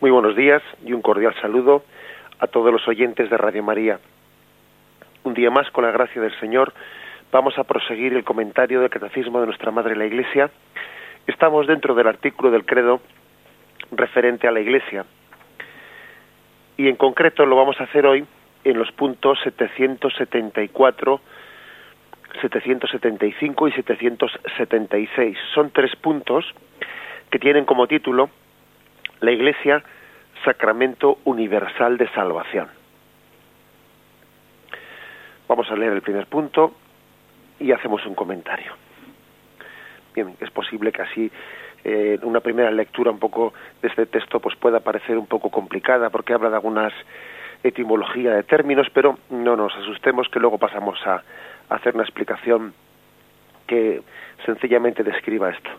Muy 0.00 0.10
buenos 0.10 0.36
días 0.36 0.62
y 0.84 0.92
un 0.92 1.02
cordial 1.02 1.34
saludo 1.40 1.84
a 2.38 2.46
todos 2.46 2.72
los 2.72 2.86
oyentes 2.88 3.30
de 3.30 3.36
Radio 3.36 3.62
María. 3.62 3.98
Un 5.24 5.34
día 5.34 5.50
más, 5.50 5.70
con 5.70 5.84
la 5.84 5.90
gracia 5.90 6.20
del 6.20 6.38
Señor, 6.40 6.72
vamos 7.30 7.58
a 7.58 7.64
proseguir 7.64 8.14
el 8.14 8.24
comentario 8.24 8.80
del 8.80 8.90
Catecismo 8.90 9.40
de 9.40 9.46
nuestra 9.46 9.70
Madre 9.70 9.96
la 9.96 10.06
Iglesia. 10.06 10.50
Estamos 11.26 11.66
dentro 11.66 11.94
del 11.94 12.06
artículo 12.06 12.50
del 12.50 12.64
credo 12.64 13.00
referente 13.92 14.48
a 14.48 14.52
la 14.52 14.60
Iglesia. 14.60 15.04
Y 16.76 16.88
en 16.88 16.96
concreto 16.96 17.44
lo 17.44 17.56
vamos 17.56 17.80
a 17.80 17.84
hacer 17.84 18.06
hoy 18.06 18.24
en 18.64 18.78
los 18.78 18.90
puntos 18.92 19.38
774, 19.44 21.20
775 22.40 23.68
y 23.68 23.72
776. 23.72 25.38
Son 25.54 25.70
tres 25.70 25.94
puntos 25.96 26.46
que 27.30 27.38
tienen 27.38 27.64
como 27.64 27.86
título 27.86 28.30
la 29.20 29.30
Iglesia, 29.30 29.82
sacramento 30.44 31.18
universal 31.24 31.96
de 31.96 32.08
salvación. 32.08 32.68
Vamos 35.48 35.70
a 35.70 35.76
leer 35.76 35.92
el 35.92 36.02
primer 36.02 36.26
punto 36.26 36.74
y 37.58 37.72
hacemos 37.72 38.04
un 38.06 38.14
comentario. 38.14 38.72
Bien, 40.14 40.34
es 40.40 40.50
posible 40.50 40.92
que 40.92 41.02
así 41.02 41.30
eh, 41.84 42.18
una 42.22 42.40
primera 42.40 42.70
lectura 42.70 43.10
un 43.10 43.18
poco 43.18 43.52
de 43.82 43.88
este 43.88 44.06
texto 44.06 44.40
pues 44.40 44.56
pueda 44.56 44.80
parecer 44.80 45.18
un 45.18 45.26
poco 45.26 45.50
complicada 45.50 46.10
porque 46.10 46.32
habla 46.34 46.50
de 46.50 46.56
algunas 46.56 46.92
etimología 47.62 48.34
de 48.34 48.42
términos, 48.42 48.86
pero 48.92 49.18
no 49.28 49.56
nos 49.56 49.74
asustemos 49.76 50.28
que 50.28 50.40
luego 50.40 50.58
pasamos 50.58 50.98
a 51.06 51.22
hacer 51.68 51.94
una 51.94 52.04
explicación 52.04 52.72
que 53.66 54.02
sencillamente 54.44 55.02
describa 55.02 55.50
esto. 55.50 55.70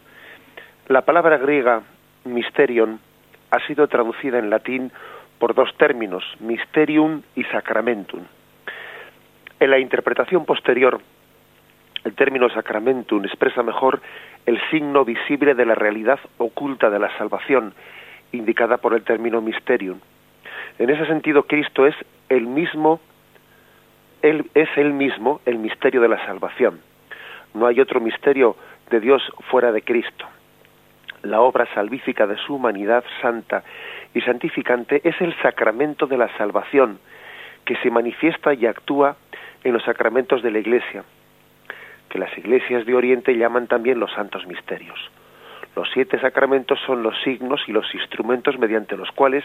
La 0.87 1.01
palabra 1.01 1.37
griega 1.37 1.81
mysterion 2.25 2.99
ha 3.51 3.59
sido 3.67 3.87
traducida 3.87 4.39
en 4.39 4.49
latín 4.49 4.91
por 5.37 5.53
dos 5.53 5.69
términos, 5.77 6.23
mysterium 6.39 7.21
y 7.35 7.43
sacramentum. 7.45 8.21
En 9.59 9.69
la 9.69 9.79
interpretación 9.79 10.45
posterior, 10.45 10.99
el 12.03 12.15
término 12.15 12.49
sacramentum 12.49 13.23
expresa 13.25 13.61
mejor 13.61 14.01
el 14.45 14.59
signo 14.71 15.05
visible 15.05 15.53
de 15.53 15.65
la 15.65 15.75
realidad 15.75 16.19
oculta 16.37 16.89
de 16.89 16.99
la 16.99 17.15
salvación, 17.17 17.73
indicada 18.31 18.77
por 18.77 18.93
el 18.93 19.03
término 19.03 19.41
mysterium. 19.41 19.99
En 20.79 20.89
ese 20.89 21.05
sentido, 21.05 21.43
Cristo 21.43 21.85
es 21.85 21.95
el 22.29 22.47
mismo, 22.47 22.99
es 24.21 24.69
el 24.77 24.93
mismo 24.93 25.41
el 25.45 25.59
misterio 25.59 26.01
de 26.01 26.07
la 26.07 26.25
salvación. 26.25 26.79
No 27.53 27.67
hay 27.67 27.79
otro 27.81 27.99
misterio 27.99 28.55
de 28.89 28.99
Dios 28.99 29.21
fuera 29.49 29.71
de 29.71 29.81
Cristo 29.81 30.25
la 31.23 31.41
obra 31.41 31.67
salvífica 31.73 32.27
de 32.27 32.37
su 32.37 32.55
humanidad 32.55 33.03
santa 33.21 33.63
y 34.13 34.21
santificante 34.21 35.01
es 35.03 35.19
el 35.21 35.35
sacramento 35.41 36.07
de 36.07 36.17
la 36.17 36.35
salvación, 36.37 36.99
que 37.65 37.75
se 37.77 37.91
manifiesta 37.91 38.53
y 38.53 38.65
actúa 38.65 39.15
en 39.63 39.73
los 39.73 39.83
sacramentos 39.83 40.41
de 40.41 40.51
la 40.51 40.59
Iglesia, 40.59 41.03
que 42.09 42.19
las 42.19 42.35
iglesias 42.37 42.85
de 42.85 42.95
Oriente 42.95 43.37
llaman 43.37 43.67
también 43.67 43.99
los 43.99 44.11
santos 44.13 44.45
misterios. 44.47 44.99
Los 45.75 45.89
siete 45.93 46.19
sacramentos 46.19 46.79
son 46.85 47.01
los 47.01 47.15
signos 47.23 47.61
y 47.67 47.71
los 47.71 47.93
instrumentos 47.95 48.57
mediante 48.59 48.97
los 48.97 49.09
cuales 49.11 49.43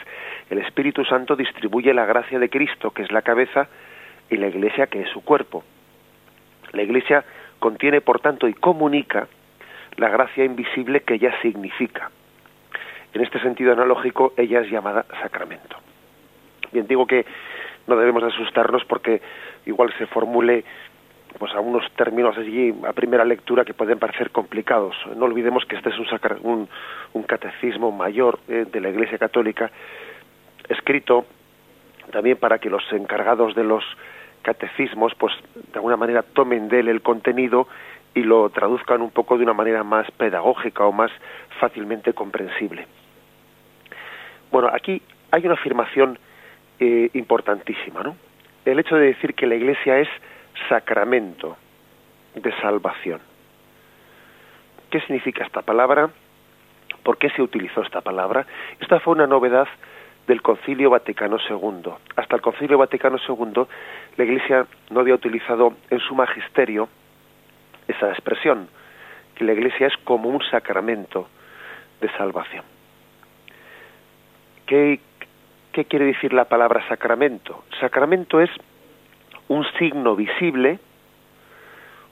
el 0.50 0.58
Espíritu 0.58 1.04
Santo 1.04 1.36
distribuye 1.36 1.94
la 1.94 2.04
gracia 2.04 2.38
de 2.38 2.50
Cristo, 2.50 2.90
que 2.90 3.02
es 3.02 3.12
la 3.12 3.22
cabeza, 3.22 3.68
y 4.28 4.36
la 4.36 4.48
Iglesia, 4.48 4.88
que 4.88 5.02
es 5.02 5.10
su 5.10 5.22
cuerpo. 5.22 5.62
La 6.72 6.82
Iglesia 6.82 7.24
contiene, 7.60 8.00
por 8.00 8.18
tanto, 8.18 8.48
y 8.48 8.54
comunica 8.54 9.28
la 9.96 10.08
gracia 10.08 10.44
invisible 10.44 11.00
que 11.00 11.14
ella 11.14 11.32
significa. 11.42 12.10
En 13.14 13.22
este 13.22 13.40
sentido 13.40 13.72
analógico, 13.72 14.34
ella 14.36 14.60
es 14.60 14.70
llamada 14.70 15.06
sacramento. 15.22 15.76
Bien, 16.72 16.86
digo 16.86 17.06
que 17.06 17.24
no 17.86 17.96
debemos 17.96 18.22
asustarnos 18.22 18.84
porque 18.84 19.22
igual 19.64 19.92
se 19.96 20.06
formule 20.06 20.64
pues 21.38 21.54
a 21.54 21.60
unos 21.60 21.90
términos 21.92 22.36
allí 22.38 22.74
a 22.86 22.92
primera 22.92 23.24
lectura 23.24 23.64
que 23.64 23.74
pueden 23.74 23.98
parecer 23.98 24.30
complicados. 24.30 24.96
No 25.16 25.26
olvidemos 25.26 25.64
que 25.66 25.76
este 25.76 25.90
es 25.90 25.96
un, 26.42 26.68
un, 27.12 27.22
catecismo 27.24 27.92
mayor 27.92 28.38
eh, 28.48 28.66
de 28.70 28.80
la 28.80 28.88
Iglesia 28.88 29.18
Católica, 29.18 29.70
escrito 30.68 31.26
también 32.10 32.38
para 32.38 32.58
que 32.58 32.70
los 32.70 32.82
encargados 32.92 33.54
de 33.54 33.64
los 33.64 33.84
catecismos, 34.42 35.14
pues 35.16 35.34
de 35.54 35.74
alguna 35.74 35.96
manera 35.96 36.22
tomen 36.22 36.68
de 36.68 36.80
él 36.80 36.88
el 36.88 37.02
contenido 37.02 37.66
y 38.16 38.22
lo 38.22 38.48
traduzcan 38.48 39.02
un 39.02 39.10
poco 39.10 39.36
de 39.36 39.44
una 39.44 39.52
manera 39.52 39.84
más 39.84 40.10
pedagógica 40.12 40.86
o 40.86 40.90
más 40.90 41.12
fácilmente 41.60 42.14
comprensible. 42.14 42.86
Bueno, 44.50 44.70
aquí 44.72 45.02
hay 45.30 45.44
una 45.44 45.52
afirmación 45.52 46.18
eh, 46.80 47.10
importantísima, 47.12 48.02
¿no? 48.02 48.16
El 48.64 48.78
hecho 48.78 48.96
de 48.96 49.08
decir 49.08 49.34
que 49.34 49.46
la 49.46 49.54
Iglesia 49.54 49.98
es 49.98 50.08
sacramento 50.66 51.58
de 52.34 52.50
salvación. 52.62 53.20
¿Qué 54.90 55.00
significa 55.00 55.44
esta 55.44 55.60
palabra? 55.60 56.08
¿Por 57.02 57.18
qué 57.18 57.28
se 57.30 57.42
utilizó 57.42 57.82
esta 57.82 58.00
palabra? 58.00 58.46
Esta 58.80 58.98
fue 58.98 59.12
una 59.12 59.26
novedad 59.26 59.68
del 60.26 60.40
Concilio 60.40 60.88
Vaticano 60.88 61.36
II. 61.50 61.92
Hasta 62.16 62.36
el 62.36 62.40
Concilio 62.40 62.78
Vaticano 62.78 63.18
II, 63.28 63.66
la 64.16 64.24
Iglesia 64.24 64.66
no 64.88 65.00
había 65.00 65.14
utilizado 65.14 65.74
en 65.90 66.00
su 66.00 66.14
magisterio 66.14 66.88
esa 67.88 68.10
expresión, 68.10 68.68
que 69.34 69.44
la 69.44 69.52
Iglesia 69.52 69.86
es 69.86 69.96
como 70.04 70.28
un 70.28 70.42
sacramento 70.50 71.28
de 72.00 72.10
salvación. 72.16 72.64
¿Qué, 74.66 75.00
¿Qué 75.72 75.84
quiere 75.84 76.06
decir 76.06 76.32
la 76.32 76.46
palabra 76.46 76.86
sacramento? 76.88 77.64
Sacramento 77.80 78.40
es 78.40 78.50
un 79.48 79.64
signo 79.78 80.16
visible, 80.16 80.78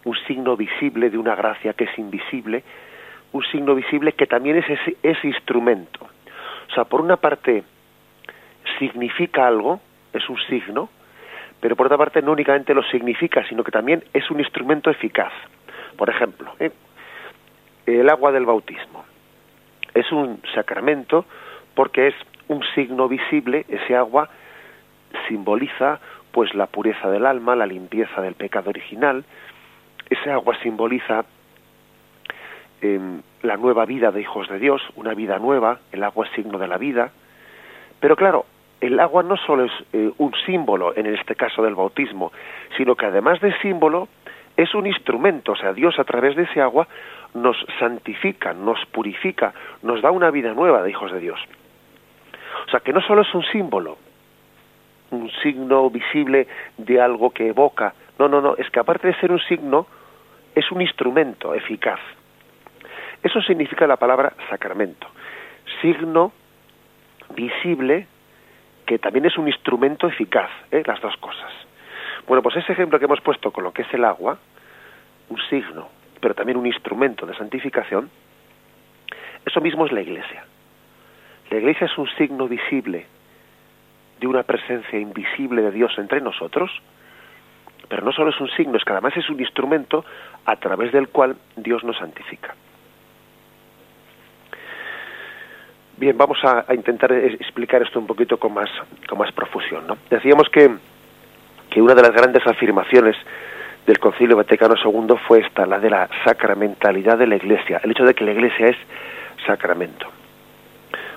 un 0.05 0.17
signo 0.27 0.57
visible 0.57 1.11
de 1.11 1.19
una 1.19 1.35
gracia 1.35 1.73
que 1.73 1.85
es 1.85 1.99
invisible, 1.99 2.63
un 3.33 3.43
signo 3.45 3.75
visible 3.75 4.13
que 4.13 4.27
también 4.27 4.57
es 4.59 4.71
ese, 4.71 4.97
ese 5.03 5.27
instrumento. 5.27 6.07
O 6.69 6.75
sea, 6.75 6.85
por 6.85 7.01
una 7.01 7.17
parte 7.17 7.65
significa 8.79 9.47
algo, 9.47 9.81
es 10.13 10.29
un 10.29 10.39
signo, 10.49 10.89
pero 11.61 11.77
por 11.77 11.87
otra 11.87 11.99
parte 11.99 12.23
no 12.23 12.33
únicamente 12.33 12.75
lo 12.75 12.83
significa, 12.85 13.47
sino 13.49 13.65
que 13.65 13.73
también 13.73 14.05
es 14.13 14.31
un 14.31 14.39
instrumento 14.39 14.91
eficaz. 14.91 15.33
Por 15.97 16.11
ejemplo, 16.11 16.53
¿eh? 16.59 16.73
el 17.87 18.09
agua 18.09 18.33
del 18.33 18.47
bautismo. 18.47 19.05
Es 19.95 20.11
un 20.13 20.41
sacramento 20.55 21.25
porque 21.75 22.09
es 22.09 22.15
un 22.49 22.63
signo 22.75 23.09
visible, 23.09 23.65
ese 23.69 23.97
agua 23.97 24.29
simboliza 25.29 26.01
pues 26.33 26.55
la 26.55 26.67
pureza 26.67 27.11
del 27.11 27.27
alma, 27.27 27.55
la 27.55 27.67
limpieza 27.67 28.21
del 28.21 28.35
pecado 28.35 28.71
original, 28.71 29.25
ese 30.11 30.31
agua 30.31 30.57
simboliza 30.63 31.25
em, 32.81 33.23
la 33.43 33.57
nueva 33.57 33.85
vida 33.85 34.11
de 34.11 34.21
hijos 34.21 34.49
de 34.49 34.59
Dios, 34.59 34.83
una 34.97 35.15
vida 35.15 35.39
nueva, 35.39 35.79
el 35.93 36.03
agua 36.03 36.27
es 36.27 36.33
signo 36.33 36.59
de 36.59 36.69
la 36.69 36.77
vida, 36.77 37.13
pero 38.01 38.17
claro, 38.17 38.47
el 38.81 38.99
agua 39.01 39.23
no 39.23 39.37
solo 39.37 39.65
es 39.65 39.73
eh, 39.93 40.11
un 40.19 40.33
símbolo, 40.45 40.95
en 40.97 41.07
este 41.07 41.37
caso 41.37 41.63
del 41.63 41.75
bautismo, 41.75 42.33
sino 42.77 42.97
que 42.97 43.07
además 43.07 43.41
de 43.41 43.57
símbolo, 43.61 44.09
es 44.57 44.75
un 44.75 44.87
instrumento, 44.87 45.53
o 45.53 45.57
sea, 45.57 45.73
Dios 45.73 45.99
a 45.99 46.05
través 46.05 46.37
de 46.37 46.45
ese 46.45 46.61
agua 46.61 46.87
nos 47.35 47.57
santifica, 47.79 48.53
nos 48.53 48.85
purifica, 48.87 49.53
nos 49.83 50.01
da 50.01 50.11
una 50.11 50.31
vida 50.31 50.55
nueva 50.55 50.83
de 50.83 50.91
hijos 50.91 51.13
de 51.13 51.21
Dios. 51.21 51.41
O 52.67 52.71
sea, 52.71 52.81
que 52.81 52.93
no 52.93 53.01
solo 53.03 53.23
es 53.23 53.35
un 53.35 53.45
símbolo, 53.45 53.99
un 55.11 55.31
signo 55.43 55.91
visible 55.91 56.47
de 56.79 57.01
algo 57.01 57.31
que 57.31 57.49
evoca, 57.49 57.95
no, 58.19 58.29
no, 58.29 58.41
no, 58.41 58.57
es 58.57 58.71
que 58.71 58.81
aparte 58.81 59.09
de 59.09 59.15
ser 59.17 59.33
un 59.33 59.41
signo, 59.41 59.87
es 60.55 60.71
un 60.71 60.81
instrumento 60.81 61.53
eficaz. 61.53 62.01
Eso 63.23 63.41
significa 63.43 63.87
la 63.87 63.97
palabra 63.97 64.35
sacramento. 64.49 65.09
Signo 65.81 66.33
visible 67.35 68.07
que 68.87 68.99
también 68.99 69.25
es 69.25 69.37
un 69.39 69.49
instrumento 69.49 70.07
eficaz, 70.07 70.51
¿eh? 70.71 70.83
las 70.87 71.01
dos 71.01 71.17
cosas. 71.17 71.51
Bueno, 72.27 72.43
pues 72.43 72.57
ese 72.57 72.73
ejemplo 72.73 72.99
que 72.99 73.05
hemos 73.05 73.21
puesto 73.21 73.51
con 73.51 73.65
lo 73.65 73.73
que 73.73 73.83
es 73.83 73.95
el 73.95 74.05
agua, 74.05 74.39
un 75.29 75.39
signo, 75.51 75.89
pero 76.21 76.35
también 76.35 76.57
un 76.57 76.67
instrumento 76.67 77.27
de 77.27 77.37
santificación, 77.37 78.11
eso 79.45 79.61
mismo 79.61 79.85
es 79.87 79.93
la 79.93 80.01
iglesia. 80.01 80.45
La 81.51 81.59
iglesia 81.59 81.87
es 81.87 81.99
un 81.99 82.09
signo 82.17 82.49
visible 82.49 83.07
de 84.21 84.27
una 84.27 84.43
presencia 84.43 84.99
invisible 84.99 85.63
de 85.63 85.71
Dios 85.71 85.93
entre 85.99 86.21
nosotros, 86.21 86.71
pero 87.89 88.03
no 88.03 88.13
solo 88.13 88.31
es 88.31 88.41
un 88.41 88.49
signo, 88.51 88.79
es 88.79 88.85
que 88.85 88.93
además 88.93 89.15
es 89.17 89.29
un 89.29 89.39
instrumento 89.41 90.05
a 90.47 90.57
través 90.57 90.93
del 90.93 91.09
cual 91.09 91.37
Dios 91.57 91.85
nos 91.85 91.99
santifica. 91.99 92.55
Bien, 95.97 96.17
vamos 96.17 96.39
a, 96.43 96.73
intentar 96.75 97.13
explicar 97.13 97.83
esto 97.83 98.01
un 98.01 98.07
poquito 98.07 98.39
con 98.39 98.55
más, 98.55 98.71
con 99.09 99.19
más 99.19 99.31
profusión. 99.33 99.87
¿no? 99.87 99.97
Decíamos 100.11 100.49
que 100.49 100.71
que 101.75 101.83
una 101.83 101.97
de 101.97 102.03
las 102.03 102.13
grandes 102.13 102.47
afirmaciones 102.47 103.17
del 103.85 103.99
Concilio 103.99 104.37
Vaticano 104.37 104.77
II 104.77 105.17
fue 105.27 105.41
esta, 105.41 105.67
la 105.67 105.81
de 105.81 105.91
la 105.91 106.09
sacramentalidad 106.25 107.19
de 107.19 107.27
la 107.27 107.35
Iglesia, 107.35 107.81
el 107.83 107.91
hecho 107.91 108.05
de 108.05 108.15
que 108.15 108.25
la 108.25 108.31
Iglesia 108.31 108.69
es 108.69 108.77
sacramento. 109.45 110.07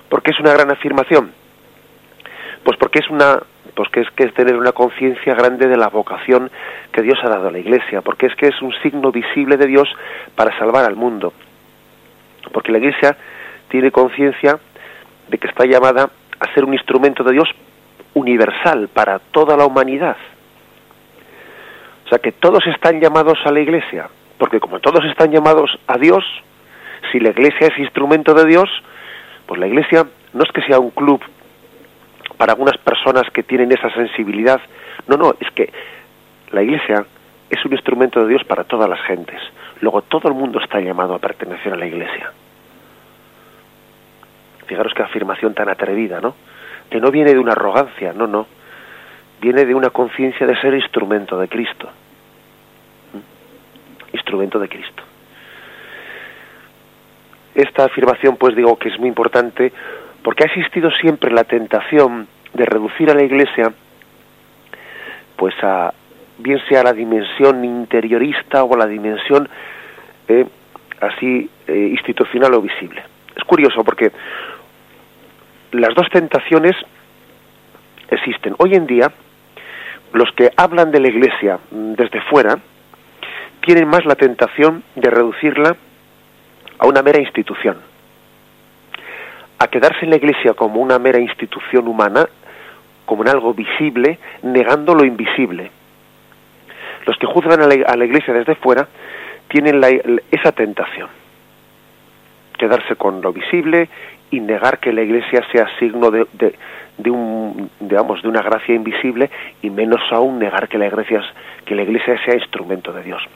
¿Por 0.10 0.24
qué 0.24 0.32
es 0.32 0.40
una 0.40 0.54
gran 0.54 0.72
afirmación? 0.72 1.32
Pues 2.64 2.76
porque 2.80 3.00
es 3.00 3.10
una 3.12 3.40
pues 3.76 3.90
es 3.94 4.10
que 4.16 4.24
es 4.24 4.34
tener 4.34 4.56
una 4.56 4.72
conciencia 4.72 5.36
grande 5.36 5.68
de 5.68 5.78
la 5.78 5.90
vocación 5.90 6.50
que 6.92 7.04
Dios 7.04 7.20
ha 7.24 7.30
dado 7.30 7.50
a 7.50 7.52
la 7.52 7.60
Iglesia, 7.60 8.02
porque 8.02 8.26
es 8.26 8.34
que 8.34 8.48
es 8.48 8.60
un 8.64 8.74
signo 8.82 9.12
visible 9.12 9.58
de 9.58 9.68
Dios 9.68 9.88
para 10.34 10.58
salvar 10.58 10.86
al 10.86 10.96
mundo. 10.96 11.34
Porque 12.52 12.72
la 12.72 12.80
Iglesia 12.80 13.16
tiene 13.68 13.92
conciencia 13.92 14.58
de 15.28 15.38
que 15.38 15.48
está 15.48 15.66
llamada 15.66 16.10
a 16.40 16.54
ser 16.56 16.66
un 16.66 16.74
instrumento 16.74 17.24
de 17.24 17.34
Dios 17.34 17.48
universal 18.16 18.88
para 18.88 19.20
toda 19.20 19.56
la 19.56 19.66
humanidad. 19.66 20.18
O 22.08 22.10
sea 22.10 22.20
que 22.20 22.32
todos 22.32 22.66
están 22.68 23.02
llamados 23.02 23.38
a 23.44 23.52
la 23.52 23.60
Iglesia, 23.60 24.10
porque 24.38 24.62
como 24.62 24.80
todos 24.80 25.04
están 25.04 25.30
llamados 25.30 25.78
a 25.88 25.98
Dios, 25.98 26.24
si 27.12 27.20
la 27.20 27.32
Iglesia 27.32 27.68
es 27.68 27.78
instrumento 27.78 28.34
de 28.34 28.46
Dios, 28.46 28.70
pues 29.46 29.60
la 29.60 29.68
Iglesia 29.68 30.08
no 30.32 30.44
es 30.44 30.52
que 30.54 30.62
sea 30.62 30.80
un 30.80 30.92
club 30.92 31.22
para 32.38 32.54
algunas 32.54 32.78
personas 32.78 33.24
que 33.34 33.44
tienen 33.44 33.74
esa 33.74 33.90
sensibilidad, 33.90 34.62
no, 35.08 35.18
no, 35.18 35.36
es 35.38 35.52
que 35.52 35.70
la 36.52 36.64
Iglesia 36.64 37.06
es 37.50 37.66
un 37.66 37.74
instrumento 37.74 38.22
de 38.22 38.30
Dios 38.30 38.44
para 38.46 38.64
todas 38.64 38.90
las 38.90 39.02
gentes. 39.02 39.42
Luego 39.82 40.02
todo 40.04 40.30
el 40.30 40.34
mundo 40.34 40.62
está 40.62 40.80
llamado 40.80 41.14
a 41.14 41.20
pertenecer 41.20 41.74
a 41.74 41.78
la 41.78 41.88
Iglesia. 41.88 42.32
Fijaros 44.66 44.94
qué 44.94 45.04
afirmación 45.04 45.54
tan 45.54 45.68
atrevida, 45.68 46.22
¿no? 46.22 46.36
Que 46.90 47.02
no 47.02 47.12
viene 47.12 47.34
de 47.34 47.40
una 47.40 47.52
arrogancia, 47.52 48.14
no, 48.14 48.28
no. 48.28 48.48
Viene 49.42 49.66
de 49.66 49.76
una 49.76 49.90
conciencia 49.90 50.48
de 50.48 50.60
ser 50.62 50.74
instrumento 50.74 51.38
de 51.38 51.48
Cristo. 51.48 51.90
¿Mm? 54.28 54.42
Instrumento 54.42 54.60
de 54.60 54.70
Cristo. 54.70 55.04
Esta 57.56 57.86
afirmación, 57.86 58.36
pues 58.36 58.56
digo 58.56 58.78
que 58.78 58.90
es 58.90 59.00
muy 59.00 59.08
importante 59.08 59.72
porque 60.22 60.44
ha 60.44 60.48
existido 60.48 60.92
siempre 60.92 61.32
la 61.32 61.44
tentación 61.44 62.28
de 62.54 62.66
reducir 62.66 63.10
a 63.10 63.16
la 63.16 63.24
Iglesia, 63.24 63.74
pues 65.38 65.56
a 65.64 65.94
bien 66.40 66.60
sea 66.68 66.84
la 66.84 66.94
dimensión 66.94 67.64
interiorista 67.64 68.64
o 68.64 68.76
la 68.76 68.86
dimensión 68.86 69.50
eh, 70.28 70.46
así 71.02 71.50
eh, 71.68 71.88
institucional 71.92 72.54
o 72.54 72.62
visible. 72.62 73.04
Es 73.36 73.44
curioso 73.44 73.84
porque 73.84 74.12
las 75.72 75.96
dos 75.96 76.10
tentaciones 76.10 76.76
existen. 78.10 78.56
Hoy 78.60 78.76
en 78.76 78.86
día, 78.86 79.12
los 80.14 80.32
que 80.34 80.52
hablan 80.58 80.92
de 80.92 81.00
la 81.00 81.08
Iglesia 81.08 81.60
desde 81.72 82.22
fuera 82.22 82.60
tienen 83.68 83.90
más 83.90 84.06
la 84.06 84.16
tentación 84.16 84.82
de 84.96 85.10
reducirla 85.10 85.76
a 86.80 86.88
una 86.88 87.02
mera 87.02 87.20
institución. 87.20 87.76
A 89.60 89.68
quedarse 89.68 90.06
en 90.06 90.12
la 90.12 90.16
Iglesia 90.16 90.54
como 90.54 90.80
una 90.80 90.98
mera 91.00 91.20
institución 91.20 91.86
humana, 91.90 92.30
como 93.06 93.24
en 93.24 93.30
algo 93.30 93.54
visible, 93.54 94.20
negando 94.42 94.96
lo 94.96 95.04
invisible. 95.04 95.70
Los 97.06 97.18
que 97.18 97.28
juzgan 97.28 97.62
a 97.62 97.68
la, 97.68 98.06
Iglesia 98.06 98.34
desde 98.34 98.56
fuera 98.56 98.88
tienen 99.50 99.82
esa 100.32 100.54
tentación. 100.54 101.10
Quedarse 102.58 102.96
con 102.96 103.22
lo 103.22 103.34
visible 103.34 103.90
y 104.32 104.40
negar 104.40 104.80
que 104.80 104.94
la 104.94 105.02
Iglesia 105.02 105.44
sea 105.52 105.68
signo 105.78 106.10
de, 106.10 106.26
de, 106.98 107.12
un, 107.12 107.70
digamos, 107.82 108.22
de 108.22 108.30
una 108.30 108.42
gracia 108.42 108.76
invisible 108.76 109.30
y 109.62 109.70
menos 109.72 110.00
aún 110.10 110.40
negar 110.40 110.70
que 110.70 110.78
la 110.78 110.88
Iglesia, 110.88 111.22
que 111.66 111.76
la 111.76 111.82
Iglesia 111.82 112.18
sea 112.24 112.36
instrumento 112.36 112.94
de 112.94 113.04
Dios. 113.04 113.28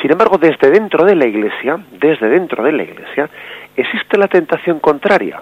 Sin 0.00 0.10
embargo, 0.10 0.38
desde 0.38 0.70
dentro 0.70 1.04
de 1.04 1.14
la 1.14 1.26
Iglesia, 1.26 1.78
desde 1.92 2.28
dentro 2.28 2.62
de 2.62 2.72
la 2.72 2.82
Iglesia, 2.82 3.28
existe 3.76 4.18
la 4.18 4.28
tentación 4.28 4.80
contraria. 4.80 5.40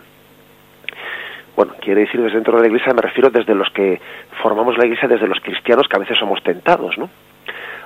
Bueno, 1.56 1.74
quiere 1.80 2.02
decir 2.02 2.20
desde 2.20 2.36
dentro 2.36 2.56
de 2.56 2.62
la 2.62 2.68
Iglesia, 2.68 2.92
me 2.94 3.02
refiero 3.02 3.30
desde 3.30 3.54
los 3.54 3.68
que 3.70 4.00
formamos 4.42 4.78
la 4.78 4.86
Iglesia, 4.86 5.08
desde 5.08 5.26
los 5.26 5.40
cristianos, 5.40 5.88
que 5.88 5.96
a 5.96 6.00
veces 6.00 6.18
somos 6.18 6.42
tentados, 6.42 6.96
¿no? 6.98 7.10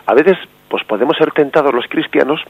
A 0.07 0.15
veces, 0.15 0.37
pues 0.69 0.85
podemos 0.85 1.17
ser 1.17 1.31
tentados 1.33 1.73
los 1.73 1.87
cristianos 1.87 2.43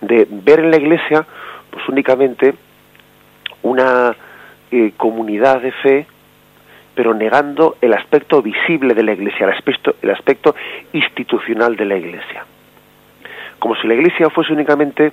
de 0.00 0.26
ver 0.30 0.60
en 0.60 0.70
la 0.70 0.76
Iglesia, 0.76 1.26
pues 1.70 1.88
únicamente 1.88 2.54
una 3.62 4.14
eh, 4.70 4.92
comunidad 4.96 5.60
de 5.60 5.72
fe, 5.72 6.06
pero 7.00 7.14
negando 7.14 7.78
el 7.80 7.94
aspecto 7.94 8.42
visible 8.42 8.92
de 8.92 9.02
la 9.02 9.14
Iglesia, 9.14 9.46
el 10.02 10.10
aspecto, 10.10 10.54
institucional 10.92 11.74
de 11.74 11.86
la 11.86 11.96
Iglesia. 11.96 12.44
Como 13.58 13.74
si 13.76 13.88
la 13.88 13.94
Iglesia 13.94 14.28
fuese 14.28 14.52
únicamente 14.52 15.10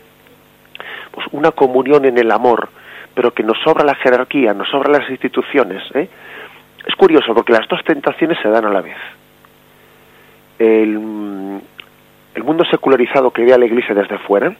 pues, 1.11 1.27
una 1.31 1.51
comunión 1.51 2.03
en 2.03 2.17
el 2.17 2.29
amor, 2.29 2.67
pero 3.13 3.33
que 3.33 3.41
nos 3.41 3.57
sobra 3.59 3.85
la 3.85 3.95
jerarquía, 3.95 4.53
nos 4.53 4.67
sobra 4.67 4.99
las 4.99 5.09
instituciones. 5.09 5.81
¿eh? 5.93 6.09
Es 6.85 6.93
curioso 6.95 7.33
porque 7.33 7.53
las 7.53 7.65
dos 7.69 7.81
tentaciones 7.85 8.37
se 8.41 8.49
dan 8.49 8.65
a 8.65 8.69
la 8.69 8.81
vez. 8.81 8.97
El, 10.59 11.61
el 12.35 12.43
mundo 12.43 12.65
secularizado 12.65 13.31
que 13.31 13.45
ve 13.45 13.53
a 13.53 13.57
la 13.57 13.65
Iglesia 13.65 13.95
desde 13.95 14.17
fuera, 14.17 14.53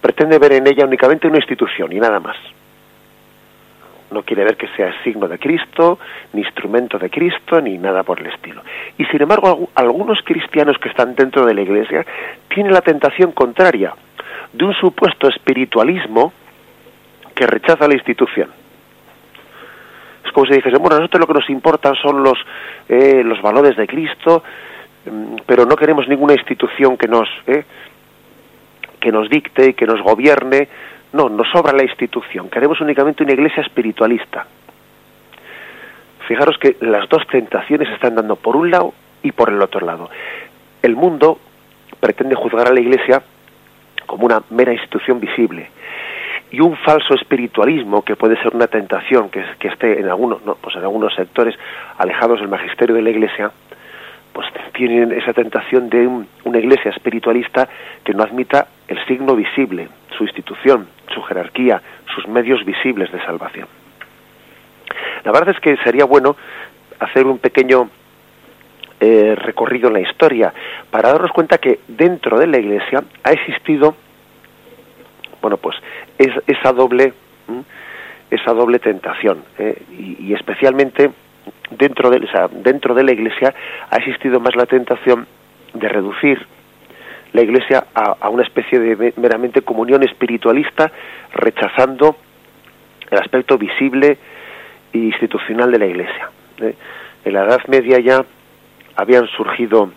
pretende 0.00 0.38
ver 0.38 0.52
en 0.52 0.68
ella 0.68 0.86
únicamente 0.86 1.26
una 1.26 1.38
institución 1.38 1.92
y 1.92 1.98
nada 1.98 2.20
más. 2.20 2.36
No 4.14 4.22
quiere 4.22 4.44
ver 4.44 4.56
que 4.56 4.68
sea 4.76 4.94
signo 5.02 5.26
de 5.26 5.40
Cristo, 5.40 5.98
ni 6.32 6.42
instrumento 6.42 6.98
de 6.98 7.10
Cristo, 7.10 7.60
ni 7.60 7.76
nada 7.78 8.04
por 8.04 8.20
el 8.20 8.28
estilo. 8.28 8.62
Y 8.96 9.04
sin 9.06 9.20
embargo, 9.20 9.68
algunos 9.74 10.20
cristianos 10.24 10.78
que 10.78 10.88
están 10.88 11.16
dentro 11.16 11.44
de 11.44 11.52
la 11.52 11.62
Iglesia 11.62 12.06
tienen 12.48 12.72
la 12.72 12.80
tentación 12.80 13.32
contraria 13.32 13.92
de 14.52 14.64
un 14.64 14.72
supuesto 14.74 15.28
espiritualismo 15.28 16.32
que 17.34 17.44
rechaza 17.44 17.88
la 17.88 17.94
institución. 17.94 18.50
Es 20.24 20.30
como 20.30 20.46
si 20.46 20.54
dijese, 20.54 20.78
bueno, 20.78 20.94
a 20.94 21.00
nosotros 21.00 21.20
lo 21.20 21.26
que 21.26 21.40
nos 21.40 21.50
importa 21.50 21.92
son 22.00 22.22
los, 22.22 22.38
eh, 22.88 23.22
los 23.24 23.42
valores 23.42 23.76
de 23.76 23.88
Cristo, 23.88 24.44
mm, 25.06 25.38
pero 25.44 25.66
no 25.66 25.74
queremos 25.74 26.06
ninguna 26.06 26.34
institución 26.34 26.96
que 26.96 27.08
nos, 27.08 27.28
eh, 27.48 27.64
que 29.00 29.10
nos 29.10 29.28
dicte, 29.28 29.70
y 29.70 29.74
que 29.74 29.86
nos 29.86 30.00
gobierne. 30.00 30.68
No, 31.14 31.28
nos 31.28 31.48
sobra 31.48 31.72
la 31.72 31.84
institución. 31.84 32.50
Queremos 32.50 32.80
únicamente 32.80 33.22
una 33.22 33.34
iglesia 33.34 33.62
espiritualista. 33.62 34.48
Fijaros 36.26 36.58
que 36.58 36.76
las 36.80 37.08
dos 37.08 37.24
tentaciones 37.28 37.88
están 37.90 38.16
dando 38.16 38.34
por 38.34 38.56
un 38.56 38.68
lado 38.68 38.92
y 39.22 39.30
por 39.30 39.48
el 39.48 39.62
otro 39.62 39.86
lado. 39.86 40.10
El 40.82 40.96
mundo 40.96 41.38
pretende 42.00 42.34
juzgar 42.34 42.66
a 42.66 42.72
la 42.72 42.80
iglesia 42.80 43.22
como 44.06 44.26
una 44.26 44.42
mera 44.50 44.72
institución 44.72 45.20
visible 45.20 45.70
y 46.50 46.58
un 46.58 46.76
falso 46.78 47.14
espiritualismo 47.14 48.02
que 48.02 48.16
puede 48.16 48.36
ser 48.42 48.52
una 48.52 48.66
tentación 48.66 49.30
que, 49.30 49.44
que 49.60 49.68
esté 49.68 50.00
en 50.00 50.08
algunos 50.08 50.44
no, 50.44 50.56
pues 50.56 50.74
en 50.74 50.82
algunos 50.82 51.14
sectores 51.14 51.54
alejados 51.96 52.40
del 52.40 52.48
magisterio 52.48 52.96
de 52.96 53.02
la 53.02 53.10
iglesia 53.10 53.52
pues 54.32 54.48
tienen 54.72 55.12
esa 55.12 55.32
tentación 55.32 55.88
de 55.88 56.08
una 56.08 56.58
iglesia 56.58 56.90
espiritualista 56.90 57.68
que 58.02 58.14
no 58.14 58.24
admita 58.24 58.66
el 58.88 59.04
signo 59.06 59.34
visible, 59.34 59.88
su 60.16 60.24
institución, 60.24 60.88
su 61.12 61.22
jerarquía, 61.22 61.80
sus 62.14 62.26
medios 62.28 62.64
visibles 62.64 63.10
de 63.12 63.24
salvación. 63.24 63.66
La 65.24 65.32
verdad 65.32 65.54
es 65.54 65.60
que 65.60 65.76
sería 65.78 66.04
bueno 66.04 66.36
hacer 66.98 67.26
un 67.26 67.38
pequeño 67.38 67.88
eh, 69.00 69.34
recorrido 69.36 69.88
en 69.88 69.94
la 69.94 70.00
historia 70.00 70.52
para 70.90 71.10
darnos 71.12 71.32
cuenta 71.32 71.58
que 71.58 71.80
dentro 71.88 72.38
de 72.38 72.46
la 72.46 72.58
iglesia 72.58 73.02
ha 73.22 73.32
existido, 73.32 73.96
bueno, 75.40 75.56
pues 75.56 75.76
esa 76.18 76.72
doble, 76.72 77.12
esa 78.30 78.52
doble 78.52 78.78
tentación 78.78 79.44
eh, 79.58 79.82
y, 79.90 80.28
y 80.28 80.34
especialmente 80.34 81.10
dentro 81.70 82.10
de, 82.10 82.26
dentro 82.62 82.94
de 82.94 83.04
la 83.04 83.12
Iglesia 83.12 83.54
ha 83.90 83.96
existido 83.96 84.40
más 84.40 84.54
la 84.56 84.66
tentación 84.66 85.26
de 85.72 85.88
reducir 85.88 86.46
la 87.34 87.42
Iglesia 87.42 87.84
a, 87.92 88.28
una 88.28 88.44
especie 88.44 88.78
de 88.78 89.12
meramente 89.16 89.62
comunión 89.62 90.04
espiritualista, 90.04 90.90
rechazando 91.32 92.16
el 93.10 93.18
aspecto 93.18 93.58
visible 93.58 94.16
e 94.92 94.98
institucional 94.98 95.72
de 95.72 95.78
la 95.80 95.86
Iglesia. 95.86 96.30
¿eh? 96.60 96.74
En 97.24 97.32
la 97.32 97.42
Edad 97.44 97.60
Media 97.66 97.98
ya 97.98 98.24
habían 98.94 99.26
surgido 99.26 99.90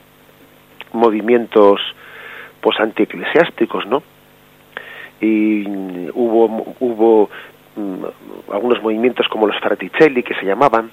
movimientos 0.93 1.79
pues 2.59 2.79
antieclesiásticos, 2.79 3.85
¿no? 3.85 4.01
Y 5.21 5.63
hubo 6.13 6.75
hubo 6.79 7.29
mm, 7.75 8.51
algunos 8.51 8.81
movimientos 8.81 9.27
como 9.27 9.45
los 9.45 9.59
Fraticelli 9.59 10.23
que 10.23 10.33
se 10.33 10.45
llamaban, 10.45 10.89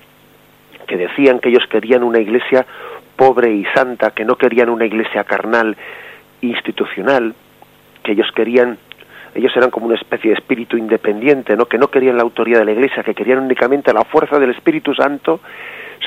que 0.86 0.98
decían 0.98 1.38
que 1.38 1.48
ellos 1.48 1.66
querían 1.70 2.02
una 2.02 2.18
iglesia 2.18 2.66
pobre 3.16 3.50
y 3.54 3.64
santa, 3.74 4.10
que 4.10 4.26
no 4.26 4.36
querían 4.36 4.68
una 4.68 4.84
iglesia 4.84 5.24
carnal 5.24 5.74
institucional, 6.50 7.34
que 8.02 8.12
ellos 8.12 8.30
querían 8.34 8.78
ellos 9.34 9.52
eran 9.56 9.70
como 9.70 9.86
una 9.86 9.96
especie 9.96 10.30
de 10.30 10.36
espíritu 10.36 10.76
independiente, 10.76 11.56
¿no? 11.56 11.66
que 11.66 11.76
no 11.76 11.88
querían 11.88 12.16
la 12.16 12.22
autoridad 12.22 12.60
de 12.60 12.66
la 12.66 12.72
iglesia, 12.72 13.02
que 13.02 13.14
querían 13.14 13.40
únicamente 13.40 13.92
la 13.92 14.04
fuerza 14.04 14.38
del 14.38 14.50
Espíritu 14.50 14.94
Santo 14.94 15.40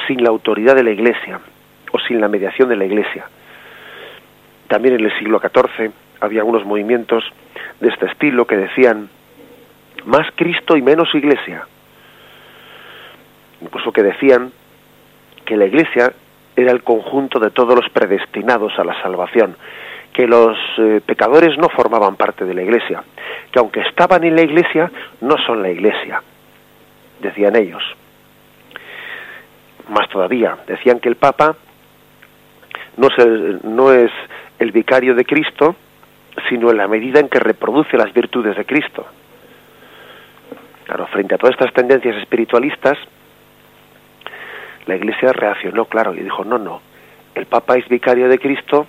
sin 0.08 0.24
la 0.24 0.30
autoridad 0.30 0.76
de 0.76 0.84
la 0.84 0.92
iglesia 0.92 1.42
o 1.92 2.00
sin 2.00 2.22
la 2.22 2.30
mediación 2.30 2.70
de 2.70 2.78
la 2.78 2.86
iglesia. 2.86 3.26
También 4.70 4.96
en 4.96 5.06
el 5.06 5.20
siglo 5.20 5.42
XIV 5.42 5.92
había 6.22 6.40
algunos 6.40 6.66
movimientos 6.66 7.24
de 7.82 7.90
este 7.90 8.06
estilo 8.06 8.48
que 8.48 8.56
decían 8.56 9.10
más 10.06 10.28
Cristo 10.36 10.78
y 10.78 10.82
menos 10.82 11.14
Iglesia. 11.14 11.68
Incluso 13.62 13.92
que 13.92 14.04
decían 14.04 14.52
que 15.46 15.58
la 15.58 15.66
Iglesia 15.66 16.14
era 16.56 16.72
el 16.72 16.84
conjunto 16.84 17.40
de 17.40 17.52
todos 17.52 17.76
los 17.76 17.90
predestinados 17.90 18.78
a 18.80 18.84
la 18.84 19.00
salvación, 19.02 19.56
que 20.18 20.26
los 20.26 20.58
eh, 20.80 21.00
pecadores 21.06 21.56
no 21.60 21.70
formaban 21.70 22.16
parte 22.16 22.44
de 22.44 22.56
la 22.56 22.64
Iglesia, 22.64 23.04
que 23.52 23.60
aunque 23.60 23.82
estaban 23.82 24.24
en 24.24 24.36
la 24.36 24.42
Iglesia, 24.42 24.92
no 25.22 25.36
son 25.46 25.62
la 25.62 25.70
Iglesia, 25.70 26.24
decían 27.20 27.56
ellos. 27.56 27.84
Más 29.90 30.10
todavía, 30.10 30.58
decían 30.66 31.00
que 31.00 31.10
el 31.10 31.18
Papa 31.18 31.56
no 32.96 33.10
es 33.10 33.18
el, 33.20 33.60
no 33.64 33.94
es 33.94 34.10
el 34.58 34.72
vicario 34.72 35.14
de 35.14 35.24
Cristo, 35.24 35.76
sino 36.50 36.72
en 36.72 36.78
la 36.78 36.88
medida 36.88 37.20
en 37.20 37.30
que 37.30 37.40
reproduce 37.40 37.96
las 37.96 38.12
virtudes 38.12 38.58
de 38.58 38.66
Cristo. 38.66 39.06
Claro, 40.86 41.06
frente 41.06 41.36
a 41.36 41.38
todas 41.38 41.54
estas 41.54 41.74
tendencias 41.74 42.16
espiritualistas, 42.16 42.98
la 44.88 44.96
Iglesia 44.96 45.32
reaccionó, 45.32 45.86
claro, 45.86 46.16
y 46.16 46.22
dijo, 46.22 46.44
no, 46.44 46.58
no, 46.58 46.82
el 47.36 47.46
Papa 47.46 47.76
es 47.76 47.88
vicario 47.88 48.28
de 48.30 48.40
Cristo, 48.40 48.88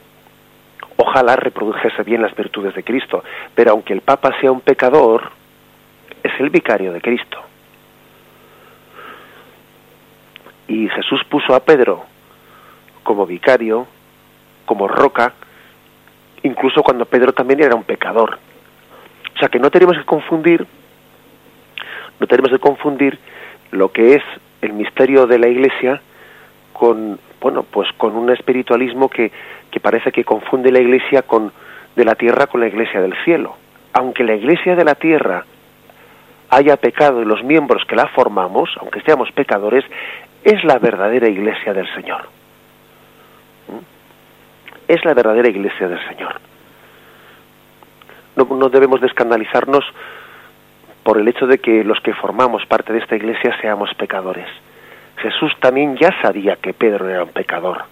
ojalá 1.09 1.37
reprodujese 1.37 2.03
bien 2.03 2.21
las 2.21 2.35
virtudes 2.35 2.75
de 2.75 2.85
Cristo, 2.85 3.25
pero 3.55 3.71
aunque 3.71 3.95
el 3.95 4.03
Papa 4.03 4.39
sea 4.41 4.53
un 4.53 4.61
pecador, 4.61 5.31
es 6.23 6.33
el 6.39 6.51
vicario 6.51 6.93
de 6.93 7.01
Cristo. 7.01 7.39
Y 10.67 10.89
Jesús 10.89 11.23
puso 11.31 11.55
a 11.55 11.61
Pedro 11.61 12.05
como 13.03 13.25
vicario, 13.25 13.87
como 14.67 14.87
roca, 14.87 15.33
incluso 16.43 16.83
cuando 16.83 17.07
Pedro 17.07 17.33
también 17.33 17.63
era 17.63 17.75
un 17.75 17.85
pecador. 17.85 18.39
O 19.35 19.39
sea 19.39 19.49
que 19.49 19.59
no 19.59 19.71
tenemos 19.71 19.97
que 19.97 20.05
confundir, 20.05 20.67
no 22.21 22.27
tenemos 22.27 22.51
que 22.51 22.59
confundir 22.59 23.19
lo 23.71 23.91
que 23.91 24.17
es 24.17 24.23
el 24.61 24.75
misterio 24.75 25.27
de 25.27 25.39
la 25.39 25.49
Iglesia 25.49 26.03
con, 26.79 27.19
bueno, 27.41 27.65
pues 27.65 27.89
con 27.97 28.17
un 28.17 28.31
espiritualismo 28.31 29.09
que, 29.09 29.33
que 29.71 29.81
parece 29.81 30.13
que 30.13 30.25
confunde 30.25 30.71
la 30.71 30.79
Iglesia 30.79 31.23
con 31.23 31.53
de 31.97 32.05
la 32.05 32.15
tierra 32.15 32.47
con 32.47 32.61
la 32.61 32.69
Iglesia 32.69 33.01
del 33.01 33.15
cielo. 33.25 33.57
Aunque 33.93 34.23
la 34.23 34.35
Iglesia 34.35 34.77
de 34.77 34.85
la 34.85 34.95
tierra 34.95 35.45
haya 36.51 36.77
pecado 36.77 37.21
y 37.21 37.25
los 37.25 37.43
miembros 37.43 37.85
que 37.87 37.97
la 37.97 38.07
formamos, 38.07 38.71
aunque 38.81 39.01
seamos 39.01 39.33
pecadores, 39.33 39.85
es 40.45 40.63
la 40.63 40.79
verdadera 40.79 41.29
Iglesia 41.29 41.75
del 41.75 41.93
Señor. 41.95 42.29
¿Mm? 43.67 44.93
Es 44.93 45.05
la 45.05 45.15
verdadera 45.15 45.49
Iglesia 45.49 45.89
del 45.89 46.01
Señor. 46.09 46.37
No, 48.37 48.45
no 48.45 48.69
debemos 48.69 49.01
de 49.01 49.09
escandalizarnos 49.09 49.85
por 51.03 51.19
el 51.19 51.27
hecho 51.27 51.49
de 51.49 51.59
que 51.59 51.83
los 51.83 51.99
que 52.01 52.15
formamos 52.15 52.65
parte 52.67 52.93
de 52.93 53.01
esta 53.01 53.17
iglesia 53.17 53.57
seamos 53.61 53.93
pecadores. 53.95 54.47
Jesús 55.19 55.53
también 55.61 55.97
ya 55.97 56.11
sabía 56.23 56.57
que 56.57 56.73
Pedro 56.73 57.09
era 57.09 57.25
un 57.25 57.31
pecador. 57.31 57.85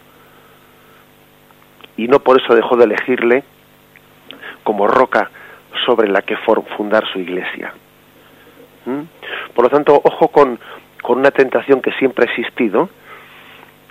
Y 1.97 2.09
no 2.09 2.21
por 2.21 2.41
eso 2.41 2.55
dejó 2.55 2.77
de 2.77 2.85
elegirle 2.85 3.43
como 4.63 4.87
roca 4.87 5.31
sobre 5.85 6.09
la 6.09 6.23
que 6.23 6.37
fundar 6.37 7.05
su 7.13 7.19
iglesia. 7.19 7.73
¿Mm? 8.85 9.03
Por 9.55 9.65
lo 9.65 9.71
tanto, 9.71 10.01
ojo 10.03 10.29
con, 10.29 10.59
con 11.03 11.19
una 11.19 11.31
tentación 11.31 11.81
que 11.81 11.93
siempre 11.93 12.27
ha 12.27 12.31
existido, 12.31 12.89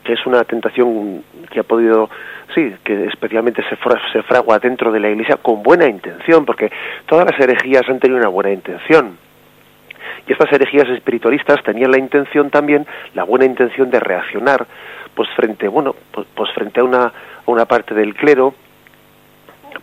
que 0.03 0.13
es 0.13 0.25
una 0.25 0.43
tentación 0.43 1.23
que 1.49 1.59
ha 1.59 1.63
podido, 1.63 2.09
sí, 2.53 2.75
que 2.83 3.05
especialmente 3.05 3.63
se, 3.63 3.77
se 4.13 4.23
fragua 4.23 4.59
dentro 4.59 4.91
de 4.91 4.99
la 4.99 5.09
Iglesia 5.09 5.37
con 5.37 5.63
buena 5.63 5.87
intención, 5.87 6.45
porque 6.45 6.71
todas 7.07 7.25
las 7.25 7.39
herejías 7.39 7.89
han 7.89 7.99
tenido 7.99 8.19
una 8.19 8.29
buena 8.29 8.51
intención. 8.51 9.17
Y 10.27 10.31
estas 10.31 10.51
herejías 10.51 10.89
espiritualistas 10.89 11.61
tenían 11.63 11.91
la 11.91 11.99
intención 11.99 12.49
también, 12.49 12.85
la 13.13 13.23
buena 13.23 13.45
intención 13.45 13.91
de 13.91 13.99
reaccionar, 13.99 14.65
pues 15.13 15.29
frente, 15.35 15.67
bueno, 15.67 15.95
pues, 16.11 16.27
pues 16.33 16.51
frente 16.51 16.79
a 16.79 16.83
una, 16.83 17.03
a 17.05 17.11
una 17.45 17.65
parte 17.65 17.93
del 17.93 18.15
clero, 18.15 18.53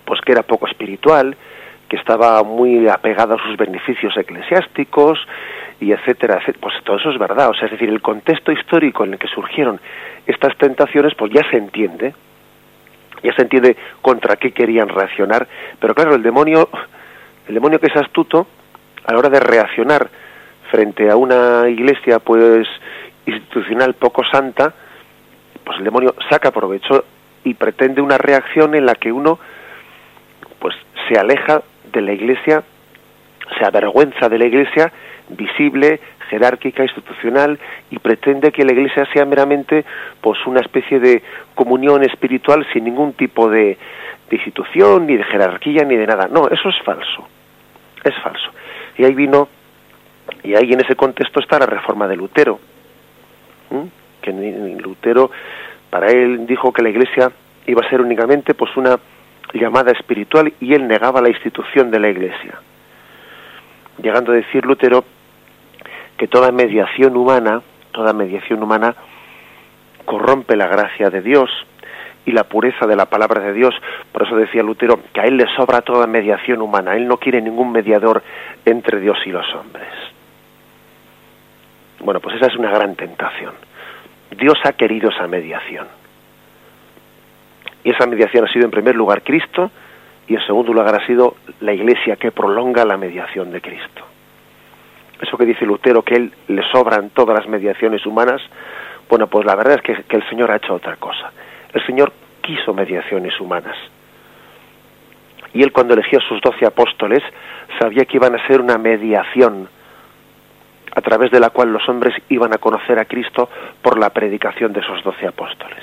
pues 0.04 0.20
que 0.20 0.32
era 0.32 0.42
poco 0.42 0.66
espiritual, 0.66 1.36
que 1.88 1.96
estaba 1.96 2.42
muy 2.42 2.88
apegada 2.88 3.34
a 3.34 3.46
sus 3.46 3.56
beneficios 3.56 4.16
eclesiásticos 4.16 5.18
y 5.80 5.92
etcétera, 5.92 6.40
pues 6.60 6.74
todo 6.84 6.96
eso 6.96 7.10
es 7.10 7.18
verdad, 7.18 7.50
o 7.50 7.54
sea, 7.54 7.66
es 7.66 7.72
decir, 7.72 7.88
el 7.88 8.00
contexto 8.00 8.52
histórico 8.52 9.04
en 9.04 9.14
el 9.14 9.18
que 9.18 9.26
surgieron 9.28 9.80
estas 10.26 10.56
tentaciones, 10.56 11.14
pues 11.14 11.32
ya 11.32 11.42
se 11.50 11.56
entiende, 11.56 12.14
ya 13.22 13.34
se 13.34 13.42
entiende 13.42 13.76
contra 14.00 14.36
qué 14.36 14.52
querían 14.52 14.88
reaccionar, 14.88 15.46
pero 15.80 15.94
claro, 15.94 16.14
el 16.14 16.22
demonio, 16.22 16.68
el 17.48 17.54
demonio 17.54 17.78
que 17.78 17.88
es 17.88 17.96
astuto, 17.96 18.46
a 19.04 19.12
la 19.12 19.18
hora 19.18 19.28
de 19.28 19.40
reaccionar 19.40 20.08
frente 20.72 21.10
a 21.10 21.16
una 21.16 21.68
iglesia 21.68 22.18
pues 22.18 22.66
institucional 23.26 23.94
poco 23.94 24.24
santa, 24.24 24.74
pues 25.62 25.78
el 25.78 25.84
demonio 25.84 26.14
saca 26.30 26.50
provecho 26.50 27.04
y 27.44 27.54
pretende 27.54 28.00
una 28.00 28.18
reacción 28.18 28.74
en 28.74 28.86
la 28.86 28.94
que 28.94 29.12
uno 29.12 29.38
pues 30.58 30.74
se 31.08 31.18
aleja 31.18 31.62
de 31.92 32.00
la 32.00 32.12
Iglesia, 32.12 32.62
se 33.58 33.64
avergüenza 33.64 34.28
de 34.28 34.38
la 34.38 34.46
Iglesia 34.46 34.92
visible, 35.28 36.00
jerárquica, 36.30 36.82
institucional 36.82 37.58
y 37.90 37.98
pretende 37.98 38.52
que 38.52 38.64
la 38.64 38.72
Iglesia 38.72 39.06
sea 39.12 39.24
meramente 39.24 39.84
pues 40.20 40.38
una 40.46 40.60
especie 40.60 40.98
de 40.98 41.22
comunión 41.54 42.02
espiritual 42.02 42.66
sin 42.72 42.84
ningún 42.84 43.12
tipo 43.12 43.50
de, 43.50 43.76
institución, 44.30 45.06
ni 45.06 45.18
de 45.18 45.24
jerarquía, 45.24 45.84
ni 45.84 45.94
de 45.94 46.06
nada. 46.06 46.26
No, 46.26 46.48
eso 46.48 46.70
es 46.70 46.76
falso. 46.86 47.28
Es 48.02 48.14
falso. 48.22 48.50
Y 48.96 49.04
ahí 49.04 49.14
vino, 49.14 49.46
y 50.44 50.54
ahí 50.54 50.72
en 50.72 50.80
ese 50.80 50.96
contexto 50.96 51.40
está 51.40 51.58
la 51.58 51.66
reforma 51.66 52.08
de 52.08 52.16
Lutero. 52.16 52.58
Que 54.20 54.32
Lutero, 54.32 55.30
para 55.90 56.10
él 56.10 56.46
dijo 56.46 56.72
que 56.72 56.82
la 56.82 56.90
Iglesia 56.90 57.32
iba 57.66 57.84
a 57.84 57.88
ser 57.88 58.00
únicamente 58.00 58.54
pues 58.54 58.76
una 58.76 58.98
llamada 59.54 59.92
espiritual 59.92 60.52
y 60.60 60.74
él 60.74 60.86
negaba 60.86 61.20
la 61.20 61.28
institución 61.28 61.90
de 61.90 62.00
la 62.00 62.08
Iglesia. 62.08 62.60
Llegando 64.02 64.32
a 64.32 64.36
decir 64.36 64.64
Lutero 64.64 65.04
que 66.16 66.28
toda 66.28 66.52
mediación 66.52 67.16
humana, 67.16 67.62
toda 67.92 68.12
mediación 68.12 68.62
humana 68.62 68.94
corrompe 70.04 70.56
la 70.56 70.66
gracia 70.66 71.10
de 71.10 71.20
Dios 71.20 71.50
y 72.24 72.32
la 72.32 72.44
pureza 72.44 72.86
de 72.86 72.96
la 72.96 73.06
palabra 73.06 73.42
de 73.42 73.52
Dios. 73.52 73.74
Por 74.12 74.22
eso 74.22 74.36
decía 74.36 74.62
Lutero 74.62 75.00
que 75.12 75.20
a 75.20 75.24
él 75.24 75.36
le 75.36 75.46
sobra 75.56 75.82
toda 75.82 76.06
mediación 76.06 76.62
humana. 76.62 76.96
Él 76.96 77.06
no 77.06 77.16
quiere 77.16 77.40
ningún 77.40 77.72
mediador 77.72 78.22
entre 78.64 79.00
Dios 79.00 79.18
y 79.26 79.30
los 79.30 79.46
hombres. 79.54 80.11
Bueno, 82.02 82.18
pues 82.20 82.36
esa 82.36 82.46
es 82.46 82.56
una 82.56 82.70
gran 82.70 82.96
tentación. 82.96 83.54
Dios 84.36 84.58
ha 84.64 84.72
querido 84.72 85.10
esa 85.10 85.28
mediación. 85.28 85.86
Y 87.84 87.90
esa 87.90 88.06
mediación 88.06 88.44
ha 88.44 88.52
sido 88.52 88.64
en 88.64 88.70
primer 88.70 88.96
lugar 88.96 89.22
Cristo 89.22 89.70
y 90.26 90.34
en 90.34 90.44
segundo 90.46 90.72
lugar 90.72 91.00
ha 91.00 91.06
sido 91.06 91.36
la 91.60 91.72
Iglesia 91.72 92.16
que 92.16 92.32
prolonga 92.32 92.84
la 92.84 92.96
mediación 92.96 93.52
de 93.52 93.60
Cristo. 93.60 94.04
Eso 95.20 95.36
que 95.36 95.46
dice 95.46 95.64
Lutero, 95.64 96.02
que 96.02 96.16
él 96.16 96.32
le 96.48 96.62
sobran 96.72 97.10
todas 97.10 97.38
las 97.38 97.48
mediaciones 97.48 98.04
humanas, 98.04 98.42
bueno, 99.08 99.28
pues 99.28 99.46
la 99.46 99.54
verdad 99.54 99.74
es 99.74 99.82
que, 99.82 100.02
que 100.04 100.16
el 100.16 100.28
Señor 100.28 100.50
ha 100.50 100.56
hecho 100.56 100.74
otra 100.74 100.96
cosa. 100.96 101.30
El 101.72 101.84
Señor 101.86 102.12
quiso 102.40 102.74
mediaciones 102.74 103.38
humanas. 103.40 103.76
Y 105.54 105.62
él 105.62 105.70
cuando 105.70 105.94
eligió 105.94 106.18
a 106.18 106.28
sus 106.28 106.40
doce 106.40 106.66
apóstoles 106.66 107.22
sabía 107.78 108.04
que 108.06 108.16
iban 108.16 108.34
a 108.34 108.46
ser 108.48 108.60
una 108.60 108.78
mediación 108.78 109.68
a 110.94 111.00
través 111.00 111.30
de 111.30 111.40
la 111.40 111.50
cual 111.50 111.72
los 111.72 111.88
hombres 111.88 112.14
iban 112.28 112.52
a 112.54 112.58
conocer 112.58 112.98
a 112.98 113.06
Cristo 113.06 113.48
por 113.80 113.98
la 113.98 114.10
predicación 114.10 114.72
de 114.72 114.80
esos 114.80 115.02
doce 115.02 115.26
apóstoles. 115.26 115.82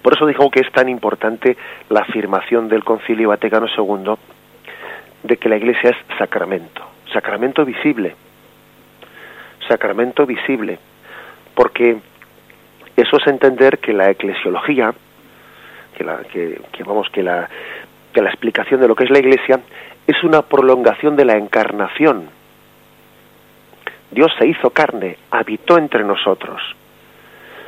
Por 0.00 0.14
eso 0.14 0.26
dijo 0.26 0.50
que 0.50 0.60
es 0.60 0.72
tan 0.72 0.88
importante 0.88 1.56
la 1.88 2.00
afirmación 2.00 2.68
del 2.68 2.82
Concilio 2.82 3.28
Vaticano 3.28 3.66
II 3.66 4.14
de 5.22 5.36
que 5.36 5.48
la 5.48 5.56
Iglesia 5.56 5.90
es 5.90 6.18
sacramento, 6.18 6.82
sacramento 7.12 7.64
visible, 7.64 8.16
sacramento 9.68 10.26
visible, 10.26 10.78
porque 11.54 11.98
eso 12.96 13.16
es 13.16 13.26
entender 13.26 13.78
que 13.78 13.92
la 13.92 14.10
eclesiología, 14.10 14.92
que, 15.96 16.04
la, 16.04 16.18
que, 16.24 16.58
vamos 16.84 17.08
que 17.10 17.22
la, 17.22 17.48
que 18.12 18.22
la 18.22 18.30
explicación 18.30 18.80
de 18.80 18.88
lo 18.88 18.96
que 18.96 19.04
es 19.04 19.10
la 19.10 19.20
Iglesia 19.20 19.60
es 20.06 20.24
una 20.24 20.42
prolongación 20.42 21.14
de 21.16 21.24
la 21.24 21.36
encarnación. 21.36 22.28
Dios 24.12 24.32
se 24.38 24.46
hizo 24.46 24.70
carne, 24.70 25.16
habitó 25.30 25.78
entre 25.78 26.04
nosotros. 26.04 26.60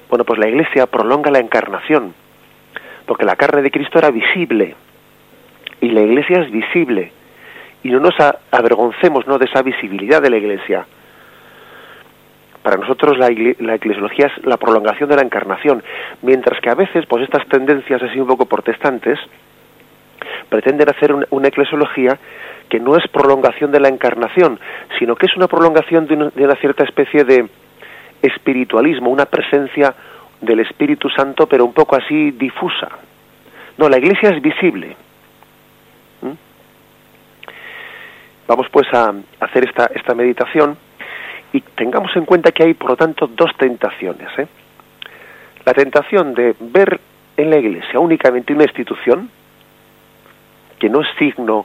Bueno, 0.08 0.24
pues 0.24 0.38
la 0.38 0.48
Iglesia 0.48 0.86
prolonga 0.86 1.30
la 1.30 1.40
encarnación 1.40 2.14
porque 3.06 3.24
la 3.24 3.36
carne 3.36 3.62
de 3.62 3.70
Cristo 3.70 3.98
era 3.98 4.10
visible 4.10 4.74
y 5.80 5.90
la 5.90 6.00
iglesia 6.00 6.40
es 6.40 6.50
visible. 6.50 7.12
Y 7.82 7.90
no 7.90 8.00
nos 8.00 8.14
avergoncemos 8.50 9.26
no 9.26 9.38
de 9.38 9.44
esa 9.44 9.62
visibilidad 9.62 10.22
de 10.22 10.30
la 10.30 10.38
iglesia. 10.38 10.86
Para 12.62 12.78
nosotros 12.78 13.18
la, 13.18 13.28
la, 13.58 13.74
eclesiología 13.74 14.26
es 14.26 14.46
la 14.46 14.56
prolongación 14.56 15.10
de 15.10 15.16
la 15.16 15.22
encarnación 15.22 15.82
mientras 16.22 16.58
que 16.62 16.70
a 16.70 16.74
veces 16.74 17.04
pues 17.06 17.22
estas 17.22 17.46
tendencias 17.48 18.02
así 18.02 18.18
un 18.18 18.26
poco 18.26 18.46
protestantes 18.46 19.18
pretenden 20.54 20.88
hacer 20.88 21.12
una, 21.12 21.48
eclesiología 21.48 22.16
que 22.68 22.78
no 22.78 22.96
es 22.96 23.02
prolongación 23.08 23.72
de 23.72 23.80
la 23.80 23.88
encarnación, 23.88 24.60
sino 25.00 25.16
que 25.16 25.26
es 25.26 25.36
una 25.36 25.48
prolongación 25.48 26.06
de 26.06 26.14
una, 26.44 26.54
cierta 26.60 26.84
especie 26.84 27.24
de 27.24 27.48
espiritualismo, 28.22 29.10
una 29.10 29.24
presencia 29.24 29.92
del 30.40 30.60
Espíritu 30.60 31.08
Santo, 31.08 31.48
pero 31.48 31.64
un 31.64 31.72
poco 31.72 31.96
así 31.96 32.30
difusa. 32.30 32.88
No, 33.78 33.88
la 33.88 33.98
Iglesia 33.98 34.30
es 34.30 34.40
visible. 34.40 34.96
¿Mm? 36.22 36.34
Vamos 38.46 38.68
pues 38.70 38.86
a 38.94 39.12
hacer 39.40 39.64
esta, 39.64 39.86
esta 39.92 40.14
meditación 40.14 40.76
y 41.52 41.62
tengamos 41.62 42.14
en 42.14 42.26
cuenta 42.26 42.52
que 42.52 42.62
hay, 42.62 42.74
por 42.74 42.90
lo 42.90 42.96
tanto, 42.96 43.26
dos 43.26 43.50
tentaciones. 43.58 44.28
¿eh? 44.38 44.46
La 45.64 45.74
tentación 45.74 46.32
de 46.32 46.54
ver 46.60 47.00
en 47.36 47.50
la 47.50 47.56
Iglesia 47.56 47.98
únicamente 47.98 48.52
una 48.52 48.62
institución 48.62 49.28
que 50.84 50.90
no 50.90 51.00
es 51.00 51.08
signo 51.18 51.64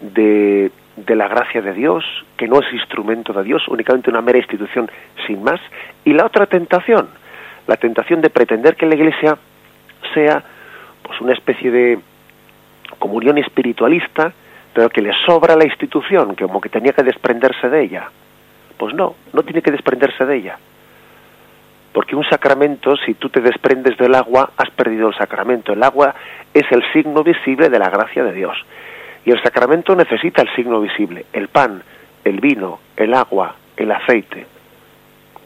de, 0.00 0.70
de 0.94 1.16
la 1.16 1.26
gracia 1.26 1.60
de 1.60 1.72
Dios, 1.72 2.04
que 2.36 2.46
no 2.46 2.60
es 2.60 2.72
instrumento 2.72 3.32
de 3.32 3.42
Dios, 3.42 3.66
únicamente 3.66 4.10
una 4.10 4.22
mera 4.22 4.38
institución 4.38 4.88
sin 5.26 5.42
más, 5.42 5.60
y 6.04 6.12
la 6.12 6.26
otra 6.26 6.46
tentación, 6.46 7.08
la 7.66 7.76
tentación 7.78 8.20
de 8.20 8.30
pretender 8.30 8.76
que 8.76 8.86
la 8.86 8.94
Iglesia 8.94 9.36
sea 10.14 10.40
pues 11.02 11.20
una 11.20 11.32
especie 11.32 11.72
de 11.72 11.98
comunión 13.00 13.38
espiritualista, 13.38 14.32
pero 14.72 14.88
que 14.88 15.02
le 15.02 15.10
sobra 15.26 15.56
la 15.56 15.64
institución, 15.64 16.36
que 16.36 16.44
como 16.44 16.60
que 16.60 16.68
tenía 16.68 16.92
que 16.92 17.02
desprenderse 17.02 17.68
de 17.68 17.82
ella. 17.82 18.08
Pues 18.78 18.94
no, 18.94 19.16
no 19.32 19.42
tiene 19.42 19.62
que 19.62 19.72
desprenderse 19.72 20.24
de 20.24 20.36
ella. 20.36 20.58
Porque 21.92 22.16
un 22.16 22.24
sacramento, 22.24 22.96
si 22.96 23.14
tú 23.14 23.28
te 23.28 23.40
desprendes 23.40 23.98
del 23.98 24.14
agua, 24.14 24.50
has 24.56 24.70
perdido 24.70 25.08
el 25.08 25.14
sacramento. 25.14 25.72
El 25.72 25.82
agua 25.82 26.14
es 26.54 26.64
el 26.70 26.82
signo 26.92 27.22
visible 27.22 27.68
de 27.68 27.78
la 27.78 27.90
gracia 27.90 28.24
de 28.24 28.32
Dios. 28.32 28.56
Y 29.24 29.30
el 29.30 29.42
sacramento 29.42 29.94
necesita 29.94 30.42
el 30.42 30.54
signo 30.54 30.80
visible, 30.80 31.26
el 31.32 31.48
pan, 31.48 31.82
el 32.24 32.40
vino, 32.40 32.80
el 32.96 33.14
agua, 33.14 33.56
el 33.76 33.92
aceite. 33.92 34.46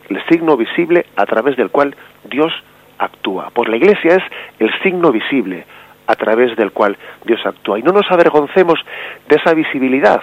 El 0.08 0.24
signo 0.28 0.56
visible 0.56 1.06
a 1.16 1.26
través 1.26 1.56
del 1.56 1.70
cual 1.70 1.96
Dios 2.24 2.52
actúa. 2.98 3.50
Pues 3.52 3.68
la 3.68 3.76
iglesia 3.76 4.16
es 4.16 4.22
el 4.60 4.70
signo 4.82 5.10
visible 5.10 5.66
a 6.06 6.14
través 6.14 6.56
del 6.56 6.72
cual 6.72 6.96
Dios 7.24 7.44
actúa. 7.44 7.78
Y 7.78 7.82
no 7.82 7.92
nos 7.92 8.10
avergoncemos 8.10 8.78
de 9.28 9.36
esa 9.36 9.52
visibilidad, 9.54 10.22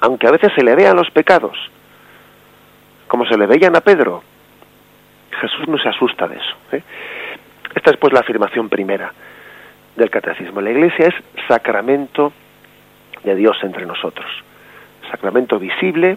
aunque 0.00 0.26
a 0.26 0.32
veces 0.32 0.52
se 0.54 0.64
le 0.64 0.74
vean 0.74 0.96
los 0.96 1.10
pecados, 1.10 1.56
como 3.06 3.24
se 3.26 3.38
le 3.38 3.46
veían 3.46 3.76
a 3.76 3.80
Pedro. 3.80 4.24
Jesús 5.40 5.68
no 5.68 5.78
se 5.78 5.88
asusta 5.88 6.28
de 6.28 6.36
eso. 6.36 6.56
¿eh? 6.72 6.82
Esta 7.74 7.90
es 7.90 7.96
pues 7.96 8.12
la 8.12 8.20
afirmación 8.20 8.68
primera 8.68 9.12
del 9.96 10.10
catecismo. 10.10 10.60
La 10.60 10.70
iglesia 10.70 11.08
es 11.08 11.14
sacramento 11.48 12.32
de 13.24 13.34
Dios 13.34 13.56
entre 13.62 13.86
nosotros. 13.86 14.26
Sacramento 15.10 15.58
visible, 15.58 16.16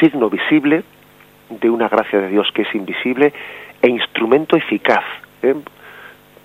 signo 0.00 0.28
visible 0.28 0.84
de 1.48 1.70
una 1.70 1.88
gracia 1.88 2.20
de 2.20 2.28
Dios 2.28 2.48
que 2.52 2.62
es 2.62 2.74
invisible 2.74 3.32
e 3.80 3.88
instrumento 3.88 4.56
eficaz, 4.56 5.04
¿eh? 5.42 5.54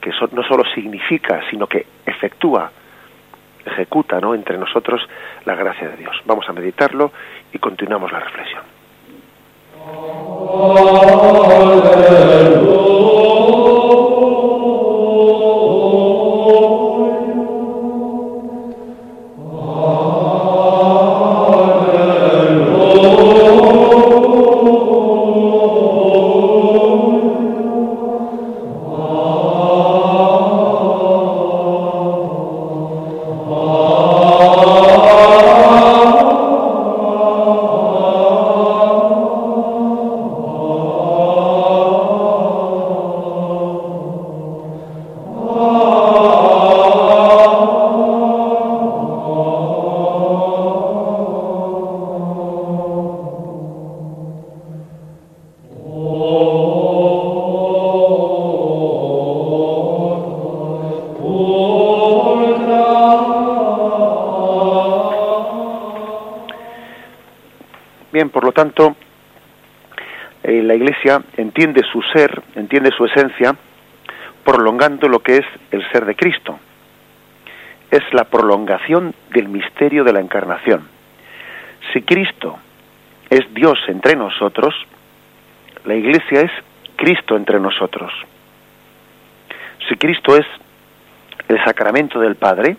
que 0.02 0.12
no 0.32 0.44
solo 0.44 0.64
significa, 0.74 1.42
sino 1.50 1.68
que 1.68 1.86
efectúa, 2.06 2.72
ejecuta 3.66 4.20
¿no? 4.20 4.34
entre 4.34 4.58
nosotros 4.58 5.02
la 5.46 5.56
gracia 5.56 5.90
de 5.90 5.98
Dios. 5.98 6.16
Vamos 6.26 6.48
a 6.50 6.54
meditarlo 6.54 7.12
y 7.54 7.60
continuamos 7.60 8.12
la 8.12 8.20
reflexión. 8.20 8.77
Alleluia. 9.88 10.28
Entiende 71.48 71.82
su 71.92 72.02
ser, 72.14 72.42
entiende 72.56 72.92
su 72.92 73.06
esencia, 73.06 73.56
prolongando 74.44 75.08
lo 75.08 75.20
que 75.20 75.38
es 75.38 75.46
el 75.72 75.82
ser 75.92 76.06
de 76.06 76.16
Cristo. 76.16 76.60
Es 77.90 78.04
la 78.12 78.26
prolongación 78.26 79.16
del 79.30 79.48
misterio 79.48 80.04
de 80.04 80.12
la 80.12 80.20
encarnación. 80.20 80.90
Si 81.94 82.02
Cristo 82.02 82.60
es 83.30 83.42
Dios 83.54 83.80
entre 83.88 84.18
nosotros, 84.18 84.76
la 85.86 85.96
Iglesia 85.96 86.42
es 86.42 86.52
Cristo 86.98 87.38
entre 87.38 87.62
nosotros. 87.62 88.12
Si 89.88 89.96
Cristo 89.96 90.36
es 90.36 90.46
el 91.48 91.64
sacramento 91.64 92.20
del 92.20 92.36
Padre, 92.36 92.76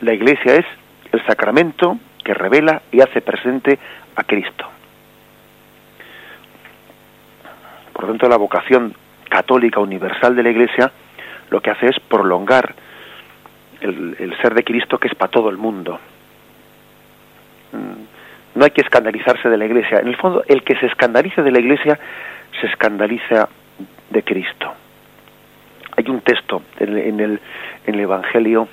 la 0.00 0.14
Iglesia 0.14 0.54
es 0.54 0.66
el 1.12 1.24
sacramento 1.26 1.98
que 2.24 2.32
revela 2.32 2.80
y 2.90 3.02
hace 3.02 3.20
presente 3.20 3.78
a 4.16 4.24
Cristo. 4.24 4.79
Por 8.00 8.08
lo 8.08 8.14
tanto, 8.14 8.30
la 8.30 8.38
vocación 8.38 8.94
católica 9.28 9.78
universal 9.78 10.34
de 10.34 10.42
la 10.42 10.48
Iglesia 10.48 10.90
lo 11.50 11.60
que 11.60 11.68
hace 11.68 11.88
es 11.88 12.00
prolongar 12.00 12.74
el, 13.82 14.34
ser 14.40 14.54
de 14.54 14.64
Cristo 14.64 14.96
que 14.96 15.08
es 15.08 15.14
para 15.14 15.30
todo 15.30 15.50
el 15.50 15.58
mundo. 15.58 16.00
Mm, 17.72 18.58
no 18.58 18.64
hay 18.64 18.70
que 18.70 18.80
escandalizarse 18.80 19.50
de 19.50 19.58
la 19.58 19.66
Iglesia. 19.66 19.98
En 19.98 20.08
el 20.08 20.16
fondo, 20.16 20.42
el 20.48 20.64
que 20.64 20.76
se 20.76 20.86
escandalice 20.86 21.42
de 21.42 21.50
la 21.50 21.58
Iglesia 21.58 21.98
se 22.58 22.68
escandaliza 22.68 23.50
de 24.08 24.22
Cristo. 24.22 24.72
Hay 25.98 26.08
un 26.08 26.22
texto 26.22 26.62
en, 26.78 27.20
el, 27.20 27.38
Evangelio 27.84 28.66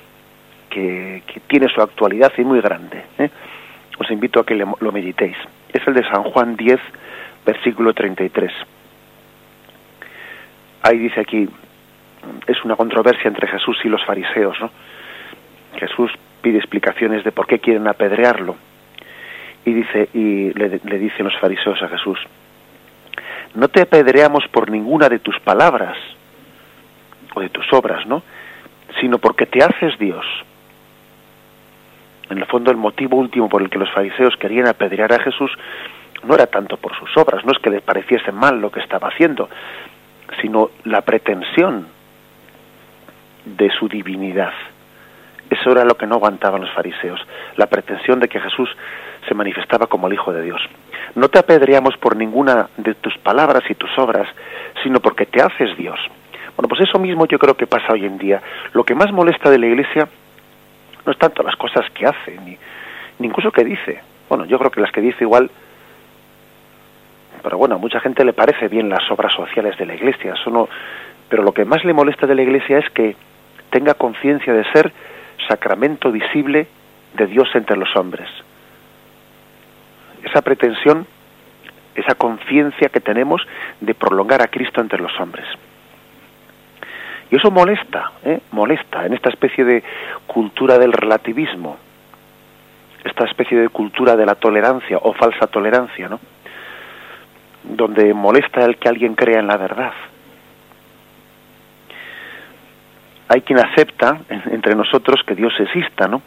que, 0.70 1.22
que, 1.26 1.40
tiene 1.40 1.68
su 1.68 1.82
actualidad 1.82 2.32
y 2.38 2.44
muy 2.44 2.62
grande. 2.62 3.04
¿eh? 3.18 3.28
os 3.98 4.10
invito 4.10 4.40
a 4.40 4.46
que 4.46 4.54
lo 4.54 4.90
meditéis. 4.90 5.36
Es 5.70 5.86
el 5.86 5.92
de 5.92 6.04
San 6.04 6.22
Juan 6.22 6.56
10, 6.56 6.80
versículo 7.44 7.92
33. 7.92 8.50
Ahí 10.82 10.98
dice 10.98 11.20
aquí, 11.20 11.48
es 12.46 12.64
una 12.64 12.76
controversia 12.76 13.28
entre 13.28 13.46
Jesús 13.48 13.78
y 13.84 13.88
los 13.88 14.04
fariseos, 14.04 14.58
¿no? 14.60 14.70
Jesús 15.76 16.10
pide 16.40 16.58
explicaciones 16.58 17.24
de 17.24 17.32
por 17.32 17.46
qué 17.46 17.58
quieren 17.58 17.86
apedrearlo. 17.86 18.56
Y 19.64 19.72
dice, 19.72 20.08
y 20.14 20.52
le, 20.54 20.80
le 20.82 20.98
dicen 20.98 21.24
los 21.24 21.38
fariseos 21.38 21.82
a 21.82 21.88
Jesús, 21.88 22.18
no 23.54 23.68
te 23.68 23.82
apedreamos 23.82 24.46
por 24.48 24.70
ninguna 24.70 25.08
de 25.08 25.18
tus 25.18 25.38
palabras 25.40 25.96
o 27.34 27.40
de 27.40 27.48
tus 27.48 27.70
obras, 27.72 28.06
¿no? 28.06 28.22
Sino 29.00 29.18
porque 29.18 29.46
te 29.46 29.62
haces 29.62 29.98
Dios 29.98 30.24
en 32.30 32.38
el 32.38 32.46
fondo 32.46 32.70
el 32.70 32.76
motivo 32.76 33.16
último 33.16 33.48
por 33.48 33.62
el 33.62 33.70
que 33.70 33.78
los 33.78 33.90
fariseos 33.90 34.36
querían 34.36 34.68
apedrear 34.68 35.12
a 35.12 35.20
Jesús 35.20 35.50
no 36.24 36.34
era 36.34 36.46
tanto 36.46 36.76
por 36.76 36.96
sus 36.98 37.16
obras, 37.16 37.44
no 37.44 37.52
es 37.52 37.58
que 37.58 37.70
les 37.70 37.82
pareciese 37.82 38.32
mal 38.32 38.60
lo 38.60 38.70
que 38.70 38.80
estaba 38.80 39.08
haciendo, 39.08 39.48
sino 40.40 40.70
la 40.84 41.02
pretensión 41.02 41.88
de 43.44 43.70
su 43.70 43.88
divinidad. 43.88 44.52
Eso 45.50 45.72
era 45.72 45.84
lo 45.84 45.96
que 45.96 46.06
no 46.06 46.16
aguantaban 46.16 46.60
los 46.60 46.70
fariseos, 46.72 47.20
la 47.56 47.66
pretensión 47.66 48.20
de 48.20 48.28
que 48.28 48.40
Jesús 48.40 48.68
se 49.26 49.34
manifestaba 49.34 49.86
como 49.86 50.06
el 50.06 50.14
Hijo 50.14 50.32
de 50.32 50.42
Dios. 50.42 50.60
No 51.14 51.28
te 51.28 51.38
apedreamos 51.38 51.96
por 51.96 52.16
ninguna 52.16 52.68
de 52.76 52.94
tus 52.94 53.16
palabras 53.18 53.62
y 53.68 53.74
tus 53.74 53.90
obras, 53.98 54.28
sino 54.82 55.00
porque 55.00 55.26
te 55.26 55.40
haces 55.40 55.76
Dios. 55.76 55.98
Bueno, 56.56 56.68
pues 56.68 56.82
eso 56.82 56.98
mismo 56.98 57.26
yo 57.26 57.38
creo 57.38 57.56
que 57.56 57.66
pasa 57.66 57.92
hoy 57.92 58.04
en 58.04 58.18
día. 58.18 58.42
Lo 58.72 58.84
que 58.84 58.94
más 58.94 59.12
molesta 59.12 59.48
de 59.48 59.58
la 59.58 59.66
Iglesia 59.66 60.08
no 61.06 61.12
es 61.12 61.18
tanto 61.18 61.42
las 61.42 61.56
cosas 61.56 61.88
que 61.94 62.04
hace, 62.04 62.38
ni, 62.44 62.58
incluso 63.20 63.50
que 63.50 63.64
dice. 63.64 64.02
Bueno, 64.28 64.44
yo 64.44 64.58
creo 64.58 64.70
que 64.70 64.80
las 64.80 64.92
que 64.92 65.00
dice 65.00 65.24
igual, 65.24 65.50
pero 67.42 67.58
bueno, 67.58 67.76
a 67.76 67.78
mucha 67.78 68.00
gente 68.00 68.24
le 68.24 68.32
parece 68.32 68.68
bien 68.68 68.88
las 68.88 69.10
obras 69.10 69.32
sociales 69.32 69.76
de 69.78 69.86
la 69.86 69.94
Iglesia, 69.94 70.34
eso 70.34 70.50
no, 70.50 70.68
pero 71.28 71.42
lo 71.42 71.52
que 71.52 71.64
más 71.64 71.84
le 71.84 71.92
molesta 71.92 72.26
de 72.26 72.34
la 72.34 72.42
Iglesia 72.42 72.78
es 72.78 72.90
que 72.90 73.16
tenga 73.70 73.94
conciencia 73.94 74.52
de 74.52 74.64
ser 74.72 74.92
sacramento 75.48 76.10
visible 76.10 76.66
de 77.14 77.26
Dios 77.26 77.48
entre 77.54 77.76
los 77.76 77.94
hombres. 77.96 78.28
Esa 80.22 80.42
pretensión, 80.42 81.06
esa 81.94 82.14
conciencia 82.14 82.88
que 82.88 83.00
tenemos 83.00 83.46
de 83.80 83.94
prolongar 83.94 84.42
a 84.42 84.48
Cristo 84.48 84.80
entre 84.80 85.00
los 85.00 85.18
hombres. 85.20 85.46
Y 87.30 87.36
eso 87.36 87.50
molesta, 87.50 88.12
¿eh? 88.24 88.40
molesta 88.52 89.04
en 89.04 89.12
esta 89.12 89.28
especie 89.28 89.64
de 89.64 89.82
cultura 90.26 90.78
del 90.78 90.92
relativismo, 90.92 91.76
esta 93.04 93.24
especie 93.24 93.58
de 93.58 93.68
cultura 93.68 94.16
de 94.16 94.24
la 94.24 94.34
tolerancia 94.34 94.98
o 94.98 95.12
falsa 95.12 95.46
tolerancia, 95.46 96.08
¿no? 96.08 96.20
Donde 97.68 98.12
molesta 98.14 98.64
el 98.64 98.76
que 98.76 98.88
alguien 98.88 99.14
crea 99.14 99.40
en 99.40 99.46
la 99.46 99.56
verdad. 99.56 99.92
Hay 103.28 103.42
quien 103.42 103.58
acepta 103.58 104.20
entre 104.50 104.74
nosotros 104.74 105.22
que 105.26 105.34
Dios 105.34 105.52
exista, 105.60 106.08
¿no? 106.08 106.22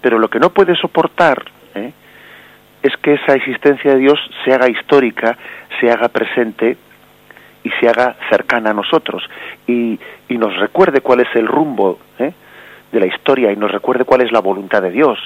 Pero 0.00 0.18
lo 0.18 0.28
que 0.28 0.38
no 0.38 0.50
puede 0.50 0.74
soportar 0.76 1.44
¿eh? 1.74 1.92
es 2.82 2.96
que 2.98 3.14
esa 3.14 3.34
existencia 3.34 3.92
de 3.92 3.98
Dios 3.98 4.18
se 4.44 4.52
haga 4.52 4.68
histórica, 4.68 5.36
se 5.80 5.90
haga 5.90 6.08
presente 6.08 6.76
y 7.64 7.70
se 7.80 7.88
haga 7.88 8.16
cercana 8.30 8.70
a 8.70 8.74
nosotros 8.74 9.28
y, 9.66 9.98
nos 10.30 10.56
recuerde 10.56 11.00
cuál 11.00 11.18
es 11.18 11.28
el 11.34 11.48
rumbo 11.48 11.98
¿eh? 12.20 12.32
de 12.92 13.00
la 13.00 13.06
historia 13.06 13.50
y 13.50 13.56
nos 13.56 13.72
recuerde 13.72 14.04
cuál 14.04 14.20
es 14.20 14.30
la 14.30 14.38
voluntad 14.38 14.80
de 14.80 14.92
Dios 14.92 15.18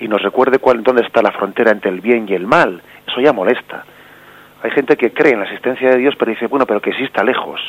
y 0.00 0.08
nos 0.08 0.20
recuerde 0.20 0.58
cuál, 0.58 0.82
dónde 0.82 1.02
está 1.02 1.22
la 1.22 1.30
frontera 1.30 1.70
entre 1.70 1.92
el 1.92 2.00
bien 2.00 2.26
y 2.28 2.34
el 2.34 2.48
mal. 2.48 2.82
Eso 3.06 3.20
ya 3.20 3.32
molesta. 3.32 3.84
Hay 4.66 4.72
gente 4.72 4.96
que 4.96 5.12
cree 5.12 5.34
en 5.34 5.38
la 5.38 5.44
existencia 5.44 5.90
de 5.90 5.98
Dios 5.98 6.16
pero 6.18 6.32
dice, 6.32 6.48
bueno, 6.48 6.66
pero 6.66 6.80
que 6.80 6.90
exista 6.90 7.22
lejos, 7.22 7.60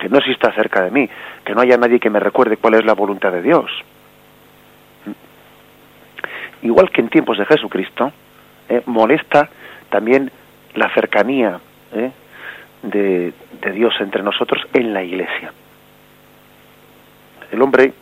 que 0.00 0.08
no 0.08 0.18
exista 0.18 0.52
cerca 0.52 0.82
de 0.82 0.90
mí, 0.90 1.08
que 1.44 1.54
no 1.54 1.60
haya 1.60 1.76
nadie 1.76 2.00
que 2.00 2.10
me 2.10 2.18
recuerde 2.18 2.56
cuál 2.56 2.74
es 2.74 2.84
la 2.84 2.94
voluntad 2.94 3.30
de 3.30 3.40
Dios. 3.40 3.70
Igual 6.62 6.90
que 6.90 7.02
en 7.02 7.08
tiempos 7.08 7.38
de 7.38 7.46
Jesucristo, 7.46 8.12
¿eh? 8.68 8.82
molesta 8.86 9.48
también 9.90 10.32
la 10.74 10.92
cercanía 10.92 11.60
¿eh? 11.92 12.10
de, 12.82 13.32
Dios 13.72 13.94
entre 14.00 14.24
nosotros 14.24 14.60
en 14.72 14.92
la 14.92 15.04
iglesia. 15.04 15.52
El 17.52 17.62
hombre, 17.62 17.92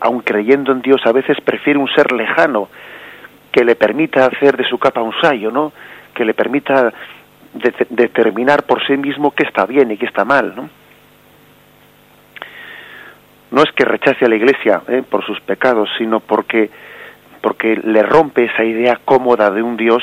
aun 0.00 0.20
creyendo 0.20 0.72
en 0.72 0.82
Dios, 0.82 1.00
a 1.06 1.12
veces 1.12 1.40
prefiere 1.40 1.78
un 1.78 1.88
ser 1.88 2.12
lejano 2.12 2.68
que 3.50 3.64
le 3.64 3.76
permita 3.76 4.26
hacer 4.26 4.58
de 4.58 4.64
su 4.64 4.76
capa 4.76 5.00
un 5.00 5.14
sayo, 5.22 5.50
¿no? 5.50 5.72
Que 6.12 6.26
le 6.26 6.34
permita 6.34 6.92
determinar 7.90 8.64
por 8.64 8.84
sí 8.86 8.96
mismo 8.96 9.32
qué 9.32 9.44
está 9.44 9.66
bien 9.66 9.90
y 9.90 9.96
qué 9.96 10.06
está 10.06 10.24
mal, 10.24 10.54
¿no? 10.56 10.68
No 13.50 13.62
es 13.62 13.70
que 13.72 13.84
rechace 13.84 14.24
a 14.24 14.28
la 14.28 14.36
Iglesia 14.36 14.82
¿eh? 14.88 15.02
por 15.08 15.24
sus 15.24 15.40
pecados, 15.40 15.88
sino 15.98 16.20
porque 16.20 16.70
porque 17.40 17.76
le 17.76 18.02
rompe 18.02 18.46
esa 18.46 18.64
idea 18.64 18.98
cómoda 19.04 19.50
de 19.50 19.62
un 19.62 19.76
Dios 19.76 20.02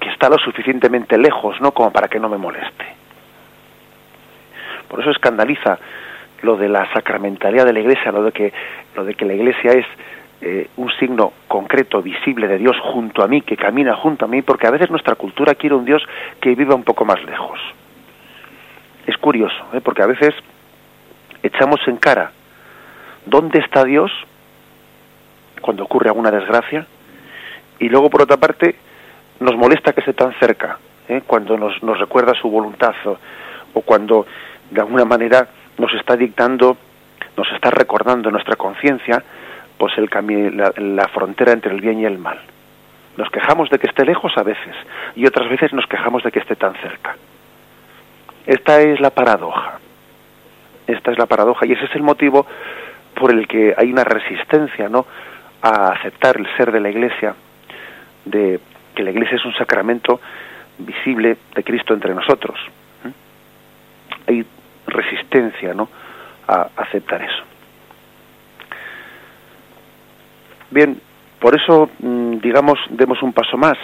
que 0.00 0.10
está 0.10 0.28
lo 0.28 0.36
suficientemente 0.36 1.16
lejos, 1.16 1.58
¿no? 1.62 1.72
Como 1.72 1.90
para 1.90 2.08
que 2.08 2.20
no 2.20 2.28
me 2.28 2.36
moleste. 2.36 2.84
Por 4.86 5.00
eso 5.00 5.10
escandaliza 5.10 5.78
lo 6.42 6.56
de 6.56 6.68
la 6.68 6.92
sacramentalidad 6.92 7.64
de 7.64 7.72
la 7.72 7.80
Iglesia, 7.80 8.12
lo 8.12 8.22
de 8.24 8.32
que, 8.32 8.52
lo 8.94 9.04
de 9.04 9.14
que 9.14 9.24
la 9.24 9.34
Iglesia 9.34 9.72
es 9.72 9.86
eh, 10.40 10.68
un 10.76 10.90
signo 10.98 11.32
concreto, 11.48 12.00
visible 12.00 12.46
de 12.46 12.58
Dios 12.58 12.76
junto 12.80 13.22
a 13.22 13.28
mí, 13.28 13.42
que 13.42 13.56
camina 13.56 13.96
junto 13.96 14.24
a 14.24 14.28
mí, 14.28 14.42
porque 14.42 14.66
a 14.66 14.70
veces 14.70 14.90
nuestra 14.90 15.16
cultura 15.16 15.54
quiere 15.54 15.74
un 15.74 15.84
Dios 15.84 16.02
que 16.40 16.54
viva 16.54 16.74
un 16.74 16.84
poco 16.84 17.04
más 17.04 17.22
lejos. 17.24 17.58
Es 19.06 19.16
curioso, 19.18 19.56
¿eh? 19.72 19.80
porque 19.82 20.02
a 20.02 20.06
veces 20.06 20.34
echamos 21.42 21.80
en 21.86 21.96
cara 21.96 22.32
dónde 23.26 23.58
está 23.58 23.84
Dios 23.84 24.12
cuando 25.60 25.84
ocurre 25.84 26.08
alguna 26.08 26.30
desgracia 26.30 26.86
y 27.78 27.88
luego 27.88 28.10
por 28.10 28.22
otra 28.22 28.36
parte 28.36 28.76
nos 29.40 29.56
molesta 29.56 29.92
que 29.92 30.00
esté 30.00 30.12
tan 30.12 30.32
cerca, 30.34 30.78
¿eh? 31.08 31.22
cuando 31.26 31.56
nos, 31.56 31.82
nos 31.82 31.98
recuerda 31.98 32.34
su 32.34 32.50
voluntad 32.50 32.94
o, 33.74 33.80
cuando 33.82 34.26
de 34.70 34.80
alguna 34.80 35.04
manera 35.04 35.48
nos 35.78 35.92
está 35.94 36.16
dictando, 36.16 36.76
nos 37.36 37.50
está 37.52 37.70
recordando 37.70 38.30
nuestra 38.30 38.56
conciencia, 38.56 39.22
pues 39.78 39.96
el 39.96 40.10
la, 40.56 40.72
la 40.76 41.08
frontera 41.08 41.52
entre 41.52 41.72
el 41.72 41.80
bien 41.80 42.00
y 42.00 42.04
el 42.04 42.18
mal. 42.18 42.38
Nos 43.16 43.30
quejamos 43.30 43.70
de 43.70 43.78
que 43.78 43.86
esté 43.86 44.04
lejos 44.04 44.32
a 44.36 44.42
veces 44.42 44.74
y 45.16 45.26
otras 45.26 45.48
veces 45.48 45.72
nos 45.72 45.86
quejamos 45.86 46.22
de 46.22 46.30
que 46.30 46.40
esté 46.40 46.56
tan 46.56 46.74
cerca. 46.74 47.16
Esta 48.46 48.80
es 48.80 49.00
la 49.00 49.10
paradoja. 49.10 49.78
Esta 50.86 51.10
es 51.10 51.18
la 51.18 51.26
paradoja 51.26 51.66
y 51.66 51.72
ese 51.72 51.84
es 51.84 51.94
el 51.94 52.02
motivo 52.02 52.46
por 53.14 53.32
el 53.32 53.46
que 53.46 53.74
hay 53.76 53.90
una 53.92 54.04
resistencia, 54.04 54.88
¿no? 54.88 55.06
a 55.60 55.88
aceptar 55.88 56.36
el 56.36 56.46
ser 56.56 56.70
de 56.70 56.80
la 56.80 56.88
Iglesia, 56.88 57.34
de 58.24 58.60
que 58.94 59.02
la 59.02 59.10
Iglesia 59.10 59.36
es 59.36 59.44
un 59.44 59.54
sacramento 59.54 60.20
visible 60.78 61.36
de 61.54 61.64
Cristo 61.64 61.94
entre 61.94 62.14
nosotros. 62.14 62.58
Hay 64.26 64.46
resistencia 64.86 65.74
¿no? 65.74 65.88
a 66.46 66.68
aceptar 66.76 67.22
eso. 67.22 67.47
Bien, 70.70 71.00
por 71.38 71.54
eso, 71.54 71.90
mm, 71.98 72.38
digamos, 72.38 72.78
demos 72.90 73.22
un 73.22 73.32
paso 73.32 73.56
más 73.56 73.78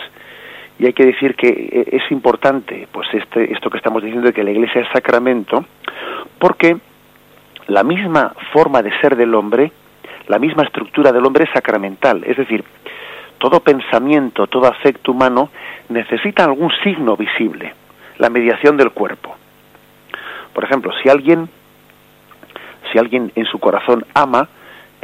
y 0.78 0.86
hay 0.86 0.92
que 0.92 1.06
decir 1.06 1.34
que 1.36 1.48
eh, 1.48 1.88
es 1.92 2.10
importante, 2.10 2.88
pues 2.90 3.08
este, 3.12 3.52
esto 3.52 3.70
que 3.70 3.78
estamos 3.78 4.02
diciendo 4.02 4.26
de 4.26 4.34
que 4.34 4.42
la 4.42 4.50
Iglesia 4.50 4.82
es 4.82 4.88
sacramento, 4.92 5.64
porque 6.38 6.76
la 7.68 7.84
misma 7.84 8.34
forma 8.52 8.82
de 8.82 8.92
ser 9.00 9.16
del 9.16 9.34
hombre, 9.34 9.72
la 10.26 10.38
misma 10.38 10.64
estructura 10.64 11.12
del 11.12 11.24
hombre 11.24 11.44
es 11.44 11.50
sacramental, 11.50 12.22
es 12.24 12.36
decir, 12.36 12.64
todo 13.38 13.60
pensamiento, 13.60 14.46
todo 14.46 14.66
afecto 14.66 15.12
humano 15.12 15.50
necesita 15.88 16.44
algún 16.44 16.72
signo 16.82 17.16
visible, 17.16 17.74
la 18.18 18.30
mediación 18.30 18.76
del 18.76 18.90
cuerpo. 18.90 19.36
Por 20.52 20.64
ejemplo, 20.64 20.92
si 21.02 21.08
alguien, 21.08 21.48
si 22.90 22.98
alguien 22.98 23.32
en 23.34 23.44
su 23.46 23.58
corazón 23.58 24.04
ama, 24.14 24.48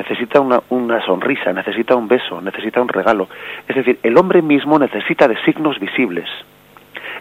necesita 0.01 0.41
una, 0.41 0.63
una 0.71 1.05
sonrisa, 1.05 1.53
necesita 1.53 1.95
un 1.95 2.09
beso, 2.09 2.41
necesita 2.41 2.81
un 2.81 2.89
regalo. 2.89 3.29
Es 3.69 3.77
decir, 3.77 3.99
el 4.03 4.17
hombre 4.17 4.41
mismo 4.41 4.79
necesita 4.79 5.29
de 5.29 5.37
signos 5.45 5.79
visibles. 5.79 6.29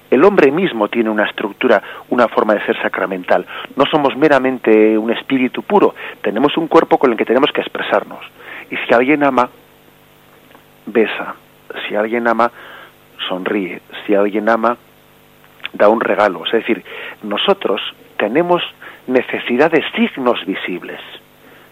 El 0.10 0.24
hombre 0.24 0.50
mismo 0.52 0.88
tiene 0.88 1.10
una 1.10 1.26
estructura, 1.26 1.84
una 2.10 2.28
forma 2.30 2.54
de 2.56 2.66
ser 2.66 2.82
sacramental. 2.82 3.46
No 3.76 3.86
somos 3.86 4.16
meramente 4.16 4.98
un 4.98 5.12
espíritu 5.12 5.62
puro, 5.62 5.94
tenemos 6.22 6.56
un 6.58 6.68
cuerpo 6.68 6.98
con 6.98 7.12
el 7.12 7.18
que 7.18 7.26
tenemos 7.26 7.52
que 7.52 7.62
expresarnos. 7.62 8.26
Y 8.72 8.78
si 8.78 8.94
alguien 8.94 9.24
ama, 9.24 9.50
besa, 10.86 11.36
si 11.88 11.96
alguien 11.96 12.28
ama, 12.28 12.50
sonríe, 13.28 13.82
si 14.06 14.16
alguien 14.16 14.48
ama, 14.48 14.78
da 15.74 15.90
un 15.90 16.00
regalo. 16.00 16.46
Es 16.46 16.54
decir, 16.54 16.84
nosotros 17.24 17.82
tenemos 18.18 18.64
necesidad 19.06 19.70
de 19.70 19.84
signos 19.96 20.44
visibles, 20.46 21.00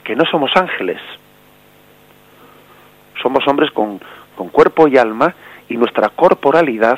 que 0.07 0.15
no 0.15 0.23
somos 0.23 0.55
ángeles. 0.55 1.01
Somos 3.21 3.45
hombres 3.45 3.71
con, 3.71 3.99
con 4.37 4.47
cuerpo 4.47 4.87
y 4.87 4.97
alma 4.97 5.35
y 5.67 5.75
nuestra 5.75 6.07
corporalidad 6.07 6.97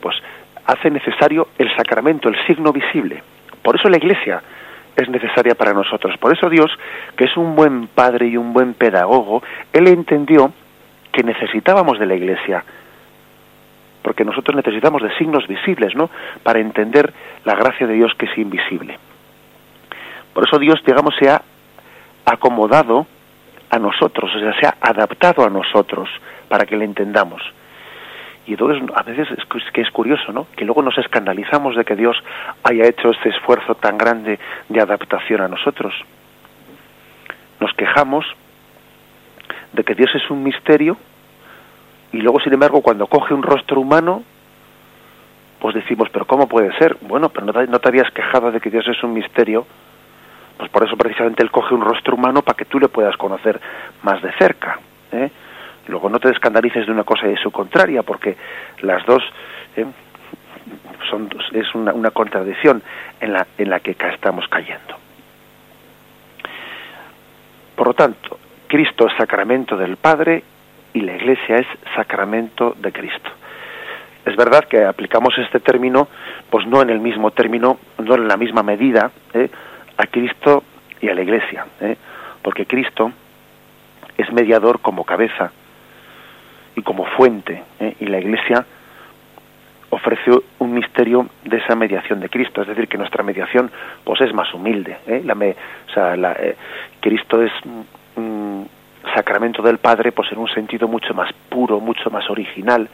pues 0.00 0.14
hace 0.64 0.88
necesario 0.88 1.48
el 1.58 1.74
sacramento, 1.74 2.28
el 2.28 2.36
signo 2.46 2.72
visible. 2.72 3.24
Por 3.60 3.74
eso 3.74 3.88
la 3.88 3.96
iglesia 3.96 4.40
es 4.94 5.08
necesaria 5.08 5.56
para 5.56 5.72
nosotros. 5.72 6.16
Por 6.18 6.32
eso 6.32 6.48
Dios, 6.48 6.70
que 7.16 7.24
es 7.24 7.36
un 7.36 7.56
buen 7.56 7.88
padre 7.88 8.28
y 8.28 8.36
un 8.36 8.52
buen 8.52 8.74
pedagogo, 8.74 9.42
Él 9.72 9.88
entendió 9.88 10.52
que 11.10 11.24
necesitábamos 11.24 11.98
de 11.98 12.06
la 12.06 12.14
Iglesia, 12.14 12.62
porque 14.02 14.24
nosotros 14.24 14.54
necesitamos 14.54 15.02
de 15.02 15.12
signos 15.16 15.48
visibles, 15.48 15.96
¿no? 15.96 16.08
Para 16.44 16.60
entender 16.60 17.12
la 17.44 17.56
gracia 17.56 17.88
de 17.88 17.94
Dios 17.94 18.12
que 18.16 18.26
es 18.26 18.38
invisible. 18.38 18.96
Por 20.32 20.46
eso 20.46 20.58
Dios, 20.60 20.80
digamos, 20.86 21.16
se 21.16 21.28
ha 21.28 21.42
acomodado 22.32 23.06
a 23.70 23.78
nosotros, 23.78 24.30
o 24.34 24.38
sea, 24.38 24.58
se 24.58 24.66
ha 24.66 24.76
adaptado 24.80 25.44
a 25.44 25.50
nosotros 25.50 26.08
para 26.48 26.64
que 26.64 26.76
le 26.76 26.84
entendamos. 26.84 27.42
Y 28.46 28.52
entonces 28.52 28.82
a 28.94 29.02
veces 29.02 29.28
es 29.30 29.70
que 29.72 29.82
es 29.82 29.90
curioso, 29.90 30.32
¿no? 30.32 30.46
Que 30.56 30.64
luego 30.64 30.80
nos 30.80 30.96
escandalizamos 30.96 31.76
de 31.76 31.84
que 31.84 31.94
Dios 31.94 32.16
haya 32.64 32.86
hecho 32.86 33.10
este 33.10 33.28
esfuerzo 33.28 33.74
tan 33.74 33.98
grande 33.98 34.38
de 34.70 34.80
adaptación 34.80 35.42
a 35.42 35.48
nosotros. 35.48 35.92
Nos 37.60 37.72
quejamos 37.74 38.24
de 39.72 39.84
que 39.84 39.94
Dios 39.94 40.10
es 40.14 40.30
un 40.30 40.42
misterio 40.42 40.96
y 42.12 42.18
luego, 42.18 42.40
sin 42.40 42.54
embargo, 42.54 42.80
cuando 42.80 43.06
coge 43.06 43.34
un 43.34 43.42
rostro 43.42 43.80
humano, 43.80 44.22
pues 45.60 45.74
decimos, 45.74 46.08
pero 46.10 46.26
¿cómo 46.26 46.48
puede 46.48 46.76
ser? 46.78 46.96
Bueno, 47.02 47.28
pero 47.28 47.46
no 47.46 47.78
te, 47.78 47.88
habías 47.88 48.10
quejado 48.12 48.50
de 48.50 48.60
que 48.60 48.70
Dios 48.70 48.86
es 48.88 49.02
un 49.02 49.12
misterio, 49.12 49.66
pues 50.58 50.70
por 50.70 50.84
eso 50.84 50.96
precisamente 50.96 51.42
Él 51.42 51.50
coge 51.50 51.74
un 51.74 51.80
rostro 51.80 52.16
humano 52.16 52.42
para 52.42 52.56
que 52.56 52.64
tú 52.64 52.80
le 52.80 52.88
puedas 52.88 53.16
conocer 53.16 53.60
más 54.02 54.20
de 54.20 54.32
cerca. 54.32 54.78
¿eh? 55.12 55.30
Luego 55.86 56.10
no 56.10 56.18
te 56.18 56.30
escandalices 56.30 56.84
de 56.84 56.92
una 56.92 57.04
cosa 57.04 57.26
y 57.26 57.30
de 57.30 57.36
su 57.38 57.50
contraria, 57.50 58.02
porque 58.02 58.36
las 58.82 59.06
dos 59.06 59.22
¿eh? 59.76 59.86
son, 61.08 61.30
es 61.52 61.74
una, 61.74 62.10
contradicción 62.10 62.82
en 63.20 63.32
la, 63.32 63.46
en 63.56 63.70
la 63.70 63.80
que 63.80 63.96
estamos 64.12 64.46
cayendo. 64.48 64.96
Por 67.76 67.86
lo 67.86 67.94
tanto, 67.94 68.38
Cristo 68.66 69.06
es 69.06 69.16
sacramento 69.16 69.76
del 69.76 69.96
Padre 69.96 70.42
y 70.92 71.00
la 71.02 71.14
Iglesia 71.14 71.58
es 71.58 71.66
sacramento 71.94 72.74
de 72.76 72.90
Cristo. 72.90 73.30
Es 74.26 74.36
verdad 74.36 74.64
que 74.64 74.84
aplicamos 74.84 75.38
este 75.38 75.60
término, 75.60 76.08
pues 76.50 76.66
no 76.66 76.82
en 76.82 76.90
el 76.90 76.98
mismo 76.98 77.30
término, 77.30 77.78
no 77.98 78.14
en 78.16 78.26
la 78.26 78.36
misma 78.36 78.62
medida, 78.62 79.12
¿eh? 79.32 79.48
A 79.98 80.06
Cristo 80.06 80.62
y 81.00 81.08
a 81.08 81.14
la 81.14 81.22
Iglesia, 81.22 81.66
¿eh? 81.80 81.96
porque 82.42 82.66
Cristo 82.66 83.12
es 84.16 84.32
mediador 84.32 84.80
como 84.80 85.04
cabeza 85.04 85.52
y 86.74 86.82
como 86.82 87.04
fuente, 87.04 87.62
¿eh? 87.80 87.96
y 88.00 88.06
la 88.06 88.18
Iglesia 88.18 88.64
ofrece 89.90 90.30
un 90.58 90.74
misterio 90.74 91.26
de 91.44 91.56
esa 91.56 91.74
mediación 91.74 92.20
de 92.20 92.28
Cristo, 92.28 92.62
es 92.62 92.68
decir, 92.68 92.88
que 92.88 92.98
nuestra 92.98 93.22
mediación 93.22 93.70
pues 94.04 94.20
es 94.20 94.32
más 94.34 94.52
humilde. 94.54 94.98
La 95.24 95.34
o 95.34 95.92
sea, 95.92 96.14
la, 96.16 96.36
Cristo 97.00 97.42
es 97.42 97.52
un 98.16 98.68
sacramento 99.14 99.62
del 99.62 99.78
Padre 99.78 100.12
pues 100.12 100.30
en 100.30 100.38
un 100.38 100.48
sentido 100.48 100.86
mucho 100.88 101.14
más 101.14 101.32
puro, 101.48 101.80
mucho 101.80 102.10
más 102.10 102.28
original, 102.28 102.88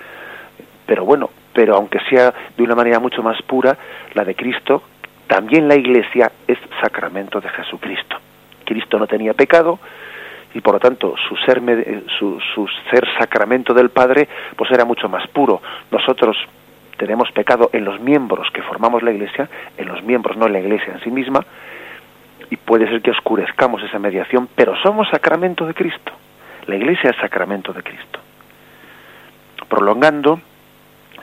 pero 0.87 1.05
bueno, 1.05 1.31
pero 1.53 1.75
aunque 1.75 1.99
sea 2.09 2.33
de 2.57 2.63
una 2.63 2.77
manera 2.77 3.01
mucho 3.01 3.23
más 3.23 3.41
pura, 3.43 3.77
la 4.15 4.25
de 4.25 4.35
Cristo, 4.35 4.83
también 5.27 5.69
la 5.69 5.77
Iglesia 5.77 6.31
es 6.47 6.59
sacramento 6.81 7.41
de 7.41 7.49
Jesucristo. 7.49 8.17
Cristo 8.65 8.99
no 8.99 9.07
tenía 9.07 9.35
pecado 9.35 9.79
y 10.55 10.61
por 10.61 10.75
lo 10.75 10.81
tanto 10.81 11.15
su 11.29 11.37
ser, 11.37 11.61
su, 12.19 12.41
su 12.55 12.69
ser 12.91 13.07
sacramento 13.19 13.75
del 13.75 13.91
Padre 13.91 14.29
pues 14.57 14.71
era 14.71 14.85
mucho 14.85 15.09
más 15.09 15.27
puro. 15.29 15.61
Nosotros 15.91 16.37
tenemos 16.97 17.31
pecado 17.33 17.71
en 17.73 17.85
los 17.85 18.01
miembros 18.01 18.49
que 18.53 18.63
formamos 18.63 19.03
la 19.03 19.13
Iglesia, 19.13 19.49
en 19.77 19.89
los 19.89 20.03
miembros, 20.03 20.37
no 20.37 20.47
en 20.47 20.53
la 20.53 20.61
Iglesia 20.61 20.95
en 20.95 21.01
sí 21.01 21.11
misma, 21.11 21.45
y 22.51 22.57
puede 22.57 22.89
ser 22.89 23.03
que 23.03 23.11
oscurezcamos 23.11 23.83
esa 23.83 23.99
mediación, 23.99 24.49
pero 24.55 24.77
somos 24.83 25.09
sacramento 25.09 25.67
de 25.67 25.75
Cristo. 25.75 26.13
La 26.67 26.77
Iglesia 26.77 27.11
es 27.11 27.17
sacramento 27.17 27.73
de 27.73 27.83
Cristo. 27.83 28.21
Prolongando 29.69 30.41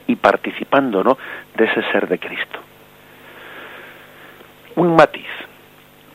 y 0.07 0.15
participando 0.15 1.03
¿no? 1.03 1.17
de 1.55 1.65
ese 1.65 1.81
ser 1.91 2.07
de 2.07 2.19
Cristo. 2.19 2.59
Un 4.81 4.95
matiz. 4.95 5.29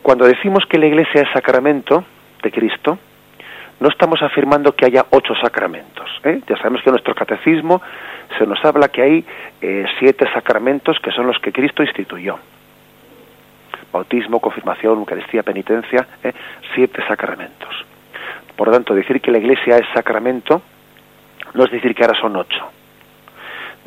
Cuando 0.01 0.25
decimos 0.25 0.65
que 0.65 0.77
la 0.77 0.87
Iglesia 0.87 1.21
es 1.21 1.29
sacramento 1.31 2.03
de 2.43 2.51
Cristo, 2.51 2.99
no 3.79 3.87
estamos 3.87 4.21
afirmando 4.21 4.75
que 4.75 4.85
haya 4.85 5.05
ocho 5.09 5.33
sacramentos. 5.41 6.09
¿eh? 6.25 6.41
Ya 6.49 6.57
sabemos 6.57 6.81
que 6.81 6.89
en 6.89 6.95
nuestro 6.95 7.15
catecismo 7.15 7.81
se 8.37 8.45
nos 8.45 8.59
habla 8.65 8.89
que 8.89 9.01
hay 9.01 9.25
eh, 9.61 9.85
siete 9.99 10.25
sacramentos 10.33 10.99
que 10.99 11.11
son 11.11 11.27
los 11.27 11.39
que 11.39 11.53
Cristo 11.53 11.81
instituyó. 11.81 12.39
Bautismo, 13.93 14.41
confirmación, 14.41 14.97
Eucaristía, 14.99 15.43
penitencia, 15.43 16.05
¿eh? 16.21 16.33
siete 16.75 17.01
sacramentos. 17.07 17.73
Por 18.57 18.67
lo 18.67 18.73
tanto, 18.73 18.93
decir 18.93 19.21
que 19.21 19.31
la 19.31 19.37
Iglesia 19.37 19.77
es 19.77 19.87
sacramento 19.93 20.61
no 21.53 21.63
es 21.63 21.71
decir 21.71 21.95
que 21.95 22.03
ahora 22.03 22.19
son 22.19 22.35
ocho. 22.35 22.69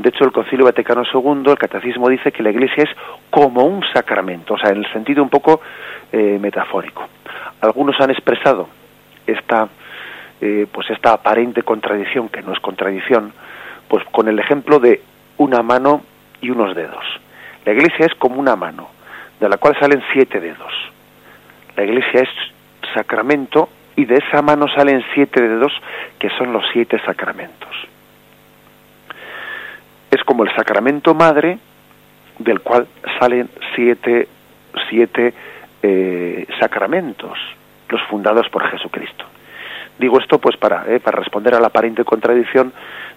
De 0.00 0.08
hecho, 0.08 0.24
el 0.24 0.32
Concilio 0.32 0.64
Vaticano 0.64 1.02
II, 1.12 1.50
el 1.50 1.58
Catecismo 1.58 2.08
dice 2.08 2.32
que 2.32 2.42
la 2.42 2.48
Iglesia 2.48 2.84
es 2.84 2.90
como 3.28 3.64
un 3.64 3.84
sacramento, 3.92 4.54
o 4.54 4.58
sea, 4.58 4.70
en 4.70 4.78
el 4.78 4.92
sentido 4.94 5.22
un 5.22 5.28
poco 5.28 5.60
eh, 6.10 6.38
metafórico. 6.40 7.06
Algunos 7.60 8.00
han 8.00 8.10
expresado 8.10 8.66
esta, 9.26 9.68
eh, 10.40 10.66
pues 10.72 10.88
esta 10.88 11.12
aparente 11.12 11.62
contradicción, 11.62 12.30
que 12.30 12.40
no 12.40 12.54
es 12.54 12.60
contradicción, 12.60 13.34
pues 13.88 14.02
con 14.06 14.26
el 14.28 14.38
ejemplo 14.38 14.78
de 14.78 15.02
una 15.36 15.62
mano 15.62 16.00
y 16.40 16.48
unos 16.48 16.74
dedos. 16.74 17.04
La 17.66 17.72
Iglesia 17.72 18.06
es 18.06 18.14
como 18.14 18.40
una 18.40 18.56
mano, 18.56 18.88
de 19.38 19.50
la 19.50 19.58
cual 19.58 19.76
salen 19.78 20.02
siete 20.14 20.40
dedos. 20.40 20.72
La 21.76 21.84
Iglesia 21.84 22.22
es 22.22 22.30
sacramento 22.94 23.68
y 23.96 24.06
de 24.06 24.14
esa 24.14 24.40
mano 24.40 24.66
salen 24.74 25.04
siete 25.12 25.42
dedos, 25.42 25.74
que 26.18 26.30
son 26.38 26.54
los 26.54 26.64
siete 26.72 26.98
sacramentos 27.04 27.68
es 30.10 30.22
como 30.24 30.44
el 30.44 30.54
sacramento 30.54 31.14
madre 31.14 31.58
del 32.38 32.60
cual 32.60 32.86
salen 33.18 33.48
siete, 33.74 34.28
siete 34.88 35.34
eh, 35.82 36.46
sacramentos, 36.58 37.38
los 37.88 38.02
fundados 38.02 38.48
por 38.48 38.66
Jesucristo. 38.70 39.24
Digo 39.98 40.18
esto 40.18 40.38
pues 40.38 40.56
para, 40.56 40.84
eh, 40.88 41.00
para 41.00 41.18
responder 41.18 41.54
a 41.54 41.60
la 41.60 41.66
aparente 41.66 42.04
contradicción 42.04 42.72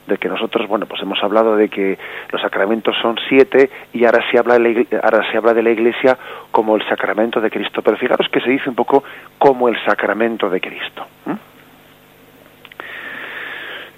de 0.05 0.17
que 0.17 0.27
nosotros, 0.27 0.67
bueno, 0.67 0.85
pues 0.85 1.01
hemos 1.01 1.23
hablado 1.23 1.55
de 1.55 1.69
que 1.69 1.97
los 2.29 2.41
sacramentos 2.41 2.93
son 3.01 3.17
siete 3.29 3.69
y 3.93 4.03
ahora 4.03 4.19
se 4.29 4.37
habla 4.37 4.59
de 4.59 4.59
la, 4.59 4.99
ahora 5.01 5.31
se 5.31 5.37
habla 5.37 5.53
de 5.53 5.63
la 5.63 5.71
Iglesia 5.71 6.17
como 6.51 6.75
el 6.75 6.85
sacramento 6.89 7.39
de 7.39 7.49
Cristo. 7.49 7.81
Pero 7.81 7.95
fijaros 7.95 8.27
que 8.29 8.41
se 8.41 8.49
dice 8.49 8.69
un 8.69 8.75
poco 8.75 9.03
como 9.37 9.69
el 9.69 9.81
sacramento 9.85 10.49
de 10.49 10.59
Cristo. 10.59 11.07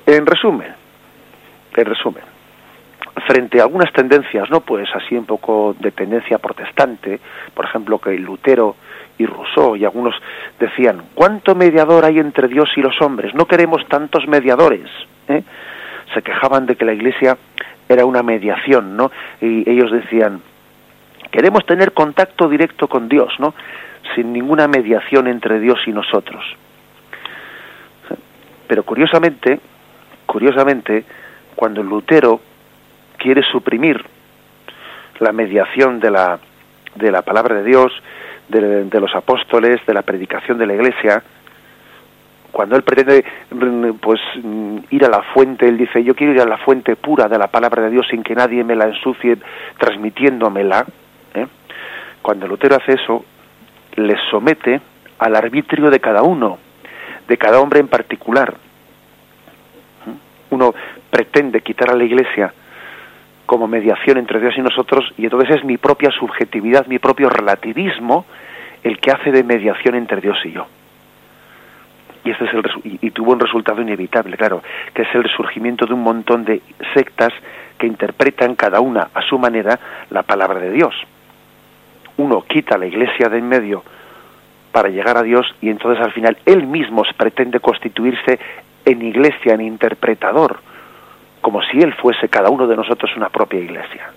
En 0.05 0.25
resumen, 0.27 0.71
en 1.75 1.85
resumen, 1.85 2.34
frente 3.27 3.59
a 3.59 3.63
algunas 3.63 3.91
tendencias, 3.93 4.49
¿no? 4.49 4.61
Pues 4.61 4.87
así 4.93 5.15
un 5.15 5.25
poco 5.25 5.75
de 5.79 5.91
tendencia 5.91 6.37
protestante, 6.37 7.19
por 7.53 7.65
ejemplo, 7.65 7.99
que 7.99 8.17
Lutero 8.17 8.75
y 9.17 9.25
Rousseau 9.25 9.75
y 9.75 9.85
algunos 9.85 10.15
decían, 10.59 11.03
¿cuánto 11.13 11.55
mediador 11.55 12.05
hay 12.05 12.19
entre 12.19 12.47
Dios 12.47 12.69
y 12.75 12.81
los 12.81 13.01
hombres? 13.01 13.33
No 13.33 13.45
queremos 13.45 13.87
tantos 13.87 14.27
mediadores. 14.27 14.89
¿eh? 15.29 15.43
Se 16.13 16.21
quejaban 16.21 16.65
de 16.65 16.75
que 16.75 16.85
la 16.85 16.93
Iglesia 16.93 17.37
era 17.87 18.05
una 18.05 18.23
mediación, 18.23 18.97
¿no? 18.97 19.11
Y 19.41 19.69
ellos 19.69 19.91
decían, 19.91 20.41
queremos 21.31 21.65
tener 21.65 21.93
contacto 21.93 22.49
directo 22.49 22.87
con 22.87 23.07
Dios, 23.07 23.33
¿no? 23.39 23.53
Sin 24.15 24.33
ninguna 24.33 24.67
mediación 24.67 25.27
entre 25.27 25.59
Dios 25.59 25.79
y 25.87 25.91
nosotros. 25.91 26.43
Pero 28.67 28.83
curiosamente, 28.83 29.59
curiosamente, 30.25 31.05
cuando 31.55 31.83
Lutero 31.83 32.41
quiere 33.25 33.41
suprimir 33.41 34.05
la 35.17 35.31
mediación 35.31 35.99
de 35.99 36.11
la, 36.11 36.37
de 36.93 37.11
la 37.11 37.23
palabra 37.23 37.55
de 37.55 37.63
Dios, 37.63 37.91
de, 38.49 38.99
los 38.99 39.15
apóstoles, 39.15 39.83
de 39.87 39.95
la 39.95 40.03
predicación 40.03 40.59
de 40.59 40.67
la 40.67 40.75
iglesia, 40.75 41.23
cuando 42.51 42.75
él 42.75 42.83
pretende 42.83 43.25
pues 43.99 44.21
ir 44.91 45.03
a 45.03 45.09
la 45.09 45.23
fuente, 45.33 45.67
él 45.67 45.75
dice, 45.75 46.03
yo 46.03 46.13
quiero 46.13 46.33
ir 46.33 46.41
a 46.41 46.45
la 46.45 46.59
fuente 46.59 46.95
pura 46.95 47.27
de 47.27 47.39
la 47.39 47.47
palabra 47.47 47.81
de 47.81 47.89
Dios 47.89 48.05
sin 48.11 48.21
que 48.21 48.35
nadie 48.35 48.63
me 48.63 48.75
la 48.75 48.85
ensucie 48.85 49.39
transmitiéndomela, 49.79 50.85
¿eh? 51.33 51.47
cuando 52.21 52.47
Lutero 52.47 52.75
hace 52.75 52.93
eso, 52.93 53.25
le 53.95 54.15
somete 54.29 54.79
al 55.17 55.35
arbitrio 55.35 55.89
de 55.89 55.99
cada 55.99 56.21
uno, 56.21 56.59
de 57.27 57.37
cada 57.39 57.59
hombre 57.59 57.79
en 57.79 57.87
particular. 57.87 58.53
¿eh? 58.53 60.13
Uno 60.51 60.75
pretende 61.09 61.61
quitar 61.61 61.89
a 61.89 61.95
la 61.95 62.03
iglesia 62.03 62.53
como 63.45 63.67
mediación 63.67 64.17
entre 64.17 64.39
Dios 64.39 64.55
y 64.57 64.61
nosotros, 64.61 65.05
y 65.17 65.25
entonces 65.25 65.57
es 65.57 65.63
mi 65.63 65.77
propia 65.77 66.11
subjetividad, 66.11 66.87
mi 66.87 66.99
propio 66.99 67.29
relativismo, 67.29 68.25
el 68.83 68.99
que 68.99 69.11
hace 69.11 69.31
de 69.31 69.43
mediación 69.43 69.95
entre 69.95 70.21
Dios 70.21 70.37
y 70.45 70.51
yo. 70.51 70.67
Y, 72.23 72.31
este 72.31 72.45
es 72.45 72.53
el, 72.53 72.63
y, 73.01 73.11
tuvo 73.11 73.33
un 73.33 73.39
resultado 73.39 73.81
inevitable, 73.81 74.35
claro, 74.35 74.63
que 74.93 75.03
es 75.03 75.07
el 75.13 75.23
resurgimiento 75.23 75.85
de 75.85 75.93
un 75.93 76.01
montón 76.01 76.43
de 76.43 76.61
sectas 76.93 77.31
que 77.77 77.85
interpretan 77.85 78.55
cada 78.55 78.79
una 78.79 79.09
a 79.13 79.21
su 79.21 79.37
manera 79.37 79.79
la 80.09 80.23
palabra 80.23 80.59
de 80.59 80.71
Dios. 80.71 80.95
Uno 82.17 82.41
quita 82.41 82.77
la 82.77 82.87
iglesia 82.87 83.29
de 83.29 83.37
en 83.37 83.47
medio 83.47 83.83
para 84.71 84.89
llegar 84.89 85.17
a 85.17 85.23
Dios 85.23 85.45
y 85.61 85.69
entonces 85.69 86.03
al 86.03 86.13
final 86.13 86.37
él 86.45 86.65
mismo 86.65 87.03
pretende 87.15 87.59
constituirse 87.59 88.39
en 88.85 89.01
iglesia, 89.01 89.53
en 89.53 89.61
interpretador, 89.61 90.59
como 91.45 91.61
si 91.61 91.77
Él 91.77 91.93
fuese 91.93 92.27
cada 92.27 92.49
uno 92.49 92.65
de 92.65 92.75
nosotros 92.75 93.15
una 93.15 93.29
propia 93.29 93.59
iglesia. 93.59 94.09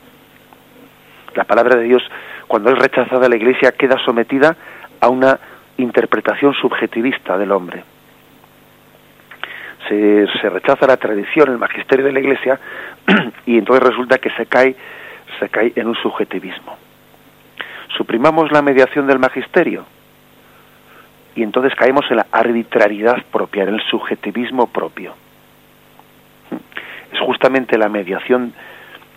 La 1.34 1.44
palabra 1.44 1.76
de 1.76 1.84
Dios, 1.84 2.02
cuando 2.46 2.70
es 2.70 2.78
rechazada 2.78 3.28
la 3.28 3.36
iglesia, 3.36 3.72
queda 3.72 4.02
sometida 4.02 4.56
a 4.98 5.08
una 5.10 5.38
interpretación 5.76 6.54
subjetivista 6.54 7.36
del 7.36 7.52
hombre. 7.52 7.84
Se, 9.90 10.26
rechaza 10.48 10.86
la 10.86 10.96
tradición, 10.96 11.50
el 11.50 11.58
magisterio 11.58 12.06
de 12.06 12.12
la 12.12 12.20
iglesia, 12.20 12.58
y 13.44 13.58
entonces 13.58 13.86
resulta 13.86 14.16
que 14.16 14.30
se 14.30 14.46
cae, 14.46 14.74
se 15.38 15.50
cae 15.50 15.74
en 15.76 15.86
un 15.86 15.96
subjetivismo. 15.96 16.78
Suprimamos 17.94 18.50
la 18.52 18.62
mediación 18.62 19.06
del 19.06 19.18
magisterio, 19.18 19.84
y 21.34 21.42
entonces 21.42 21.74
caemos 21.74 22.06
en 22.08 22.16
la 22.16 22.26
arbitrariedad 22.32 23.22
propia, 23.30 23.64
en 23.64 23.74
el 23.74 23.82
subjetivismo 23.82 24.68
propio 24.68 25.27
es 27.18 27.26
justamente 27.26 27.76
la 27.76 27.88
mediación 27.88 28.52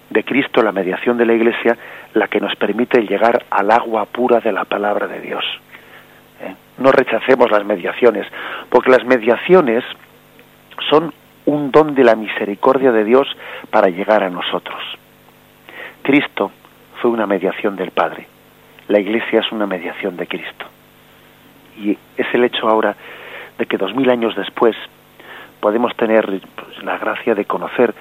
de 0.09 0.23
Cristo, 0.23 0.61
la 0.61 0.71
mediación 0.71 1.17
de 1.17 1.25
la 1.25 1.33
Iglesia, 1.33 1.77
la 2.13 2.27
que 2.27 2.39
nos 2.39 2.55
permite 2.55 3.01
llegar 3.01 3.45
al 3.49 3.71
agua 3.71 4.05
pura 4.05 4.39
de 4.39 4.51
la 4.51 4.65
palabra 4.65 5.07
de 5.07 5.21
Dios. 5.21 5.43
¿Eh? 6.41 6.53
No 6.79 6.91
rechacemos 6.91 7.49
las 7.49 7.63
mediaciones, 7.63 8.27
porque 8.69 8.91
las 8.91 9.05
mediaciones 9.05 9.83
son 10.89 11.13
un 11.45 11.71
don 11.71 11.95
de 11.95 12.03
la 12.03 12.15
misericordia 12.15 12.91
de 12.91 13.05
Dios 13.05 13.27
para 13.69 13.87
llegar 13.87 14.23
a 14.23 14.29
nosotros. 14.29 14.81
Cristo 16.01 16.51
fue 17.01 17.11
una 17.11 17.25
mediación 17.25 17.75
del 17.75 17.91
Padre, 17.91 18.27
la 18.87 18.99
Iglesia 18.99 19.39
es 19.39 19.51
una 19.51 19.65
mediación 19.65 20.17
de 20.17 20.27
Cristo. 20.27 20.65
Y 21.77 21.97
es 22.17 22.27
el 22.33 22.43
hecho 22.43 22.67
ahora 22.67 22.95
de 23.57 23.65
que 23.65 23.77
dos 23.77 23.95
mil 23.95 24.09
años 24.09 24.35
después 24.35 24.75
podemos 25.61 25.95
tener 25.95 26.25
pues, 26.25 26.83
la 26.83 26.97
gracia 26.97 27.35
de 27.35 27.45
conocer, 27.45 27.93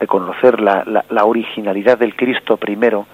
de 0.00 0.06
conocer 0.06 0.60
la, 0.60 1.04
la, 1.10 1.24
originalidad 1.24 1.98
del 1.98 2.14
Cristo 2.14 2.56
primero, 2.56 3.06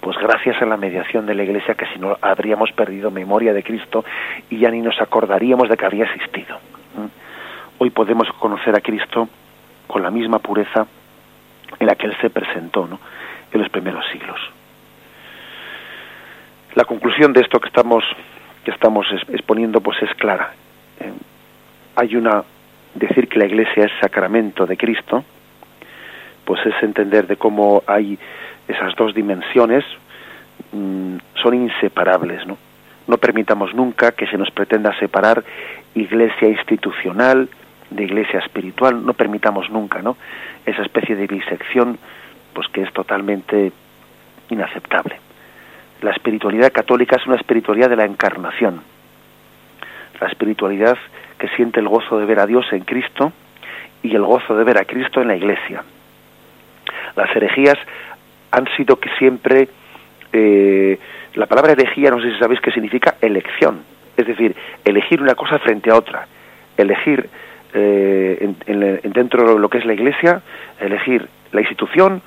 pues 0.00 0.18
gracias 0.18 0.60
a 0.60 0.66
la 0.66 0.76
mediación 0.76 1.24
de 1.24 1.34
la 1.34 1.44
Iglesia, 1.44 1.74
que 1.74 1.86
si 1.86 1.98
no 1.98 2.18
habríamos 2.20 2.72
perdido 2.72 3.10
memoria 3.10 3.54
de 3.54 3.62
Cristo 3.62 4.04
y 4.50 4.58
ya 4.58 4.70
ni 4.70 4.82
nos 4.82 5.00
acordaríamos 5.00 5.70
de 5.70 5.76
que 5.76 5.86
había 5.86 6.04
existido. 6.04 6.58
Hoy 7.78 7.90
podemos 7.90 8.28
conocer 8.38 8.76
a 8.76 8.80
Cristo 8.80 9.28
con 9.86 10.02
la 10.02 10.10
misma 10.10 10.40
pureza 10.40 10.86
en 11.78 11.86
la 11.86 11.94
que 11.94 12.06
Él 12.06 12.16
se 12.20 12.30
presentó 12.30 12.88
en 13.52 13.60
los 13.60 13.70
primeros 13.70 14.04
siglos. 14.12 14.38
La 16.74 16.84
conclusión 16.84 17.32
de 17.32 17.40
esto 17.40 17.60
que 17.60 17.68
estamos, 17.68 18.04
que 18.64 18.72
estamos 18.72 19.06
exponiendo 19.28 19.80
pues 19.80 20.02
es 20.02 20.12
clara. 20.16 20.52
Eh, 21.00 21.12
hay 21.96 22.16
una 22.16 22.42
decir 22.94 23.28
que 23.28 23.38
la 23.38 23.46
Iglesia 23.46 23.86
es 23.86 23.92
sacramento 24.00 24.66
de 24.66 24.76
Cristo, 24.76 25.24
pues 26.44 26.64
es 26.66 26.74
entender 26.82 27.26
de 27.26 27.36
cómo 27.36 27.82
hay 27.86 28.18
esas 28.68 28.94
dos 28.96 29.14
dimensiones 29.14 29.84
mm, 30.72 31.16
son 31.42 31.54
inseparables, 31.54 32.46
¿no? 32.46 32.56
No 33.06 33.18
permitamos 33.18 33.74
nunca 33.74 34.12
que 34.12 34.26
se 34.26 34.38
nos 34.38 34.50
pretenda 34.50 34.98
separar 34.98 35.44
iglesia 35.94 36.48
institucional 36.48 37.50
de 37.90 38.02
iglesia 38.02 38.40
espiritual, 38.40 39.04
no 39.04 39.12
permitamos 39.12 39.68
nunca, 39.70 40.00
¿no? 40.00 40.16
Esa 40.64 40.82
especie 40.82 41.14
de 41.14 41.26
bisección 41.26 41.98
pues 42.54 42.68
que 42.68 42.82
es 42.82 42.92
totalmente 42.92 43.72
inaceptable. 44.48 45.16
La 46.00 46.12
espiritualidad 46.12 46.72
católica 46.72 47.16
es 47.16 47.26
una 47.26 47.36
espiritualidad 47.36 47.90
de 47.90 47.96
la 47.96 48.04
encarnación. 48.04 48.82
La 50.20 50.28
espiritualidad 50.28 50.96
que 51.38 51.48
siente 51.48 51.80
el 51.80 51.88
gozo 51.88 52.18
de 52.18 52.26
ver 52.26 52.40
a 52.40 52.46
Dios 52.46 52.66
en 52.72 52.84
Cristo 52.84 53.32
y 54.02 54.14
el 54.14 54.22
gozo 54.22 54.56
de 54.56 54.64
ver 54.64 54.78
a 54.78 54.84
Cristo 54.84 55.20
en 55.20 55.28
la 55.28 55.36
Iglesia. 55.36 55.82
Las 57.16 57.34
herejías 57.34 57.78
han 58.50 58.66
sido 58.76 58.96
que 58.96 59.10
siempre 59.18 59.68
eh, 60.32 60.98
la 61.34 61.46
palabra 61.46 61.72
herejía 61.72 62.10
no 62.10 62.20
sé 62.20 62.32
si 62.32 62.38
sabéis 62.38 62.60
qué 62.60 62.70
significa 62.70 63.16
elección, 63.20 63.82
es 64.16 64.26
decir, 64.26 64.54
elegir 64.84 65.20
una 65.20 65.34
cosa 65.34 65.58
frente 65.58 65.90
a 65.90 65.96
otra, 65.96 66.26
elegir 66.76 67.28
eh, 67.72 68.54
en, 68.66 69.12
dentro 69.12 69.54
de 69.54 69.58
lo 69.58 69.68
que 69.68 69.78
es 69.78 69.84
la 69.84 69.94
Iglesia, 69.94 70.42
elegir 70.80 71.28
la 71.52 71.60
institución 71.60 72.22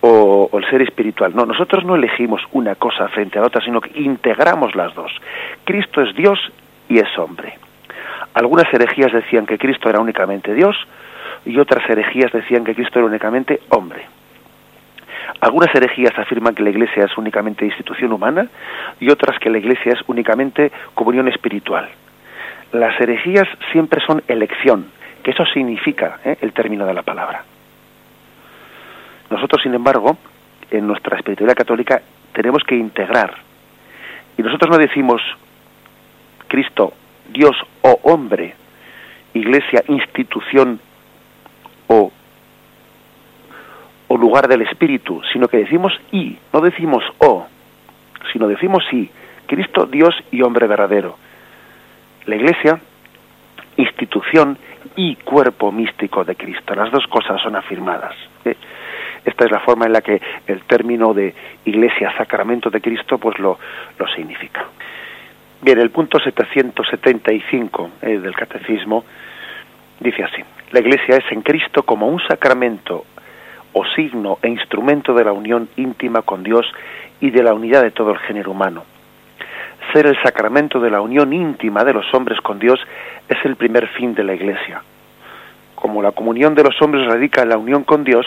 o, 0.00 0.50
el 0.52 0.70
ser 0.70 0.82
espiritual. 0.82 1.34
No, 1.34 1.44
nosotros 1.44 1.84
no 1.84 1.96
elegimos 1.96 2.42
una 2.52 2.74
cosa 2.74 3.08
frente 3.08 3.38
a 3.38 3.42
otra, 3.42 3.64
sino 3.64 3.80
que 3.80 4.00
integramos 4.00 4.74
las 4.74 4.94
dos. 4.94 5.12
Cristo 5.64 6.02
es 6.02 6.14
Dios 6.14 6.38
y 6.88 6.98
es 6.98 7.18
hombre. 7.18 7.58
Algunas 8.34 8.72
herejías 8.72 9.12
decían 9.12 9.46
que 9.46 9.58
Cristo 9.58 9.88
era 9.88 10.00
únicamente 10.00 10.54
Dios 10.54 10.76
y 11.44 11.58
otras 11.58 11.88
herejías 11.88 12.32
decían 12.32 12.64
que 12.64 12.74
Cristo 12.74 12.98
era 12.98 13.08
únicamente 13.08 13.60
hombre. 13.70 14.06
Algunas 15.40 15.74
herejías 15.74 16.16
afirman 16.18 16.54
que 16.54 16.62
la 16.62 16.70
Iglesia 16.70 17.04
es 17.04 17.16
únicamente 17.16 17.64
institución 17.64 18.12
humana 18.12 18.48
y 19.00 19.10
otras 19.10 19.38
que 19.38 19.50
la 19.50 19.58
Iglesia 19.58 19.92
es 19.92 20.00
únicamente 20.06 20.70
comunión 20.94 21.28
espiritual. 21.28 21.88
Las 22.72 23.00
herejías 23.00 23.48
siempre 23.72 24.00
son 24.06 24.22
elección, 24.28 24.86
que 25.22 25.32
eso 25.32 25.44
significa 25.46 26.20
¿eh? 26.24 26.36
el 26.40 26.52
término 26.52 26.86
de 26.86 26.94
la 26.94 27.02
palabra. 27.02 27.42
Nosotros, 29.30 29.62
sin 29.62 29.74
embargo, 29.74 30.18
en 30.70 30.86
nuestra 30.86 31.16
espiritualidad 31.16 31.56
católica 31.56 32.02
tenemos 32.32 32.62
que 32.64 32.76
integrar. 32.76 33.34
Y 34.36 34.42
nosotros 34.42 34.70
no 34.70 34.78
decimos 34.78 35.22
Cristo, 36.48 36.92
Dios 37.32 37.56
o 37.82 37.98
hombre, 38.02 38.54
iglesia, 39.34 39.82
institución 39.88 40.80
o, 41.88 42.12
o 44.08 44.16
lugar 44.16 44.48
del 44.48 44.62
Espíritu, 44.62 45.22
sino 45.32 45.48
que 45.48 45.58
decimos 45.58 45.92
y, 46.12 46.38
no 46.52 46.60
decimos 46.60 47.04
o, 47.18 47.46
sino 48.32 48.48
decimos 48.48 48.84
y, 48.92 49.10
Cristo, 49.46 49.86
Dios 49.86 50.14
y 50.30 50.42
hombre 50.42 50.66
verdadero. 50.66 51.16
La 52.26 52.36
iglesia, 52.36 52.80
institución 53.76 54.58
y 54.96 55.16
cuerpo 55.16 55.72
místico 55.72 56.24
de 56.24 56.36
Cristo. 56.36 56.74
Las 56.74 56.90
dos 56.90 57.06
cosas 57.08 57.40
son 57.42 57.56
afirmadas. 57.56 58.14
¿eh? 58.44 58.56
Esta 59.24 59.44
es 59.44 59.50
la 59.50 59.60
forma 59.60 59.86
en 59.86 59.92
la 59.92 60.00
que 60.00 60.20
el 60.46 60.62
término 60.62 61.12
de 61.12 61.34
iglesia, 61.64 62.12
sacramento 62.16 62.70
de 62.70 62.80
Cristo, 62.80 63.18
pues 63.18 63.38
lo, 63.38 63.58
lo 63.98 64.06
significa. 64.08 64.66
Bien, 65.62 65.78
el 65.78 65.90
punto 65.90 66.18
775 66.18 67.90
eh, 68.00 68.18
del 68.18 68.34
Catecismo 68.34 69.04
dice 70.00 70.24
así, 70.24 70.42
la 70.70 70.80
Iglesia 70.80 71.16
es 71.16 71.32
en 71.32 71.42
Cristo 71.42 71.82
como 71.82 72.08
un 72.08 72.18
sacramento 72.26 73.04
o 73.74 73.84
signo 73.94 74.38
e 74.40 74.48
instrumento 74.48 75.12
de 75.12 75.24
la 75.24 75.32
unión 75.32 75.68
íntima 75.76 76.22
con 76.22 76.42
Dios 76.42 76.64
y 77.20 77.30
de 77.30 77.42
la 77.42 77.52
unidad 77.52 77.82
de 77.82 77.90
todo 77.90 78.12
el 78.12 78.18
género 78.20 78.52
humano. 78.52 78.84
Ser 79.92 80.06
el 80.06 80.16
sacramento 80.22 80.80
de 80.80 80.90
la 80.90 81.02
unión 81.02 81.34
íntima 81.34 81.84
de 81.84 81.92
los 81.92 82.06
hombres 82.14 82.40
con 82.40 82.58
Dios 82.58 82.80
es 83.28 83.36
el 83.44 83.56
primer 83.56 83.86
fin 83.88 84.14
de 84.14 84.24
la 84.24 84.32
Iglesia. 84.32 84.82
Como 85.74 86.00
la 86.00 86.12
comunión 86.12 86.54
de 86.54 86.64
los 86.64 86.80
hombres 86.80 87.06
radica 87.06 87.42
en 87.42 87.50
la 87.50 87.58
unión 87.58 87.84
con 87.84 88.02
Dios, 88.02 88.26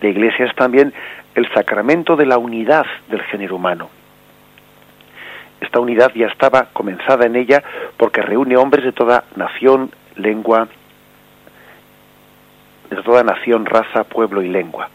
la 0.00 0.08
Iglesia 0.08 0.46
es 0.46 0.54
también 0.54 0.92
el 1.34 1.52
sacramento 1.52 2.14
de 2.14 2.26
la 2.26 2.38
unidad 2.38 2.86
del 3.08 3.22
género 3.22 3.56
humano. 3.56 3.90
Esta 5.60 5.78
unidad 5.78 6.12
ya 6.14 6.26
estaba 6.26 6.68
comenzada 6.72 7.26
en 7.26 7.36
ella 7.36 7.62
porque 7.96 8.22
reúne 8.22 8.56
hombres 8.56 8.84
de 8.84 8.92
toda 8.92 9.24
nación, 9.36 9.90
lengua, 10.16 10.68
de 12.88 13.02
toda 13.02 13.22
nación, 13.22 13.66
raza, 13.66 14.04
pueblo 14.04 14.42
y 14.42 14.48
lengua. 14.48 14.88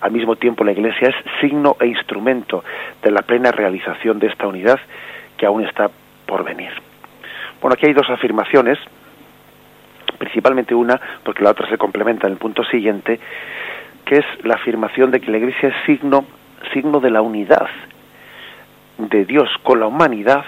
Al 0.00 0.12
mismo 0.12 0.36
tiempo 0.36 0.64
la 0.64 0.72
Iglesia 0.72 1.08
es 1.08 1.14
signo 1.40 1.76
e 1.80 1.86
instrumento 1.86 2.64
de 3.02 3.10
la 3.10 3.22
plena 3.22 3.52
realización 3.52 4.18
de 4.18 4.28
esta 4.28 4.46
unidad 4.46 4.80
que 5.36 5.46
aún 5.46 5.64
está 5.64 5.90
por 6.26 6.44
venir. 6.44 6.70
Bueno, 7.60 7.74
aquí 7.74 7.86
hay 7.86 7.92
dos 7.92 8.08
afirmaciones, 8.10 8.78
principalmente 10.18 10.74
una, 10.74 11.00
porque 11.22 11.42
la 11.42 11.50
otra 11.50 11.68
se 11.68 11.78
complementa 11.78 12.26
en 12.26 12.34
el 12.34 12.38
punto 12.38 12.64
siguiente, 12.64 13.20
que 14.04 14.16
es 14.16 14.26
la 14.44 14.54
afirmación 14.54 15.10
de 15.10 15.20
que 15.20 15.30
la 15.30 15.38
Iglesia 15.38 15.68
es 15.70 15.74
signo, 15.86 16.24
signo 16.72 17.00
de 17.00 17.10
la 17.10 17.22
unidad 17.22 17.68
de 18.98 19.24
Dios 19.24 19.48
con 19.62 19.80
la 19.80 19.86
humanidad 19.86 20.44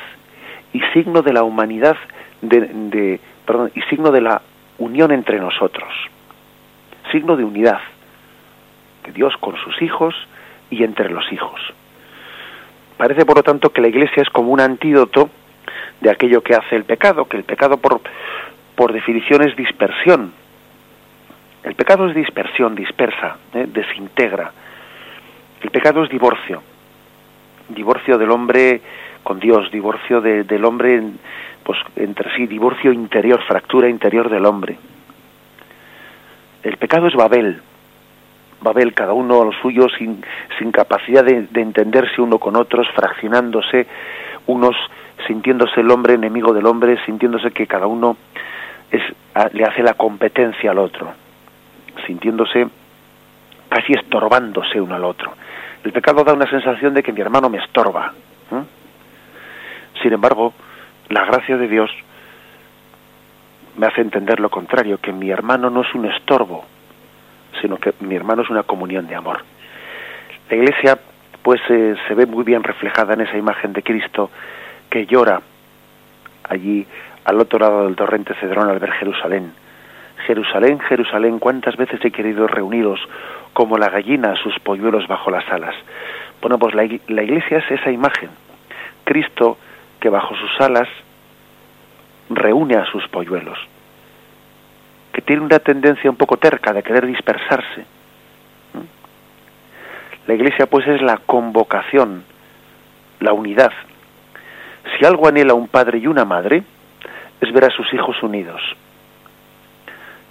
y 0.72 0.80
signo 0.92 1.22
de 1.22 1.32
la 1.32 1.42
humanidad 1.42 1.96
de, 2.40 3.20
perdón, 3.46 3.70
y 3.74 3.82
signo 3.82 4.10
de 4.10 4.20
la 4.20 4.42
unión 4.78 5.12
entre 5.12 5.38
nosotros. 5.38 5.88
Signo 7.10 7.36
de 7.36 7.44
unidad 7.44 7.80
de 9.04 9.12
Dios 9.12 9.34
con 9.40 9.56
sus 9.56 9.80
hijos 9.82 10.14
y 10.70 10.84
entre 10.84 11.10
los 11.10 11.30
hijos. 11.32 11.60
Parece, 12.96 13.24
por 13.24 13.36
lo 13.36 13.42
tanto, 13.42 13.70
que 13.70 13.80
la 13.80 13.88
Iglesia 13.88 14.22
es 14.22 14.30
como 14.30 14.50
un 14.50 14.60
antídoto 14.60 15.30
de 16.00 16.10
aquello 16.10 16.42
que 16.42 16.54
hace 16.54 16.76
el 16.76 16.84
pecado, 16.84 17.26
que 17.26 17.36
el 17.36 17.44
pecado 17.44 17.78
por, 17.78 18.00
por 18.74 18.92
definición 18.92 19.48
es 19.48 19.56
dispersión. 19.56 20.32
El 21.62 21.74
pecado 21.74 22.08
es 22.08 22.14
dispersión, 22.14 22.74
dispersa, 22.74 23.36
¿eh? 23.54 23.66
desintegra. 23.68 24.52
El 25.62 25.70
pecado 25.70 26.04
es 26.04 26.10
divorcio 26.10 26.62
divorcio 27.68 28.18
del 28.18 28.30
hombre 28.30 28.80
con 29.22 29.38
Dios, 29.38 29.70
divorcio 29.70 30.20
del 30.20 30.64
hombre 30.64 31.02
pues 31.62 31.78
entre 31.96 32.34
sí, 32.34 32.46
divorcio 32.46 32.92
interior, 32.92 33.42
fractura 33.46 33.88
interior 33.88 34.30
del 34.30 34.46
hombre. 34.46 34.78
El 36.62 36.76
pecado 36.78 37.08
es 37.08 37.14
Babel, 37.14 37.60
Babel, 38.60 38.94
cada 38.94 39.12
uno 39.12 39.42
a 39.42 39.44
lo 39.44 39.52
suyo, 39.52 39.86
sin, 39.88 40.24
sin 40.58 40.72
capacidad 40.72 41.24
de, 41.24 41.46
entenderse 41.60 42.20
uno 42.20 42.38
con 42.38 42.56
otros, 42.56 42.88
fraccionándose, 42.94 43.86
unos 44.46 44.74
sintiéndose 45.26 45.80
el 45.80 45.90
hombre 45.90 46.14
enemigo 46.14 46.52
del 46.52 46.66
hombre, 46.66 46.98
sintiéndose 47.04 47.50
que 47.50 47.66
cada 47.66 47.86
uno 47.86 48.16
es, 48.90 49.02
le 49.52 49.64
hace 49.64 49.82
la 49.82 49.94
competencia 49.94 50.70
al 50.70 50.78
otro, 50.78 51.12
sintiéndose 52.06 52.66
casi 53.68 53.92
estorbándose 53.92 54.80
uno 54.80 54.94
al 54.94 55.04
otro. 55.04 55.32
El 55.88 55.94
pecado 55.94 56.22
da 56.22 56.34
una 56.34 56.50
sensación 56.50 56.92
de 56.92 57.02
que 57.02 57.14
mi 57.14 57.22
hermano 57.22 57.48
me 57.48 57.56
estorba. 57.56 58.12
Sin 60.02 60.12
embargo, 60.12 60.52
la 61.08 61.24
gracia 61.24 61.56
de 61.56 61.66
Dios 61.66 61.90
me 63.78 63.86
hace 63.86 64.02
entender 64.02 64.38
lo 64.38 64.50
contrario, 64.50 64.98
que 64.98 65.14
mi 65.14 65.30
hermano 65.30 65.70
no 65.70 65.80
es 65.80 65.94
un 65.94 66.04
estorbo, 66.04 66.66
sino 67.62 67.78
que 67.78 67.94
mi 68.00 68.16
hermano 68.16 68.42
es 68.42 68.50
una 68.50 68.64
comunión 68.64 69.06
de 69.06 69.14
amor. 69.14 69.38
La 70.50 70.56
Iglesia, 70.58 70.98
pues, 71.40 71.62
eh, 71.70 71.96
se 72.06 72.14
ve 72.14 72.26
muy 72.26 72.44
bien 72.44 72.62
reflejada 72.62 73.14
en 73.14 73.22
esa 73.22 73.38
imagen 73.38 73.72
de 73.72 73.82
Cristo 73.82 74.30
que 74.90 75.06
llora 75.06 75.40
allí 76.50 76.86
al 77.24 77.40
otro 77.40 77.60
lado 77.60 77.86
del 77.86 77.96
torrente 77.96 78.34
Cedrón 78.34 78.68
al 78.68 78.78
ver 78.78 78.92
Jerusalén. 78.92 79.54
Jerusalén, 80.26 80.80
Jerusalén, 80.80 81.38
cuántas 81.38 81.78
veces 81.78 82.04
he 82.04 82.10
querido 82.10 82.46
reuniros 82.46 83.00
como 83.52 83.78
la 83.78 83.88
gallina 83.88 84.34
sus 84.42 84.58
polluelos 84.60 85.06
bajo 85.06 85.30
las 85.30 85.48
alas. 85.50 85.74
Bueno, 86.40 86.58
pues 86.58 86.74
la, 86.74 86.84
iglesia 86.84 87.58
es 87.58 87.70
esa 87.70 87.90
imagen. 87.90 88.30
Cristo 89.04 89.58
que 90.00 90.08
bajo 90.08 90.34
sus 90.36 90.60
alas 90.60 90.88
reúne 92.30 92.76
a 92.76 92.84
sus 92.86 93.06
polluelos, 93.08 93.58
que 95.12 95.22
tiene 95.22 95.42
una 95.42 95.58
tendencia 95.58 96.10
un 96.10 96.16
poco 96.16 96.36
terca 96.36 96.72
de 96.72 96.82
querer 96.82 97.06
dispersarse. 97.06 97.84
La 100.26 100.34
iglesia 100.34 100.66
pues 100.66 100.86
es 100.86 101.00
la 101.00 101.16
convocación, 101.16 102.22
la 103.20 103.32
unidad. 103.32 103.72
Si 104.98 105.04
algo 105.04 105.26
anhela 105.26 105.54
un 105.54 105.68
padre 105.68 105.98
y 105.98 106.06
una 106.06 106.24
madre, 106.24 106.62
es 107.40 107.52
ver 107.52 107.64
a 107.64 107.70
sus 107.70 107.92
hijos 107.94 108.22
unidos. 108.22 108.60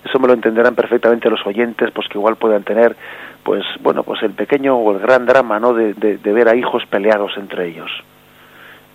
Eso 0.07 0.19
me 0.19 0.27
lo 0.27 0.33
entenderán 0.33 0.73
perfectamente 0.73 1.29
los 1.29 1.45
oyentes, 1.45 1.91
pues 1.91 2.07
que 2.07 2.17
igual 2.17 2.37
puedan 2.37 2.63
tener, 2.63 2.95
pues 3.43 3.65
bueno, 3.81 4.03
pues 4.03 4.23
el 4.23 4.31
pequeño 4.31 4.77
o 4.77 4.93
el 4.93 4.99
gran 4.99 5.25
drama, 5.25 5.59
¿no? 5.59 5.73
De, 5.73 5.93
de 5.93 6.33
ver 6.33 6.47
a 6.47 6.55
hijos 6.55 6.85
peleados 6.85 7.35
entre 7.37 7.67
ellos, 7.67 7.91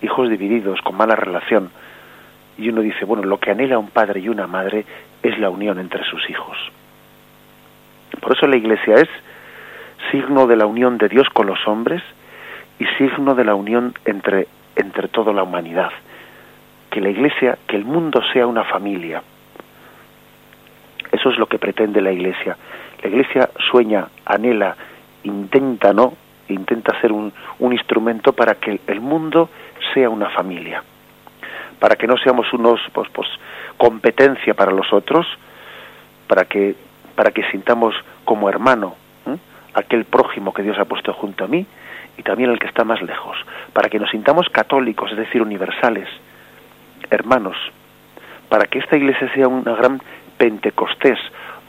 hijos 0.01 0.29
divididos, 0.29 0.81
con 0.81 0.95
mala 0.95 1.15
relación. 1.15 1.69
Y 2.57 2.69
uno 2.69 2.81
dice, 2.81 3.05
bueno, 3.05 3.23
lo 3.23 3.39
que 3.39 3.51
anhela 3.51 3.77
un 3.77 3.89
padre 3.89 4.21
y 4.21 4.29
una 4.29 4.47
madre 4.47 4.85
es 5.21 5.37
la 5.37 5.51
unión 5.51 5.77
entre 5.77 6.03
sus 6.03 6.27
hijos. 6.29 6.57
Por 8.19 8.35
eso 8.35 8.47
la 8.47 8.55
Iglesia 8.55 8.95
es 8.95 9.09
signo 10.11 10.47
de 10.47 10.55
la 10.55 10.65
unión 10.65 10.97
de 10.97 11.09
Dios 11.09 11.27
con 11.29 11.47
los 11.47 11.67
hombres 11.67 12.01
y 12.79 12.85
signo 12.97 13.35
de 13.35 13.45
la 13.45 13.53
unión 13.53 13.93
entre, 14.05 14.47
entre 14.75 15.07
toda 15.09 15.31
la 15.31 15.43
humanidad. 15.43 15.91
Que 16.89 17.01
la 17.01 17.09
Iglesia, 17.09 17.57
que 17.67 17.75
el 17.75 17.85
mundo 17.85 18.21
sea 18.33 18.47
una 18.47 18.63
familia. 18.63 19.21
Eso 21.13 21.29
es 21.29 21.37
lo 21.37 21.45
que 21.45 21.59
pretende 21.59 22.01
la 22.01 22.11
Iglesia. 22.11 22.57
La 23.01 23.09
Iglesia 23.09 23.49
sueña, 23.71 24.07
anhela, 24.25 24.75
intenta, 25.23 25.93
¿no? 25.93 26.13
Intenta 26.49 26.99
ser 26.99 27.13
un, 27.13 27.31
un 27.59 27.71
instrumento 27.71 28.33
para 28.33 28.55
que 28.55 28.81
el 28.87 28.99
mundo 28.99 29.49
sea 29.93 30.09
una 30.09 30.29
familia. 30.29 30.83
Para 31.79 31.95
que 31.95 32.07
no 32.07 32.17
seamos 32.17 32.51
unos, 32.51 32.81
pues, 32.91 33.07
pues, 33.13 33.29
competencia 33.77 34.53
para 34.53 34.71
los 34.71 34.91
otros, 34.91 35.25
para 36.27 36.45
que, 36.45 36.75
para 37.15 37.31
que 37.31 37.49
sintamos 37.51 37.95
como 38.25 38.49
hermano 38.49 38.95
aquel 39.73 40.05
prójimo 40.05 40.53
que 40.53 40.63
Dios 40.63 40.77
ha 40.79 40.85
puesto 40.85 41.13
junto 41.13 41.45
a 41.45 41.47
mí 41.47 41.65
y 42.17 42.23
también 42.23 42.51
el 42.51 42.59
que 42.59 42.67
está 42.67 42.83
más 42.83 43.01
lejos, 43.01 43.37
para 43.73 43.89
que 43.89 43.99
nos 43.99 44.11
sintamos 44.11 44.47
católicos, 44.49 45.11
es 45.11 45.17
decir, 45.17 45.41
universales, 45.41 46.07
hermanos, 47.09 47.57
para 48.49 48.65
que 48.65 48.79
esta 48.79 48.97
iglesia 48.97 49.33
sea 49.33 49.47
una 49.47 49.73
gran 49.73 49.99
Pentecostés, 50.37 51.19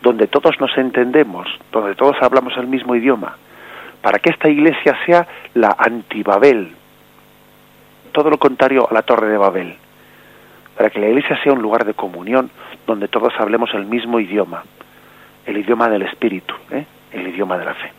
donde 0.02 0.26
todos 0.26 0.60
nos 0.60 0.76
entendemos, 0.76 1.48
donde 1.72 1.94
todos 1.94 2.16
hablamos 2.20 2.56
el 2.56 2.66
mismo 2.66 2.94
idioma, 2.94 3.36
para 4.02 4.18
que 4.18 4.30
esta 4.30 4.48
iglesia 4.48 4.96
sea 5.06 5.26
la 5.54 5.74
antibabel, 5.78 6.74
todo 8.12 8.30
lo 8.30 8.38
contrario 8.38 8.86
a 8.88 8.94
la 8.94 9.02
torre 9.02 9.28
de 9.28 9.38
Babel, 9.38 9.76
para 10.76 10.90
que 10.90 11.00
la 11.00 11.08
iglesia 11.08 11.40
sea 11.42 11.52
un 11.52 11.62
lugar 11.62 11.84
de 11.84 11.94
comunión 11.94 12.50
donde 12.86 13.08
todos 13.08 13.32
hablemos 13.38 13.72
el 13.74 13.86
mismo 13.86 14.20
idioma, 14.20 14.62
el 15.46 15.56
idioma 15.56 15.88
del 15.88 16.02
espíritu, 16.02 16.54
¿eh? 16.70 16.84
el 17.12 17.28
idioma 17.28 17.56
de 17.58 17.64
la 17.64 17.74
fe. 17.74 17.92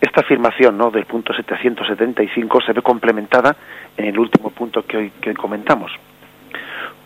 Esta 0.00 0.20
afirmación 0.20 0.76
¿no? 0.76 0.90
del 0.90 1.04
punto 1.04 1.32
775 1.32 2.60
se 2.60 2.72
ve 2.72 2.82
complementada 2.82 3.56
en 3.96 4.06
el 4.06 4.18
último 4.18 4.50
punto 4.50 4.84
que 4.84 4.96
hoy, 4.96 5.12
que 5.20 5.30
hoy 5.30 5.36
comentamos. 5.36 5.92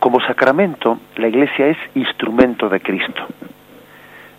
Como 0.07 0.21
sacramento, 0.21 1.01
la 1.17 1.27
Iglesia 1.27 1.67
es 1.67 1.77
instrumento 1.93 2.69
de 2.69 2.79
Cristo. 2.79 3.27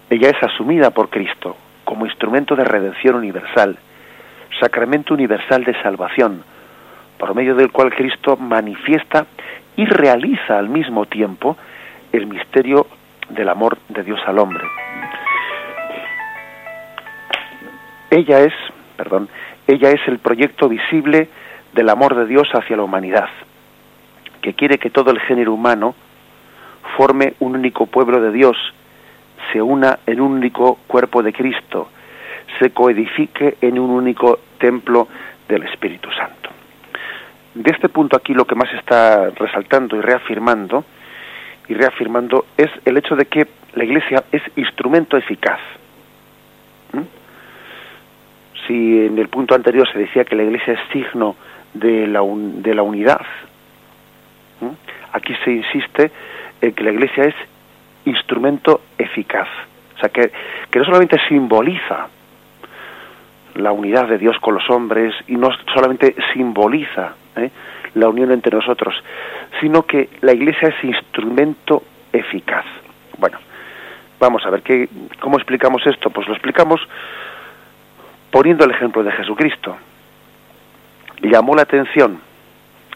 Ella 0.08 0.30
es 0.30 0.42
asumida 0.42 0.92
por 0.92 1.10
Cristo 1.10 1.58
como 1.84 2.06
instrumento 2.06 2.56
de 2.56 2.64
redención 2.64 3.16
universal, 3.16 3.76
sacramento 4.58 5.12
universal 5.12 5.64
de 5.64 5.74
salvación, 5.82 6.42
por 7.18 7.34
medio 7.34 7.54
del 7.54 7.70
cual 7.70 7.94
Cristo 7.94 8.38
manifiesta 8.38 9.26
y 9.76 9.84
realiza 9.84 10.58
al 10.58 10.70
mismo 10.70 11.04
tiempo 11.04 11.58
el 12.12 12.26
misterio 12.28 12.86
del 13.28 13.50
amor 13.50 13.76
de 13.90 14.04
Dios 14.04 14.20
al 14.24 14.38
hombre. 14.38 14.64
Ella 18.08 18.40
es, 18.40 18.54
perdón, 18.96 19.28
ella 19.66 19.90
es 19.90 20.00
el 20.08 20.18
proyecto 20.18 20.66
visible 20.66 21.28
del 21.74 21.90
amor 21.90 22.14
de 22.14 22.24
Dios 22.24 22.48
hacia 22.54 22.78
la 22.78 22.84
humanidad, 22.84 23.28
que 24.41 24.55
quiere 24.55 24.78
que 24.78 24.91
todo 24.91 25.11
el 25.11 25.20
género 25.20 25.53
humano 25.53 25.95
forme 26.97 27.34
un 27.41 27.55
único 27.55 27.86
pueblo 27.86 28.20
de 28.20 28.32
Dios, 28.32 28.57
se 29.53 29.62
una 29.62 29.99
en 30.07 30.20
un 30.20 30.32
único 30.32 30.78
cuerpo 30.86 31.22
de 31.22 31.32
Cristo, 31.32 31.89
se 32.59 32.70
coedifique 32.70 33.57
en 33.61 33.78
un 33.78 33.91
único 33.91 34.41
templo 34.59 35.09
del 35.49 35.62
Espíritu 35.64 36.11
Santo. 36.12 36.51
De 37.55 37.70
este 37.70 37.89
punto 37.89 38.16
aquí 38.16 38.34
lo 38.34 38.47
que 38.47 38.55
más 38.55 38.72
está 38.74 39.30
resaltando 39.30 39.97
y 39.97 40.01
reafirmando 40.01 40.84
y 41.68 41.74
reafirmando 41.74 42.47
es 42.57 42.70
el 42.84 42.97
hecho 42.97 43.14
de 43.14 43.26
que 43.26 43.47
la 43.74 43.84
Iglesia 43.84 44.24
es 44.32 44.43
instrumento 44.57 45.16
eficaz. 45.16 45.61
¿Mm? 46.93 48.66
Si 48.66 49.07
en 49.07 49.18
el 49.18 49.28
punto 49.28 49.55
anterior 49.55 49.91
se 49.93 49.99
decía 49.99 50.24
que 50.24 50.36
la 50.36 50.45
Iglesia 50.45 50.74
es 50.74 50.80
signo 50.93 51.36
de 51.74 52.07
la, 52.07 52.20
de 52.22 52.74
la 52.74 52.82
unidad, 52.82 53.20
Aquí 55.12 55.34
se 55.44 55.52
insiste 55.52 56.11
en 56.61 56.72
que 56.72 56.84
la 56.84 56.92
Iglesia 56.92 57.24
es 57.24 57.34
instrumento 58.04 58.82
eficaz. 58.98 59.48
O 59.96 60.00
sea, 60.00 60.09
que, 60.11 60.30
que 60.70 60.78
no 60.78 60.84
solamente 60.84 61.18
simboliza 61.28 62.09
la 63.54 63.72
unidad 63.72 64.06
de 64.06 64.18
Dios 64.18 64.38
con 64.40 64.54
los 64.54 64.68
hombres 64.70 65.14
y 65.26 65.36
no 65.36 65.50
solamente 65.74 66.14
simboliza 66.32 67.14
¿eh? 67.36 67.50
la 67.94 68.09
unión 68.09 68.30
entre 68.30 68.54
nosotros, 68.54 68.94
sino 69.61 69.82
que 69.84 70.09
la 70.20 70.32
Iglesia 70.32 70.68
es 70.68 70.84
instrumento 70.84 71.82
eficaz. 72.12 72.64
Bueno, 73.18 73.38
vamos 74.20 74.44
a 74.46 74.50
ver 74.50 74.62
¿qué, 74.62 74.88
cómo 75.20 75.36
explicamos 75.36 75.84
esto. 75.86 76.11
Pues 76.11 76.28
lo 76.28 76.34
explicamos 76.34 76.80
poniendo 78.30 78.64
el 78.64 78.70
ejemplo 78.70 79.02
de 79.02 79.12
Jesucristo. 79.12 79.76
Llamó 81.22 81.56
la 81.56 81.62
atención, 81.62 82.20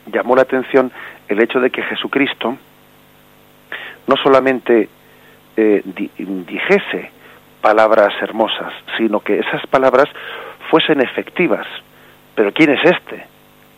llamó 0.06 0.36
la 0.36 0.42
atención 0.42 0.92
el 1.33 1.43
hecho 1.43 1.61
de 1.61 1.70
que 1.70 1.83
Jesucristo 1.83 2.57
no 4.07 4.16
solamente 4.22 4.89
eh, 5.57 5.83
dijese 5.85 7.11
palabras 7.61 8.12
hermosas, 8.20 8.72
sino 8.97 9.20
que 9.20 9.39
esas 9.39 9.66
palabras 9.66 10.09
fuesen 10.70 11.01
efectivas. 11.01 11.66
Pero 12.35 12.53
¿quién 12.53 12.70
es 12.70 12.85
este? 12.85 13.26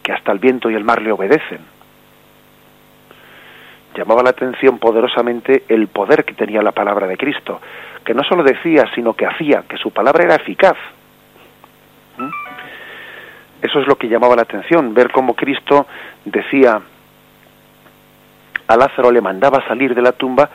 Que 0.02 0.12
hasta 0.12 0.32
el 0.32 0.38
viento 0.38 0.70
y 0.70 0.74
el 0.74 0.84
mar 0.84 1.02
le 1.02 1.12
obedecen 1.12 1.74
llamaba 3.94 4.22
la 4.22 4.30
atención 4.30 4.78
poderosamente 4.78 5.64
el 5.68 5.88
poder 5.88 6.24
que 6.24 6.34
tenía 6.34 6.62
la 6.62 6.72
palabra 6.72 7.06
de 7.06 7.16
Cristo, 7.16 7.60
que 8.04 8.14
no 8.14 8.22
solo 8.24 8.42
decía, 8.42 8.84
sino 8.94 9.14
que 9.14 9.26
hacía, 9.26 9.64
que 9.68 9.76
su 9.76 9.90
palabra 9.90 10.24
era 10.24 10.34
eficaz. 10.34 10.76
¿Mm? 12.18 12.28
Eso 13.62 13.80
es 13.80 13.86
lo 13.86 13.96
que 13.96 14.08
llamaba 14.08 14.36
la 14.36 14.42
atención, 14.42 14.92
ver 14.92 15.10
cómo 15.10 15.34
Cristo 15.34 15.86
decía 16.24 16.80
a 18.66 18.76
Lázaro 18.76 19.10
le 19.10 19.20
mandaba 19.20 19.66
salir 19.66 19.94
de 19.94 20.02
la 20.02 20.12
tumba 20.12 20.50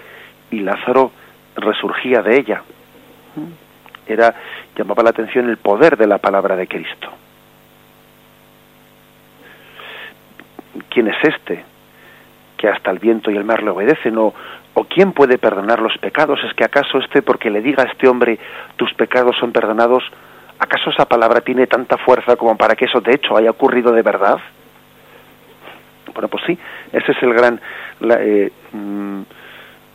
y 0.51 0.59
Lázaro 0.59 1.11
resurgía 1.55 2.21
de 2.21 2.37
ella. 2.37 2.63
Era 4.07 4.33
llamaba 4.75 5.03
la 5.03 5.09
atención 5.11 5.49
el 5.49 5.57
poder 5.57 5.97
de 5.97 6.07
la 6.07 6.17
palabra 6.17 6.55
de 6.55 6.67
Cristo. 6.67 7.09
¿Quién 10.89 11.07
es 11.07 11.17
este? 11.23 11.69
que 12.59 12.67
hasta 12.67 12.91
el 12.91 12.99
viento 12.99 13.31
y 13.31 13.37
el 13.37 13.45
mar 13.45 13.63
le 13.63 13.69
obedecen, 13.69 14.17
o, 14.17 14.33
o 14.73 14.83
quién 14.83 15.13
puede 15.13 15.37
perdonar 15.37 15.79
los 15.79 15.97
pecados, 15.97 16.41
es 16.43 16.53
que 16.53 16.65
acaso 16.65 16.97
este 16.97 17.21
porque 17.21 17.49
le 17.49 17.61
diga 17.61 17.83
a 17.83 17.85
este 17.85 18.09
hombre 18.09 18.37
tus 18.75 18.93
pecados 18.95 19.37
son 19.39 19.53
perdonados, 19.53 20.03
¿acaso 20.59 20.89
esa 20.89 21.05
palabra 21.05 21.39
tiene 21.39 21.67
tanta 21.67 21.97
fuerza 21.97 22.35
como 22.35 22.57
para 22.57 22.75
que 22.75 22.85
eso 22.85 22.99
de 22.99 23.15
hecho 23.15 23.37
haya 23.37 23.51
ocurrido 23.51 23.93
de 23.93 24.01
verdad? 24.01 24.39
Bueno, 26.13 26.27
pues 26.27 26.43
sí, 26.45 26.57
ese 26.91 27.11
es 27.11 27.23
el 27.23 27.33
gran, 27.33 27.59
la, 27.99 28.17
eh, 28.19 28.51
mm, 28.71 29.21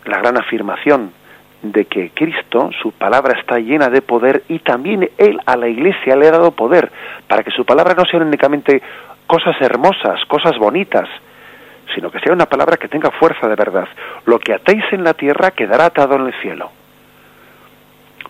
la 0.07 0.19
gran 0.19 0.37
afirmación 0.39 1.13
de 1.63 1.87
que 1.87 2.11
Cristo, 2.11 2.71
su 2.83 2.93
palabra 2.93 3.39
está 3.39 3.59
llena 3.59 3.89
de 3.89 4.03
poder 4.03 4.45
y 4.49 4.59
también 4.59 5.09
Él 5.17 5.41
a 5.47 5.57
la 5.57 5.69
Iglesia 5.69 6.15
le 6.15 6.29
ha 6.29 6.33
dado 6.33 6.51
poder 6.51 6.91
para 7.27 7.43
que 7.43 7.51
su 7.51 7.65
palabra 7.65 7.95
no 7.95 8.05
sea 8.05 8.21
únicamente 8.21 8.83
cosas 9.27 9.57
hermosas, 9.61 10.23
cosas 10.27 10.59
bonitas, 10.59 11.09
sino 11.95 12.11
que 12.11 12.21
sea 12.21 12.33
una 12.33 12.47
palabra 12.47 12.77
que 12.77 12.89
tenga 12.89 13.11
fuerza 13.11 13.49
de 13.49 13.57
verdad. 13.57 13.89
Lo 14.27 14.39
que 14.39 14.53
atéis 14.53 14.85
en 14.93 15.05
la 15.05 15.15
tierra 15.15 15.53
quedará 15.53 15.87
atado 15.87 16.17
en 16.17 16.27
el 16.27 16.35
cielo. 16.41 16.71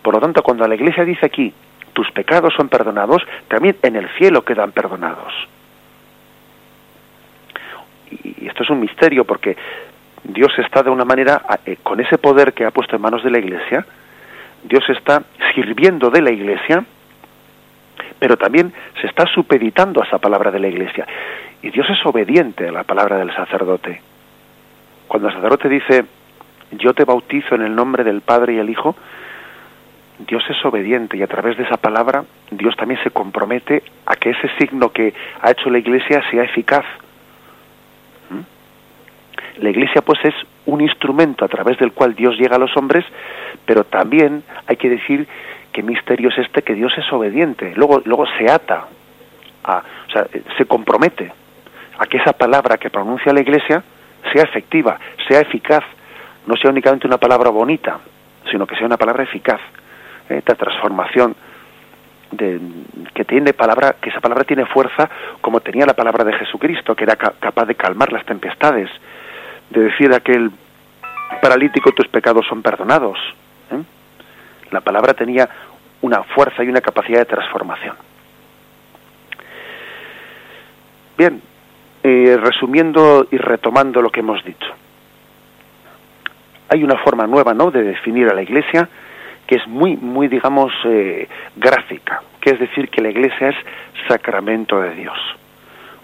Por 0.03 0.15
lo 0.15 0.21
tanto, 0.21 0.43
cuando 0.43 0.67
la 0.69 0.75
Iglesia 0.75 1.05
dice 1.05 1.27
aquí, 1.27 1.53
tus 1.93 2.11
pecados 2.13 2.53
son 2.55 2.69
perdonados, 2.69 3.23
también 3.49 3.77
en 3.83 3.97
el 3.97 4.09
cielo 4.17 4.45
quedan 4.45 4.73
perdonados. 4.73 5.33
Y 8.45 8.49
esto 8.49 8.63
es 8.63 8.69
un 8.69 8.79
misterio 8.79 9.25
porque 9.25 9.57
Dios 10.23 10.53
está 10.59 10.83
de 10.83 10.91
una 10.91 11.07
manera, 11.07 11.41
eh, 11.65 11.79
con 11.83 11.99
ese 11.99 12.19
poder 12.19 12.53
que 12.53 12.67
ha 12.67 12.71
puesto 12.71 12.95
en 12.95 13.01
manos 13.01 13.25
de 13.25 13.31
la 13.31 13.39
Iglesia, 13.39 13.87
Dios 14.63 14.85
está 14.91 15.23
sirviendo 15.55 16.11
de 16.11 16.21
la 16.21 16.31
Iglesia, 16.31 16.85
pero 18.19 18.37
también 18.37 18.71
se 19.01 19.07
está 19.07 19.25
supeditando 19.27 20.03
a 20.03 20.07
esa 20.07 20.19
palabra 20.19 20.51
de 20.51 20.59
la 20.59 20.69
Iglesia 20.69 21.07
Y 21.63 21.71
Dios 21.71 21.89
es 21.89 22.05
obediente 22.05 22.69
a 22.69 22.73
la 22.73 22.85
palabra 22.85 23.17
del 23.17 23.35
sacerdote. 23.35 24.03
Cuando 25.09 25.29
el 25.29 25.35
sacerdote 25.35 25.71
dice, 25.71 26.05
yo 26.73 26.93
te 26.93 27.05
bautizo 27.05 27.55
en 27.55 27.63
el 27.63 27.75
nombre 27.75 28.05
del 28.05 28.21
Padre 28.21 28.55
y 28.55 28.59
el 28.59 28.69
Hijo, 28.69 28.95
Dios 30.19 30.45
es 30.51 30.63
obediente 30.67 31.17
y 31.17 31.23
a 31.23 31.29
través 31.29 31.57
de 31.57 31.65
esa 31.65 31.79
palabra 31.79 32.25
Dios 32.51 32.77
también 32.77 33.03
se 33.03 33.11
compromete 33.11 33.83
a 34.05 34.17
que 34.17 34.31
ese 34.31 34.51
signo 34.59 34.91
que 34.91 35.15
ha 35.41 35.51
hecho 35.51 35.71
la 35.71 35.79
Iglesia 35.79 36.23
sea 36.31 36.45
eficaz. 36.45 36.85
La 39.59 39.71
Iglesia 39.71 40.03
pues 40.03 40.19
es 40.25 40.35
un 40.67 40.81
instrumento 40.81 41.45
a 41.45 41.49
través 41.49 41.79
del 41.79 41.93
cual 41.93 42.15
Dios 42.15 42.37
llega 42.37 42.57
a 42.57 42.59
los 42.59 42.77
hombres, 42.77 43.05
pero 43.65 43.85
también 43.85 44.43
hay 44.67 44.77
que 44.77 44.91
decir 44.91 45.27
qué 45.73 45.83
misterio 45.83 46.29
es 46.31 46.39
este 46.39 46.63
que 46.63 46.75
Dios 46.75 46.93
es 46.97 47.13
obediente. 47.13 47.73
Luego, 47.77 48.03
luego 48.05 48.27
se 48.39 48.51
ata, 48.51 48.87
a, 49.65 49.83
o 50.09 50.11
sea, 50.11 50.27
se 50.57 50.65
compromete 50.67 51.33
a 51.99 52.07
que 52.07 52.19
esa 52.19 52.33
palabra 52.33 52.77
que 52.79 52.91
pronuncia 52.91 53.33
la 53.33 53.41
Iglesia 53.41 53.83
sea 54.33 54.43
efectiva, 54.43 54.99
sea 55.29 55.41
eficaz, 55.41 55.85
no 56.47 56.57
sea 56.57 56.71
únicamente 56.71 57.07
una 57.07 57.19
palabra 57.19 57.51
bonita, 57.51 58.01
sino 58.51 58.67
que 58.67 58.77
sea 58.77 58.87
una 58.87 58.97
palabra 58.97 59.23
eficaz 59.23 59.61
esta 60.29 60.55
transformación 60.55 61.37
de, 62.31 62.59
que 63.15 63.25
tiene 63.25 63.53
palabra, 63.53 63.97
que 64.01 64.11
esa 64.11 64.21
palabra 64.21 64.45
tiene 64.45 64.67
fuerza 64.67 65.09
como 65.41 65.61
tenía 65.61 65.87
la 65.87 65.95
palabra 65.95 66.25
de 66.25 66.33
Jesucristo, 66.33 66.95
que 66.95 67.05
era 67.05 67.17
capaz 67.17 67.67
de 67.67 67.75
calmar 67.75 68.13
las 68.13 68.25
tempestades, 68.25 68.91
de 69.71 69.81
decir 69.81 70.13
aquel 70.13 70.51
paralítico 71.41 71.93
tus 71.93 72.09
pecados 72.09 72.47
son 72.47 72.63
perdonados. 72.63 73.19
¿eh? 73.71 73.83
La 74.71 74.81
palabra 74.81 75.15
tenía 75.15 75.49
una 76.03 76.23
fuerza 76.23 76.63
y 76.63 76.69
una 76.69 76.81
capacidad 76.81 77.21
de 77.21 77.25
transformación. 77.25 77.97
Bien, 81.17 81.41
eh, 82.03 82.37
resumiendo 82.41 83.27
y 83.31 83.37
retomando 83.37 84.03
lo 84.03 84.11
que 84.11 84.21
hemos 84.21 84.45
dicho. 84.45 84.69
Hay 86.69 86.83
una 86.83 86.97
forma 86.99 87.27
nueva, 87.27 87.55
¿no?, 87.55 87.71
de 87.71 87.83
definir 87.83 88.29
a 88.29 88.35
la 88.35 88.43
Iglesia 88.43 88.89
que 89.47 89.57
es 89.57 89.67
muy, 89.67 89.97
muy, 89.97 90.29
digamos, 90.29 90.73
eh, 90.85 91.29
gráfica, 91.57 92.23
que 92.41 92.51
es 92.51 92.59
decir, 92.59 92.89
que 92.89 93.03
la 93.03 93.11
iglesia 93.11 93.51
es 93.51 93.57
sacramento 94.09 94.81
de 94.81 94.95
Dios. 94.95 95.19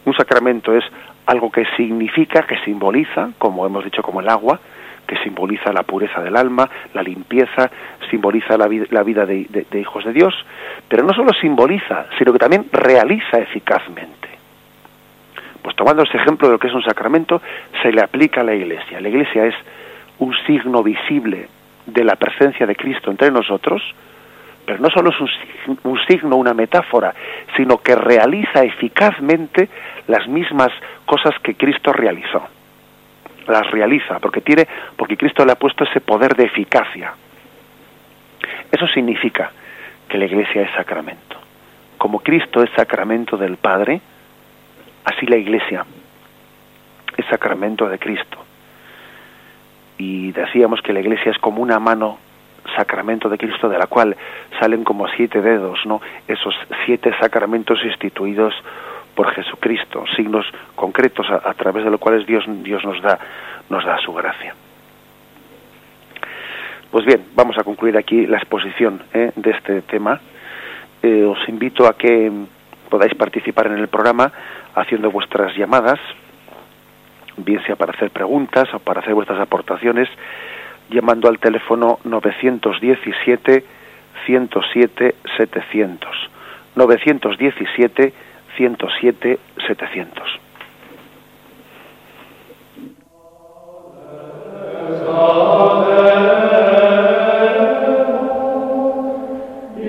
Un 0.04 0.14
sacramento 0.14 0.74
es 0.74 0.84
algo 1.31 1.51
que 1.51 1.64
significa, 1.76 2.43
que 2.43 2.59
simboliza, 2.64 3.31
como 3.39 3.64
hemos 3.64 3.85
dicho, 3.85 4.03
como 4.03 4.20
el 4.20 4.28
agua, 4.28 4.59
que 5.07 5.16
simboliza 5.18 5.72
la 5.72 5.85
pureza 5.85 6.20
del 6.20 6.37
alma, 6.37 6.68
la 6.93 7.03
limpieza, 7.05 7.70
simboliza 8.11 8.57
la, 8.57 8.66
vida 8.66 9.26
de, 9.26 9.47
de 9.70 9.81
hijos 9.81 10.05
de 10.05 10.12
Dios, 10.12 10.35
pero 10.89 11.05
no 11.05 11.14
solo 11.14 11.33
simboliza, 11.33 12.07
sino 12.18 12.33
que 12.33 12.39
también 12.41 12.66
realiza 12.72 13.39
eficazmente. 13.39 14.28
Pues 15.62 15.76
tomando 15.76 16.03
ese 16.03 16.16
ejemplo 16.16 16.49
de 16.49 16.55
lo 16.55 16.59
que 16.59 16.66
es 16.66 16.74
un 16.74 16.83
sacramento, 16.83 17.41
se 17.81 17.93
le 17.93 18.03
aplica 18.03 18.41
a 18.41 18.45
la 18.45 18.55
iglesia. 18.55 19.01
La 19.01 19.09
iglesia 19.09 19.47
es 19.47 19.55
un 20.18 20.35
signo 20.47 20.83
visible 20.83 21.49
de 21.87 22.05
la 22.05 22.16
presencia 22.16 22.66
de 22.66 22.74
Cristo 22.74 23.11
entre 23.11 23.31
nosotros, 23.31 23.83
pero 24.64 24.78
no 24.78 24.90
solo 24.90 25.11
es 25.11 25.20
un, 25.82 25.98
signo, 26.06 26.36
una 26.36 26.54
metáfora, 26.54 27.14
sino 27.56 27.78
que 27.78 27.94
realiza 27.94 28.62
eficazmente 28.62 29.68
las 30.06 30.28
mismas 30.28 30.70
cosas 31.06 31.34
que 31.42 31.54
Cristo 31.54 31.92
realizó. 31.92 32.46
Las 33.46 33.70
realiza 33.70 34.18
porque 34.18 34.40
tiene, 34.40 34.66
porque 34.96 35.16
Cristo 35.16 35.44
le 35.44 35.52
ha 35.52 35.56
puesto 35.56 35.84
ese 35.84 36.00
poder 36.00 36.36
de 36.36 36.44
eficacia. 36.44 37.12
Eso 38.70 38.86
significa 38.88 39.50
que 40.08 40.18
la 40.18 40.26
Iglesia 40.26 40.62
es 40.62 40.70
sacramento. 40.72 41.36
Como 41.98 42.20
Cristo 42.20 42.62
es 42.62 42.70
sacramento 42.76 43.36
del 43.36 43.56
Padre, 43.56 44.00
así 45.04 45.26
la 45.26 45.36
Iglesia 45.36 45.84
es 47.16 47.26
sacramento 47.26 47.88
de 47.88 47.98
Cristo 47.98 48.38
y 50.00 50.32
decíamos 50.32 50.80
que 50.80 50.94
la 50.94 51.00
iglesia 51.00 51.30
es 51.30 51.38
como 51.38 51.61
una 51.61 51.78
mano 51.78 52.18
sacramento 52.76 53.28
de 53.28 53.38
Cristo 53.38 53.68
de 53.68 53.78
la 53.78 53.86
cual 53.86 54.16
salen 54.58 54.84
como 54.84 55.08
siete 55.08 55.40
dedos, 55.40 55.78
¿no? 55.86 56.00
Esos 56.26 56.54
siete 56.84 57.12
sacramentos 57.20 57.78
instituidos 57.84 58.54
por 59.14 59.30
Jesucristo, 59.34 60.04
signos 60.16 60.46
concretos 60.74 61.26
a, 61.30 61.52
través 61.54 61.84
de 61.84 61.90
los 61.90 62.00
cuales 62.00 62.26
Dios, 62.26 62.44
Dios 62.62 62.84
nos 62.84 63.02
da 63.02 63.18
nos 63.68 63.84
da 63.84 63.98
su 63.98 64.12
gracia. 64.12 64.54
Pues 66.90 67.04
bien, 67.04 67.26
vamos 67.34 67.56
a 67.58 67.62
concluir 67.62 67.96
aquí 67.96 68.26
la 68.26 68.38
exposición 68.38 69.02
¿eh? 69.14 69.30
de 69.36 69.50
este 69.50 69.82
tema. 69.82 70.20
Eh, 71.02 71.24
os 71.24 71.48
invito 71.48 71.86
a 71.86 71.96
que 71.96 72.30
podáis 72.88 73.14
participar 73.14 73.68
en 73.68 73.78
el 73.78 73.88
programa 73.88 74.32
haciendo 74.74 75.11
vuestras 75.11 75.56
llamadas 75.56 76.00
bien 77.44 77.62
sea 77.64 77.76
para 77.76 77.92
hacer 77.92 78.11
preguntas 78.11 78.72
o 78.74 78.78
para 78.78 79.00
hacer 79.00 79.14
vuestras 79.14 79.40
aportaciones, 79.40 80.08
llamando 80.91 81.28
al 81.28 81.38
teléfono 81.38 81.99
917 82.05 83.64
107 84.26 85.14
700. 85.36 86.11
917 86.74 88.12
107 88.57 89.38
700. 89.66 90.41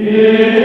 Yeah. 0.03 0.60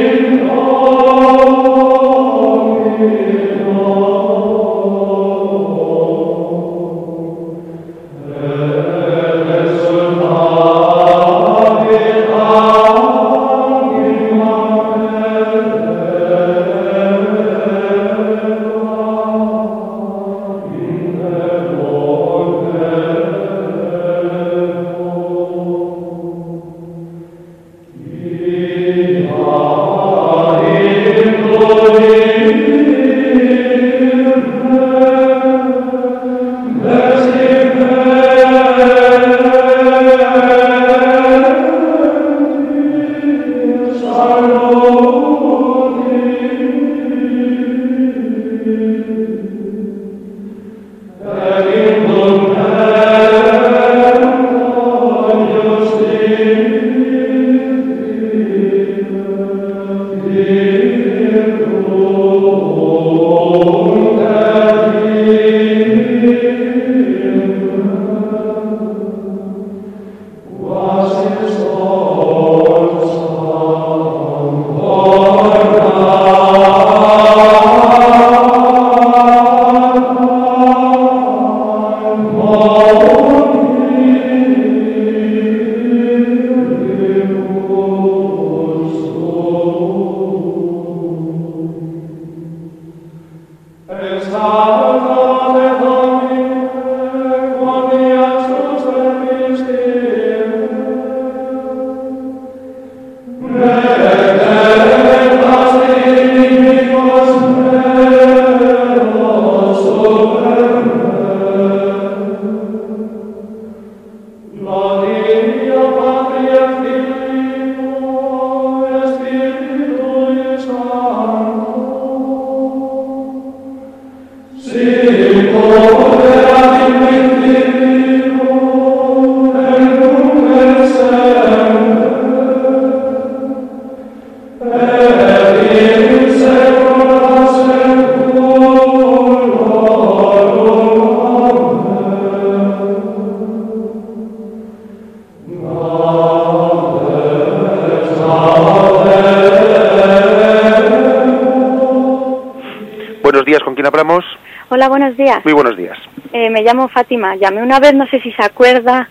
Quién 153.30 153.86
hablamos? 153.86 154.24
Hola, 154.68 154.88
buenos 154.88 155.16
días. 155.16 155.44
Muy 155.44 155.52
buenos 155.54 155.76
días. 155.76 155.98
Eh, 156.32 156.50
me 156.50 156.62
llamo 156.62 156.88
Fátima. 156.88 157.36
Llamé 157.36 157.62
una 157.62 157.78
vez, 157.80 157.94
no 157.94 158.06
sé 158.08 158.20
si 158.20 158.32
se 158.32 158.42
acuerda, 158.44 159.08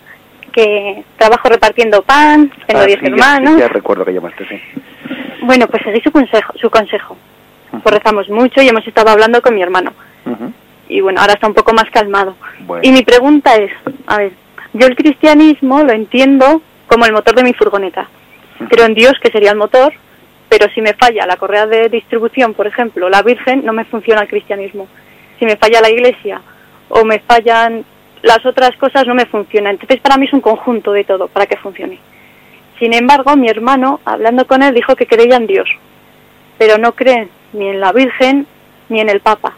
que 0.53 1.03
trabajo 1.17 1.49
repartiendo 1.49 2.01
pan, 2.01 2.51
tengo 2.67 2.81
Ah, 2.81 2.85
10 2.85 2.99
sí, 2.99 3.05
ya- 3.05 3.11
hermanos. 3.11 3.53
sí, 3.55 3.59
Ya, 3.59 3.67
recuerdo 3.67 4.05
que 4.05 4.13
llamaste, 4.13 4.45
sí. 4.47 4.59
Bueno, 5.41 5.67
pues 5.67 5.83
seguí 5.83 6.01
su 6.01 6.11
consejo. 6.11 6.53
Su 6.59 6.69
consejo. 6.69 7.17
Pues 7.83 7.93
rezamos 7.95 8.29
mucho 8.29 8.61
y 8.61 8.67
hemos 8.69 8.85
estado 8.87 9.09
hablando 9.11 9.41
con 9.41 9.53
mi 9.55 9.61
hermano. 9.61 9.91
Y 10.87 11.01
bueno, 11.01 11.19
ahora 11.19 11.33
está 11.33 11.47
un 11.47 11.53
poco 11.53 11.73
más 11.73 11.89
calmado. 11.91 12.35
Bueno. 12.61 12.81
Y 12.85 12.91
mi 12.91 13.03
pregunta 13.03 13.55
es, 13.55 13.71
a 14.07 14.17
ver, 14.17 14.31
yo 14.73 14.87
el 14.87 14.95
cristianismo 14.95 15.83
lo 15.83 15.91
entiendo 15.93 16.61
como 16.87 17.05
el 17.05 17.11
motor 17.13 17.35
de 17.35 17.43
mi 17.43 17.53
furgoneta. 17.53 18.07
Creo 18.69 18.85
en 18.85 18.93
Dios, 18.93 19.13
que 19.21 19.31
sería 19.31 19.51
el 19.51 19.57
motor, 19.57 19.93
pero 20.57 20.71
si 20.73 20.81
me 20.81 20.93
falla 20.93 21.25
la 21.25 21.35
correa 21.35 21.67
de 21.67 21.89
distribución, 21.89 22.53
por 22.53 22.65
ejemplo, 22.65 23.09
la 23.09 23.21
Virgen, 23.21 23.65
no 23.65 23.73
me 23.73 23.83
funciona 23.83 24.21
el 24.21 24.29
cristianismo. 24.29 24.87
Si 25.37 25.43
me 25.43 25.57
falla 25.57 25.81
la 25.81 25.89
iglesia 25.89 26.41
o 26.87 27.03
me 27.03 27.19
fallan 27.19 27.83
las 28.21 28.45
otras 28.45 28.73
cosas, 28.77 29.05
no 29.05 29.13
me 29.13 29.25
funciona. 29.25 29.69
Entonces, 29.69 29.99
para 29.99 30.15
mí 30.15 30.27
es 30.27 30.33
un 30.33 30.39
conjunto 30.39 30.93
de 30.93 31.03
todo 31.03 31.27
para 31.27 31.45
que 31.45 31.57
funcione. 31.57 31.99
Sin 32.79 32.93
embargo, 32.93 33.35
mi 33.35 33.49
hermano, 33.49 33.99
hablando 34.05 34.47
con 34.47 34.63
él, 34.63 34.73
dijo 34.73 34.95
que 34.95 35.07
creía 35.07 35.35
en 35.35 35.45
Dios, 35.45 35.67
pero 36.57 36.77
no 36.77 36.93
cree 36.93 37.27
ni 37.51 37.67
en 37.67 37.81
la 37.81 37.91
Virgen 37.91 38.47
ni 38.87 39.01
en 39.01 39.09
el 39.09 39.19
Papa. 39.19 39.57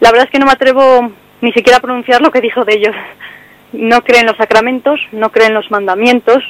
La 0.00 0.10
verdad 0.10 0.26
es 0.26 0.32
que 0.32 0.40
no 0.40 0.46
me 0.46 0.52
atrevo 0.52 1.08
ni 1.40 1.52
siquiera 1.52 1.78
a 1.78 1.82
pronunciar 1.82 2.20
lo 2.20 2.32
que 2.32 2.40
dijo 2.40 2.64
de 2.64 2.74
ellos. 2.74 2.96
No 3.72 4.02
cree 4.02 4.22
en 4.22 4.26
los 4.26 4.38
sacramentos, 4.38 4.98
no 5.12 5.30
cree 5.30 5.46
en 5.46 5.54
los 5.54 5.70
mandamientos, 5.70 6.42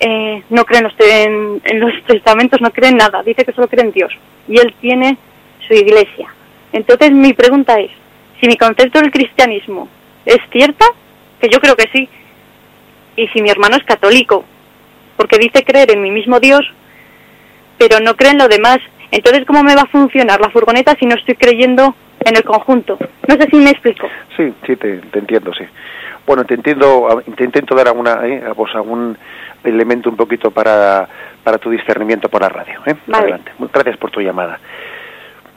eh, 0.00 0.42
no 0.50 0.64
cree 0.64 0.78
en 0.78 0.84
los, 0.84 0.94
en, 0.98 1.80
los 1.80 2.04
testamentos, 2.04 2.60
no 2.60 2.70
cree 2.70 2.90
en 2.90 2.96
nada. 2.96 3.22
Dice 3.22 3.44
que 3.44 3.52
solo 3.52 3.68
cree 3.68 3.84
en 3.84 3.92
Dios. 3.92 4.12
Y 4.48 4.58
él 4.58 4.74
tiene 4.80 5.16
su 5.66 5.74
iglesia. 5.74 6.28
Entonces 6.72 7.12
mi 7.12 7.32
pregunta 7.32 7.78
es, 7.80 7.90
si 8.40 8.46
mi 8.46 8.56
concepto 8.56 9.00
del 9.00 9.10
cristianismo 9.10 9.88
es 10.24 10.38
cierta, 10.50 10.84
que 11.40 11.48
yo 11.48 11.58
creo 11.60 11.76
que 11.76 11.88
sí, 11.92 12.08
y 13.16 13.26
si 13.28 13.42
mi 13.42 13.50
hermano 13.50 13.76
es 13.76 13.84
católico, 13.84 14.44
porque 15.16 15.38
dice 15.38 15.64
creer 15.64 15.90
en 15.90 16.02
mi 16.02 16.10
mismo 16.10 16.38
Dios, 16.38 16.62
pero 17.76 18.00
no 18.00 18.14
cree 18.14 18.32
en 18.32 18.38
lo 18.38 18.48
demás, 18.48 18.78
entonces 19.10 19.44
¿cómo 19.46 19.64
me 19.64 19.74
va 19.74 19.82
a 19.82 19.86
funcionar 19.86 20.40
la 20.40 20.50
furgoneta 20.50 20.94
si 20.98 21.06
no 21.06 21.16
estoy 21.16 21.34
creyendo 21.34 21.94
en 22.24 22.36
el 22.36 22.44
conjunto? 22.44 22.98
No 23.26 23.34
sé 23.34 23.48
si 23.50 23.56
me 23.56 23.70
explico. 23.70 24.08
Sí, 24.36 24.52
sí, 24.66 24.76
te 24.76 25.00
entiendo, 25.14 25.52
sí. 25.54 25.64
Bueno, 26.28 26.44
te 26.44 26.52
entiendo, 26.52 27.22
te 27.38 27.42
intento 27.42 27.74
dar 27.74 27.88
alguna, 27.88 28.20
eh, 28.26 28.44
a 28.46 28.52
vos 28.52 28.68
algún 28.74 29.16
elemento 29.64 30.10
un 30.10 30.16
poquito 30.16 30.50
para, 30.50 31.08
para 31.42 31.56
tu 31.56 31.70
discernimiento 31.70 32.28
por 32.28 32.42
la 32.42 32.50
radio. 32.50 32.80
¿eh? 32.84 32.96
Vale. 33.06 33.22
Adelante. 33.22 33.52
Gracias 33.72 33.96
por 33.96 34.10
tu 34.10 34.20
llamada. 34.20 34.60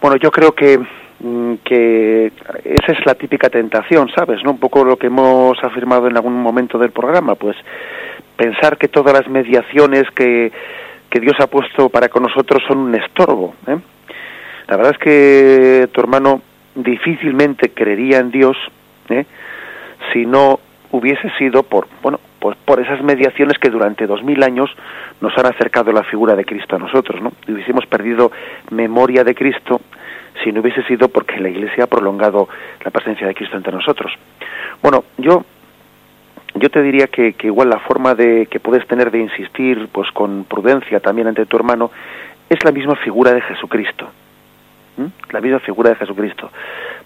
Bueno, 0.02 0.16
yo 0.16 0.32
creo 0.32 0.54
que, 0.54 0.80
mm, 1.20 1.56
que 1.66 2.32
esa 2.64 2.92
es 2.94 3.06
la 3.06 3.16
típica 3.16 3.50
tentación, 3.50 4.10
¿sabes? 4.16 4.42
¿No? 4.46 4.52
Un 4.52 4.60
poco 4.60 4.86
lo 4.86 4.96
que 4.96 5.08
hemos 5.08 5.62
afirmado 5.62 6.08
en 6.08 6.16
algún 6.16 6.42
momento 6.42 6.78
del 6.78 6.92
programa, 6.92 7.36
pues 7.36 7.58
pensar 8.38 8.78
que 8.78 8.88
todas 8.88 9.14
las 9.14 9.28
mediaciones 9.28 10.04
que, 10.16 10.54
que 11.10 11.20
Dios 11.20 11.36
ha 11.42 11.48
puesto 11.48 11.90
para 11.90 12.08
con 12.08 12.24
nosotros 12.24 12.64
son 12.66 12.78
un 12.78 12.96
estorbo. 12.96 13.56
¿eh? 13.68 13.78
La 14.70 14.78
verdad 14.78 14.94
es 14.94 15.00
que 15.00 15.90
tu 15.92 16.00
hermano 16.00 16.42
difícilmente 16.76 17.72
creería 17.72 18.20
en 18.20 18.32
Dios 18.32 18.56
¿eh? 19.10 19.26
Si 20.14 20.26
no 20.26 20.60
hubiese 20.92 21.30
sido 21.38 21.64
por 21.64 21.88
bueno 22.02 22.20
pues 22.40 22.58
por 22.66 22.80
esas 22.80 23.02
mediaciones 23.04 23.58
que 23.60 23.70
durante 23.70 24.08
dos 24.08 24.24
mil 24.24 24.42
años 24.44 24.70
nos 25.22 25.38
han 25.38 25.46
acercado 25.46 25.92
la 25.92 26.04
figura 26.04 26.36
de 26.36 26.44
Cristo 26.44 26.76
a 26.76 26.80
nosotros, 26.80 27.22
¿no? 27.22 27.32
Y 27.48 27.52
hubiésemos 27.52 27.86
perdido 27.86 28.32
memoria 28.72 29.24
de 29.24 29.36
Cristo 29.36 29.80
si 30.44 30.52
no 30.52 30.62
hubiese 30.62 30.84
sido 30.84 31.08
porque 31.10 31.40
la 31.40 31.50
Iglesia 31.50 31.84
ha 31.84 31.88
prolongado 31.88 32.50
la 32.84 32.90
presencia 32.90 33.28
de 33.28 33.36
Cristo 33.36 33.58
entre 33.58 33.72
nosotros. 33.72 34.12
Bueno, 34.82 35.04
yo 35.18 35.46
yo 36.56 36.70
te 36.70 36.82
diría 36.82 37.08
que, 37.08 37.34
que 37.34 37.48
igual 37.48 37.70
la 37.70 37.80
forma 37.80 38.14
de 38.14 38.48
que 38.48 38.60
puedes 38.60 38.86
tener 38.88 39.12
de 39.12 39.20
insistir 39.20 39.88
pues 39.92 40.12
con 40.12 40.44
prudencia 40.46 41.00
también 41.00 41.28
ante 41.28 41.46
tu 41.46 41.56
hermano 41.56 41.92
es 42.50 42.64
la 42.66 42.72
misma 42.72 42.96
figura 42.96 43.32
de 43.32 43.42
Jesucristo 43.42 44.10
la 45.32 45.40
misma 45.40 45.60
figura 45.60 45.92
de 45.92 45.96
Jesucristo 45.96 46.52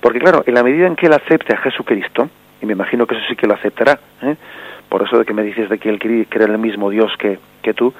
porque 0.01 0.19
claro 0.19 0.43
en 0.47 0.55
la 0.55 0.63
medida 0.63 0.87
en 0.87 0.95
que 0.95 1.05
él 1.05 1.13
acepte 1.13 1.53
a 1.53 1.57
Jesucristo 1.57 2.27
y 2.65 2.67
me 2.67 2.73
imagino 2.73 3.05
que 3.05 3.15
eso 3.15 3.23
sí 3.27 3.35
que 3.35 3.47
lo 3.47 3.53
aceptará 3.53 3.99
¿eh? 4.21 4.35
por 4.89 5.03
eso 5.03 5.17
de 5.17 5.25
que 5.25 5.33
me 5.33 5.43
dices 5.43 5.69
de 5.69 5.77
que 5.77 5.89
él 5.89 5.99
cree 5.99 6.27
era 6.31 6.45
el 6.45 6.57
mismo 6.57 6.89
Dios 6.89 7.11
que, 7.17 7.39
que 7.61 7.73
tú 7.73 7.93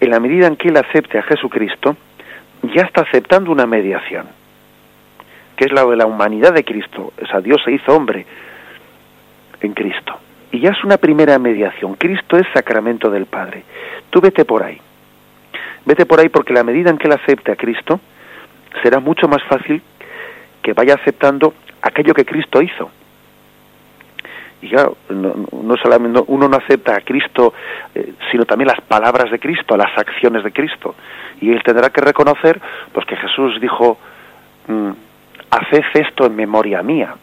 en 0.00 0.10
la 0.10 0.20
medida 0.20 0.46
en 0.46 0.56
que 0.56 0.68
él 0.68 0.76
acepte 0.76 1.18
a 1.18 1.22
Jesucristo 1.22 1.96
ya 2.74 2.82
está 2.82 3.02
aceptando 3.02 3.50
una 3.50 3.66
mediación 3.66 4.26
que 5.56 5.64
es 5.64 5.72
la 5.72 5.84
de 5.86 5.96
la 5.96 6.06
humanidad 6.06 6.52
de 6.52 6.64
Cristo 6.64 7.12
o 7.20 7.26
sea 7.26 7.40
Dios 7.40 7.60
se 7.64 7.72
hizo 7.72 7.94
hombre 7.94 8.26
en 9.60 9.72
Cristo 9.72 10.20
y 10.52 10.60
ya 10.60 10.70
es 10.70 10.84
una 10.84 10.96
primera 10.96 11.38
mediación. 11.38 11.94
Cristo 11.94 12.38
es 12.38 12.46
sacramento 12.54 13.10
del 13.10 13.26
Padre. 13.26 13.64
Tú 14.10 14.20
vete 14.20 14.44
por 14.44 14.62
ahí. 14.62 14.80
Vete 15.84 16.06
por 16.06 16.20
ahí 16.20 16.28
porque 16.28 16.52
la 16.52 16.64
medida 16.64 16.90
en 16.90 16.98
que 16.98 17.08
él 17.08 17.12
acepte 17.12 17.52
a 17.52 17.56
Cristo, 17.56 18.00
será 18.82 19.00
mucho 19.00 19.28
más 19.28 19.42
fácil 19.44 19.82
que 20.62 20.72
vaya 20.72 20.94
aceptando 20.94 21.54
aquello 21.82 22.14
que 22.14 22.24
Cristo 22.24 22.62
hizo. 22.62 22.90
Y 24.62 24.70
claro, 24.70 24.96
no, 25.10 25.34
no 25.62 25.76
solamente 25.76 26.22
uno 26.28 26.48
no 26.48 26.56
acepta 26.56 26.96
a 26.96 27.00
Cristo, 27.00 27.52
eh, 27.94 28.14
sino 28.30 28.44
también 28.44 28.68
las 28.68 28.80
palabras 28.80 29.30
de 29.30 29.38
Cristo, 29.38 29.76
las 29.76 29.96
acciones 29.96 30.42
de 30.44 30.52
Cristo. 30.52 30.94
Y 31.40 31.50
él 31.50 31.62
tendrá 31.62 31.90
que 31.90 32.00
reconocer 32.00 32.60
pues 32.92 33.06
que 33.06 33.16
Jesús 33.16 33.60
dijo, 33.60 33.98
mm, 34.68 34.90
haced 35.50 35.84
esto 35.94 36.26
en 36.26 36.36
memoria 36.36 36.82
mía. 36.82 37.14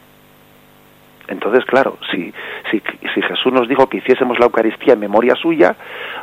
Entonces, 1.27 1.63
claro, 1.65 1.97
si, 2.11 2.33
si, 2.69 2.81
si 3.13 3.21
Jesús 3.21 3.53
nos 3.53 3.67
dijo 3.67 3.87
que 3.87 3.97
hiciésemos 3.97 4.37
la 4.39 4.45
Eucaristía 4.45 4.93
en 4.93 4.99
memoria 4.99 5.35
suya, 5.35 5.73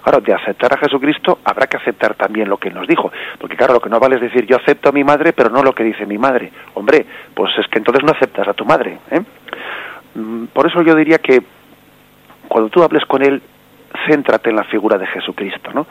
ahora 0.05 0.21
de 0.21 0.35
aceptar 0.35 0.75
a 0.75 0.79
Jesucristo 0.79 1.39
habrá 1.45 1.67
que 1.67 1.79
aceptar 1.79 2.15
también 2.15 2.49
lo 2.49 2.59
que 2.59 2.71
nos 2.71 2.87
dijo. 2.87 3.11
Porque 3.39 3.57
claro, 3.57 3.75
lo 3.75 3.81
que 3.81 3.89
no 3.89 3.99
vale 3.99 4.17
es 4.17 4.21
decir 4.21 4.47
yo 4.47 4.57
acepto 4.57 4.91
a 4.91 4.93
mi 4.93 5.03
madre, 5.03 5.33
pero 5.33 5.49
no 5.49 5.63
lo 5.63 5.75
que 5.75 5.85
dice 5.85 6.05
mi 6.05 6.19
madre. 6.19 6.53
Hombre, 6.75 7.07
pues 7.35 7.51
es 7.59 7.67
que 7.69 7.79
entonces 7.79 8.05
no 8.05 8.13
aceptas 8.13 8.49
a 8.49 8.53
tu 8.53 8.67
madre. 8.67 8.99
¿eh? 9.11 9.23
Mm, 10.15 10.47
Por 10.47 10.67
eso 10.67 10.83
yo 10.83 10.95
diría 10.95 11.19
que 11.19 11.43
cuando 12.49 12.69
tú 12.69 12.83
hables 12.83 13.05
con 13.05 13.23
él, 13.23 13.43
céntrate 14.09 14.51
en 14.51 14.57
la 14.57 14.65
figura 14.65 14.99
de 14.99 15.07
Jesucristo, 15.07 15.71
¿no? 15.73 15.87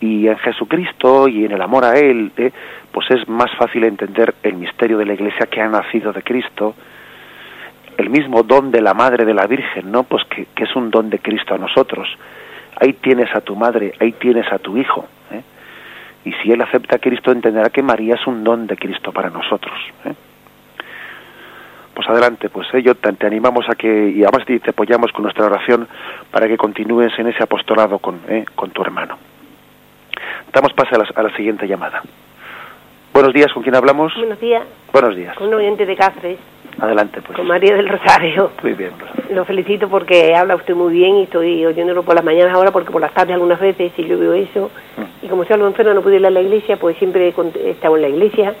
Y 0.00 0.26
en 0.26 0.36
Jesucristo 0.38 1.28
y 1.28 1.44
en 1.44 1.52
el 1.52 1.62
amor 1.62 1.84
a 1.84 1.96
él, 1.98 2.32
¿eh? 2.36 2.50
pues 2.90 3.10
es 3.10 3.28
más 3.28 3.50
fácil 3.56 3.84
entender 3.84 4.34
el 4.42 4.54
misterio 4.54 4.98
de 4.98 5.06
la 5.06 5.14
Iglesia 5.14 5.46
que 5.46 5.60
ha 5.60 5.68
nacido 5.68 6.12
de 6.12 6.22
Cristo, 6.22 6.74
el 7.96 8.10
mismo 8.10 8.42
don 8.42 8.70
de 8.70 8.80
la 8.80 8.94
Madre 8.94 9.24
de 9.24 9.34
la 9.34 9.46
Virgen, 9.46 9.92
¿no? 9.92 10.02
Pues 10.02 10.24
que, 10.24 10.46
es 10.56 10.76
un 10.76 10.90
don 10.90 11.08
de 11.08 11.18
Cristo 11.18 11.54
a 11.54 11.58
nosotros. 11.58 12.08
Ahí 12.80 12.94
tienes 12.94 13.34
a 13.34 13.40
tu 13.42 13.54
madre, 13.54 13.92
ahí 14.00 14.12
tienes 14.12 14.50
a 14.50 14.58
tu 14.58 14.76
hijo. 14.76 15.06
¿eh? 15.30 15.42
Y 16.24 16.32
si 16.42 16.50
él 16.50 16.60
acepta 16.62 16.96
a 16.96 16.98
Cristo, 16.98 17.30
entenderá 17.30 17.70
que 17.70 17.82
María 17.82 18.14
es 18.14 18.26
un 18.26 18.42
don 18.42 18.66
de 18.66 18.76
Cristo 18.76 19.12
para 19.12 19.30
nosotros. 19.30 19.78
¿eh? 20.04 20.14
Pues 21.94 22.08
adelante, 22.08 22.48
pues 22.48 22.66
¿eh? 22.72 22.82
yo 22.82 22.94
te, 22.94 23.12
te 23.12 23.26
animamos 23.26 23.68
a 23.68 23.74
que, 23.74 23.86
y 24.10 24.22
además 24.24 24.46
te, 24.46 24.58
te 24.60 24.70
apoyamos 24.70 25.12
con 25.12 25.24
nuestra 25.24 25.44
oración 25.46 25.86
para 26.30 26.48
que 26.48 26.56
continúes 26.56 27.12
en 27.18 27.26
ese 27.28 27.42
apostolado 27.42 27.98
con, 27.98 28.20
¿eh? 28.28 28.44
con 28.54 28.70
tu 28.70 28.80
hermano. 28.82 29.18
Damos 30.52 30.72
paso 30.72 30.94
a 30.94 30.98
la, 30.98 31.04
a 31.14 31.22
la 31.22 31.36
siguiente 31.36 31.66
llamada. 31.66 32.02
Buenos 33.12 33.34
días, 33.34 33.52
¿con 33.52 33.62
quién 33.62 33.74
hablamos? 33.74 34.14
Buenos 34.16 34.40
días, 34.40 34.62
Buenos 34.90 35.14
días. 35.14 35.36
con 35.36 35.48
un 35.48 35.54
oyente 35.54 35.84
de 35.84 35.94
Cáceres, 35.96 36.38
Adelante, 36.80 37.20
pues. 37.20 37.36
con 37.36 37.46
María 37.46 37.74
del 37.76 37.86
Rosario. 37.86 38.52
Muy 38.62 38.72
bien. 38.72 38.92
Lo 39.30 39.44
felicito 39.44 39.88
porque 39.90 40.34
habla 40.34 40.54
usted 40.56 40.74
muy 40.74 40.94
bien 40.94 41.16
y 41.16 41.22
estoy 41.24 41.66
oyéndolo 41.66 42.02
por 42.04 42.14
las 42.14 42.24
mañanas 42.24 42.54
ahora 42.54 42.70
porque 42.70 42.90
por 42.90 43.02
las 43.02 43.12
tardes 43.12 43.34
algunas 43.34 43.60
veces 43.60 43.92
si 43.96 44.04
yo 44.06 44.18
veo 44.18 44.32
eso 44.32 44.70
Mm. 44.96 45.24
y 45.26 45.28
como 45.28 45.44
soy 45.44 45.54
algo 45.54 45.66
enferma 45.66 45.92
no 45.94 46.00
puedo 46.02 46.16
ir 46.16 46.24
a 46.26 46.30
la 46.30 46.40
iglesia 46.40 46.76
pues 46.78 46.96
siempre 46.98 47.28
he 47.28 47.70
estado 47.70 47.96
en 47.96 48.02
la 48.02 48.08
iglesia 48.08 48.54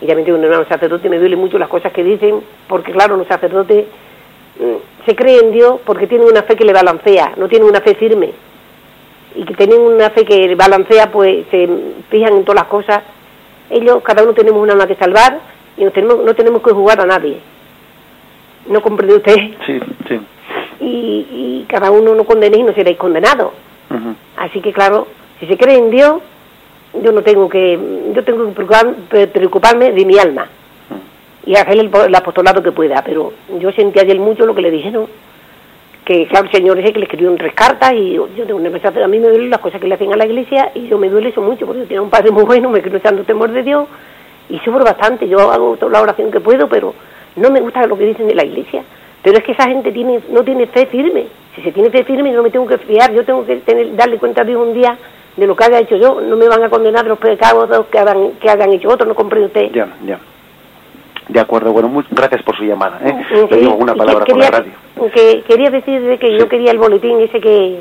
y 0.00 0.06
también 0.06 0.24
tengo 0.26 0.38
un 0.38 0.44
hermano 0.44 0.66
sacerdote 0.68 1.08
me 1.08 1.18
duele 1.18 1.36
mucho 1.36 1.58
las 1.58 1.68
cosas 1.68 1.92
que 1.92 2.02
dicen 2.04 2.40
porque 2.68 2.92
claro 2.92 3.16
los 3.16 3.26
sacerdotes 3.26 3.86
mm, 4.58 5.04
se 5.06 5.14
creen 5.16 5.46
en 5.46 5.52
Dios 5.52 5.80
porque 5.84 6.06
tienen 6.06 6.26
una 6.28 6.42
fe 6.42 6.56
que 6.56 6.64
le 6.64 6.72
balancea 6.72 7.32
no 7.36 7.48
tienen 7.48 7.68
una 7.68 7.80
fe 7.80 7.94
firme. 7.94 8.32
Y 9.36 9.44
que 9.44 9.54
tienen 9.54 9.80
una 9.80 10.10
fe 10.10 10.24
que 10.24 10.54
balancea 10.54 11.10
pues 11.10 11.46
se 11.50 11.68
fijan 12.08 12.34
en 12.34 12.44
todas 12.44 12.62
las 12.62 12.68
cosas. 12.70 13.02
Ellos 13.68 14.00
cada 14.04 14.22
uno 14.22 14.32
tenemos 14.32 14.62
una 14.62 14.72
alma 14.74 14.86
que 14.86 14.94
salvar 14.94 15.40
y 15.76 15.84
no 15.84 15.90
tenemos, 15.90 16.24
no 16.24 16.34
tenemos 16.34 16.62
que 16.62 16.70
jugar 16.70 17.00
a 17.00 17.06
nadie. 17.06 17.38
No 18.68 18.80
comprende 18.80 19.16
usted 19.16 19.34
Sí, 19.66 19.80
sí. 20.08 20.20
y, 20.80 21.26
y 21.30 21.66
cada 21.68 21.90
uno 21.90 22.14
no 22.14 22.24
condenéis 22.24 22.62
y 22.62 22.66
no 22.66 22.74
seréis 22.74 22.96
condenados. 22.96 23.52
Así 24.36 24.60
que 24.60 24.72
claro, 24.72 25.08
si 25.40 25.46
se 25.46 25.56
cree 25.58 25.78
en 25.78 25.90
Dios, 25.90 26.22
yo 27.02 27.12
no 27.12 27.22
tengo 27.22 27.48
que, 27.48 27.78
yo 28.14 28.24
tengo 28.24 28.46
que 28.46 28.52
preocupar- 28.62 28.94
pre- 29.08 29.26
preocuparme 29.26 29.92
de 29.92 30.04
mi 30.04 30.18
alma 30.18 30.48
y 31.46 31.54
hacer 31.56 31.78
el, 31.78 31.90
el 32.06 32.14
apostolado 32.14 32.62
que 32.62 32.72
pueda. 32.72 33.02
Pero 33.04 33.32
yo 33.58 33.72
sentí 33.72 33.98
ayer 33.98 34.18
mucho 34.18 34.46
lo 34.46 34.54
que 34.54 34.62
le 34.62 34.70
dijeron, 34.70 35.06
que 36.04 36.26
claro, 36.26 36.46
el 36.46 36.52
Señor 36.52 36.78
ese 36.78 36.92
que 36.92 36.98
le 36.98 37.06
escribió 37.06 37.34
tres 37.36 37.54
cartas 37.54 37.92
y 37.94 38.12
yo 38.14 38.26
tengo 38.46 38.56
una 38.56 38.70
mensaje, 38.70 39.02
a 39.02 39.08
mí 39.08 39.18
me 39.18 39.28
duelen 39.28 39.50
las 39.50 39.60
cosas 39.60 39.80
que 39.80 39.88
le 39.88 39.94
hacen 39.94 40.12
a 40.12 40.16
la 40.16 40.26
iglesia 40.26 40.70
y 40.74 40.86
yo 40.88 40.98
me 40.98 41.08
duele 41.08 41.30
eso 41.30 41.40
mucho 41.40 41.64
porque 41.66 41.80
yo 41.80 41.86
tenía 41.86 42.02
un 42.02 42.10
padre 42.10 42.30
muy 42.30 42.44
bueno, 42.44 42.68
me 42.68 42.82
crió 42.82 42.96
echando 42.98 43.22
temor 43.24 43.50
de 43.50 43.62
Dios 43.62 43.88
y 44.50 44.58
sufro 44.58 44.84
bastante. 44.84 45.26
Yo 45.28 45.50
hago 45.50 45.76
toda 45.76 45.92
la 45.92 46.02
oración 46.02 46.30
que 46.30 46.40
puedo, 46.40 46.68
pero 46.68 46.94
no 47.36 47.50
me 47.50 47.60
gusta 47.60 47.86
lo 47.86 47.96
que 47.96 48.04
dicen 48.04 48.28
de 48.28 48.34
la 48.34 48.44
iglesia. 48.44 48.82
Pero 49.22 49.38
es 49.38 49.44
que 49.44 49.52
esa 49.52 49.66
gente 49.66 49.90
tiene, 49.90 50.20
no 50.28 50.44
tiene 50.44 50.66
fe 50.66 50.84
firme. 50.84 51.24
Si 51.56 51.62
se 51.62 51.72
tiene 51.72 51.88
fe 51.88 52.04
firme, 52.04 52.30
yo 52.30 52.36
no 52.36 52.42
me 52.42 52.50
tengo 52.50 52.66
que 52.66 52.76
fiar. 52.76 53.10
Yo 53.14 53.24
tengo 53.24 53.46
que 53.46 53.56
tener, 53.56 53.96
darle 53.96 54.18
cuenta 54.18 54.42
a 54.42 54.44
Dios 54.44 54.60
un 54.60 54.74
día 54.74 54.98
de 55.36 55.46
lo 55.46 55.56
que 55.56 55.64
haya 55.64 55.80
hecho 55.80 55.96
yo. 55.96 56.20
No 56.20 56.36
me 56.36 56.48
van 56.48 56.62
a 56.62 56.70
condenar 56.70 57.02
de 57.02 57.10
los 57.10 57.18
pecados 57.18 57.86
que 57.90 57.98
hagan, 57.98 58.32
que 58.40 58.50
hagan 58.50 58.72
hecho 58.72 58.88
otros, 58.88 59.08
¿no 59.08 59.14
comprende 59.14 59.46
usted? 59.46 59.70
Ya, 59.72 59.88
ya. 60.04 60.18
De 61.28 61.40
acuerdo, 61.40 61.72
bueno, 61.72 61.88
muchas 61.88 62.12
gracias 62.12 62.42
por 62.42 62.56
su 62.56 62.64
llamada. 62.64 63.00
¿eh? 63.02 63.46
Le 63.50 63.56
digo 63.56 63.74
una 63.76 63.94
palabra 63.94 64.24
quería, 64.24 64.50
por 64.50 64.52
la 64.52 64.58
radio. 64.58 64.72
Que, 65.12 65.42
quería 65.46 65.70
decir 65.70 66.18
que 66.18 66.38
yo 66.38 66.48
quería 66.48 66.70
el 66.70 66.78
boletín 66.78 67.20
ese 67.20 67.40
que 67.40 67.80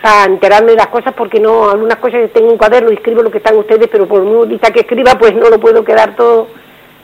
para 0.00 0.26
enterarme 0.26 0.72
de 0.72 0.76
las 0.76 0.88
cosas 0.88 1.14
porque 1.14 1.40
no 1.40 1.70
algunas 1.70 1.96
cosas 1.96 2.20
que 2.20 2.28
tengo 2.28 2.50
un 2.50 2.58
cuaderno 2.58 2.90
y 2.90 2.94
escribo 2.94 3.22
lo 3.22 3.30
que 3.30 3.38
están 3.38 3.56
ustedes 3.56 3.88
pero 3.90 4.06
por 4.06 4.22
muy 4.22 4.46
lista 4.46 4.70
que 4.70 4.80
escriba 4.80 5.14
pues 5.18 5.34
no 5.34 5.48
lo 5.48 5.58
puedo 5.58 5.82
quedar 5.82 6.14
todo 6.14 6.48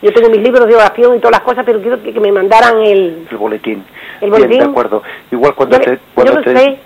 yo 0.02 0.12
tengo 0.12 0.28
mis 0.28 0.42
libros 0.42 0.66
de 0.66 0.74
oración 0.74 1.16
y 1.16 1.18
todas 1.18 1.38
las 1.38 1.40
cosas 1.40 1.64
pero 1.64 1.80
quiero 1.80 2.02
que, 2.02 2.12
me 2.20 2.30
mandaran 2.30 2.78
el 2.82 3.26
el 3.30 3.36
boletín 3.38 3.82
el 4.20 4.28
boletín 4.28 4.50
Bien, 4.50 4.64
de 4.64 4.70
acuerdo 4.70 5.02
igual 5.30 5.54
cuando 5.54 5.78
yo, 5.78 5.82
te 5.82 5.98
cuando 6.14 6.34
yo 6.34 6.42
te... 6.42 6.54
sé 6.54 6.78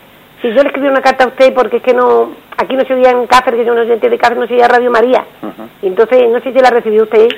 si 0.44 0.52
yo 0.52 0.62
le 0.62 0.68
escribí 0.68 0.88
una 0.88 1.00
carta 1.00 1.24
a 1.24 1.28
usted 1.28 1.54
porque 1.54 1.78
es 1.78 1.82
que 1.82 1.94
no 1.94 2.32
aquí 2.58 2.76
no 2.76 2.84
se 2.84 2.92
oía 2.92 3.10
en 3.10 3.26
Cáceres 3.26 3.60
que 3.60 3.66
yo 3.66 3.74
no 3.74 3.80
oyente 3.80 4.10
de 4.10 4.18
Cáceres 4.18 4.40
no 4.40 4.46
se 4.46 4.54
oía 4.54 4.68
Radio 4.68 4.90
María 4.90 5.24
Uh 5.42 5.46
-huh. 5.46 5.68
entonces 5.82 6.28
no 6.30 6.40
sé 6.40 6.52
si 6.52 6.58
la 6.60 6.70
recibió 6.70 7.04
usted 7.04 7.28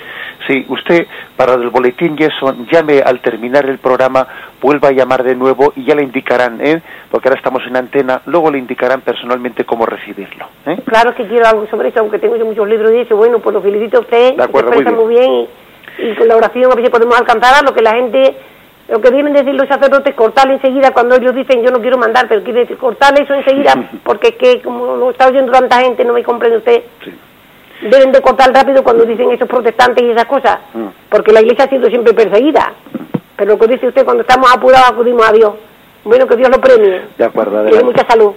Sí, 0.47 0.65
usted 0.69 1.07
para 1.37 1.55
el 1.55 1.71
boletín 1.71 2.17
eso, 2.19 2.55
llame 2.71 3.01
al 3.01 3.21
terminar 3.21 3.67
el 3.69 3.79
programa, 3.79 4.27
vuelva 4.61 4.89
a 4.89 4.93
llamar 4.93 5.23
de 5.25 5.35
nuevo 5.35 5.73
y 5.75 5.85
ya 5.85 5.95
le 5.95 6.03
indicarán, 6.03 6.61
¿eh? 6.65 6.83
porque 7.11 7.29
ahora 7.29 7.39
estamos 7.39 7.63
en 7.67 7.77
antena, 7.77 8.21
luego 8.27 8.51
le 8.51 8.59
indicarán 8.59 9.01
personalmente 9.01 9.65
cómo 9.65 9.87
recibirlo. 9.87 10.47
¿eh? 10.67 10.79
Claro 10.85 11.15
que 11.15 11.27
quiero 11.27 11.47
algo 11.47 11.67
sobre 11.69 11.89
eso, 11.89 12.01
aunque 12.01 12.19
tengo 12.19 12.37
yo 12.37 12.45
muchos 12.45 12.69
libros 12.69 12.93
y 12.93 12.99
eso, 12.99 13.17
bueno, 13.17 13.39
pues 13.41 13.55
lo 13.55 13.63
felicito 13.63 13.99
a 13.99 14.01
usted, 14.01 14.37
De 14.37 14.43
acuerdo, 14.43 14.71
se 14.73 14.77
expresa 14.77 14.97
muy 14.97 15.05
muy 15.07 15.15
bien, 15.15 15.33
y, 15.99 16.11
y, 16.11 16.15
con 16.15 16.29
la 16.29 16.37
oración 16.37 16.71
a 16.71 16.75
ver 16.75 16.85
si 16.85 16.91
podemos 16.91 17.19
alcanzar 17.19 17.55
a 17.55 17.63
lo 17.63 17.75
que 17.75 17.83
la 17.83 17.95
gente, 17.95 18.37
lo 18.89 19.01
que 19.01 19.11
vienen 19.11 19.35
a 19.37 19.41
decir 19.41 19.55
los 19.55 19.69
sacerdotes, 19.69 20.15
cortarle 20.15 20.55
enseguida 20.55 20.93
cuando 20.93 21.17
ellos 21.17 21.35
dicen 21.35 21.63
yo 21.63 21.71
no 21.71 21.81
quiero 21.81 21.99
mandar, 21.99 22.27
pero 22.29 22.43
quiere 22.45 22.61
decir 22.61 22.77
cortarle 22.79 23.23
eso 23.25 23.35
enseguida, 23.35 23.75
porque 24.05 24.29
es 24.29 24.35
que 24.37 24.63
como 24.63 24.97
lo 24.97 25.11
está 25.11 25.27
oyendo 25.29 25.51
tanta 25.53 25.81
gente, 25.81 26.05
no 26.05 26.13
me 26.13 26.23
comprende 26.23 26.59
usted. 26.59 26.83
Sí. 27.05 27.13
Deben 27.91 28.11
de 28.13 28.21
cortar 28.23 28.53
rápido 28.55 28.83
cuando 28.83 29.05
dicen 29.05 29.31
esos 29.33 29.49
protestantes 29.49 30.03
y 30.05 30.11
esas 30.11 30.25
cosas, 30.27 30.59
Mm. 30.73 30.87
porque 31.11 31.33
la 31.33 31.41
iglesia 31.43 31.65
ha 31.65 31.69
sido 31.69 31.89
siempre 31.89 32.15
perseguida. 32.15 32.73
Pero 33.37 33.53
lo 33.53 33.59
que 33.59 33.67
dice 33.67 33.89
usted, 33.89 34.05
cuando 34.05 34.23
estamos 34.23 34.51
apurados 34.55 34.91
acudimos 34.93 35.29
a 35.29 35.33
Dios. 35.33 35.53
Bueno, 36.05 36.27
que 36.27 36.37
Dios 36.37 36.49
lo 36.49 36.59
premie. 36.61 37.03
De 37.19 37.25
acuerdo, 37.25 37.59
adelante. 37.59 37.85
mucha 37.85 38.07
salud. 38.07 38.33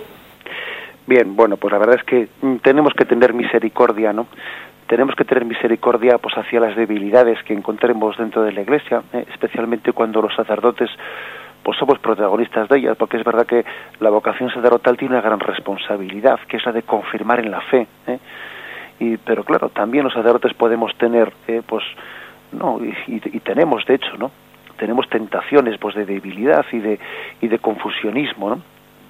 Bien, 1.05 1.35
bueno, 1.35 1.55
pues 1.57 1.71
la 1.71 1.77
verdad 1.79 1.95
es 1.95 2.03
que 2.03 2.27
mm, 2.41 2.57
tenemos 2.57 2.93
que 2.93 3.05
tener 3.05 3.33
misericordia, 3.33 4.11
¿no? 4.11 4.27
Tenemos 4.89 5.13
que 5.13 5.23
tener 5.23 5.45
misericordia 5.45 6.17
pues 6.17 6.35
hacia 6.35 6.59
las 6.59 6.75
debilidades 6.75 7.37
que 7.43 7.53
encontremos 7.53 8.17
dentro 8.17 8.41
de 8.41 8.51
la 8.51 8.61
Iglesia, 8.61 9.03
¿eh? 9.13 9.23
especialmente 9.29 9.93
cuando 9.93 10.19
los 10.19 10.33
sacerdotes 10.33 10.89
pues 11.61 11.77
somos 11.77 11.99
protagonistas 11.99 12.67
de 12.69 12.79
ellas, 12.79 12.97
porque 12.97 13.17
es 13.17 13.23
verdad 13.23 13.45
que 13.45 13.63
la 13.99 14.09
vocación 14.09 14.49
sacerdotal 14.49 14.97
tiene 14.97 15.13
una 15.13 15.21
gran 15.21 15.39
responsabilidad, 15.39 16.39
que 16.47 16.57
es 16.57 16.65
la 16.65 16.71
de 16.71 16.81
confirmar 16.81 17.39
en 17.39 17.51
la 17.51 17.61
fe, 17.61 17.85
¿eh? 18.07 18.17
y 18.99 19.17
pero 19.17 19.43
claro, 19.43 19.69
también 19.69 20.05
los 20.05 20.13
sacerdotes 20.13 20.55
podemos 20.55 20.95
tener 20.97 21.31
eh, 21.47 21.61
pues 21.63 21.83
no 22.51 22.79
y, 22.83 22.95
y, 23.07 23.39
tenemos 23.41 23.85
de 23.85 23.93
hecho, 23.93 24.17
¿no? 24.17 24.31
Tenemos 24.77 25.07
tentaciones 25.07 25.77
pues 25.77 25.93
de 25.93 26.05
debilidad 26.07 26.65
y 26.71 26.79
de 26.79 26.99
y 27.41 27.47
de 27.47 27.59
confusionismo, 27.59 28.49
¿no? 28.49 28.61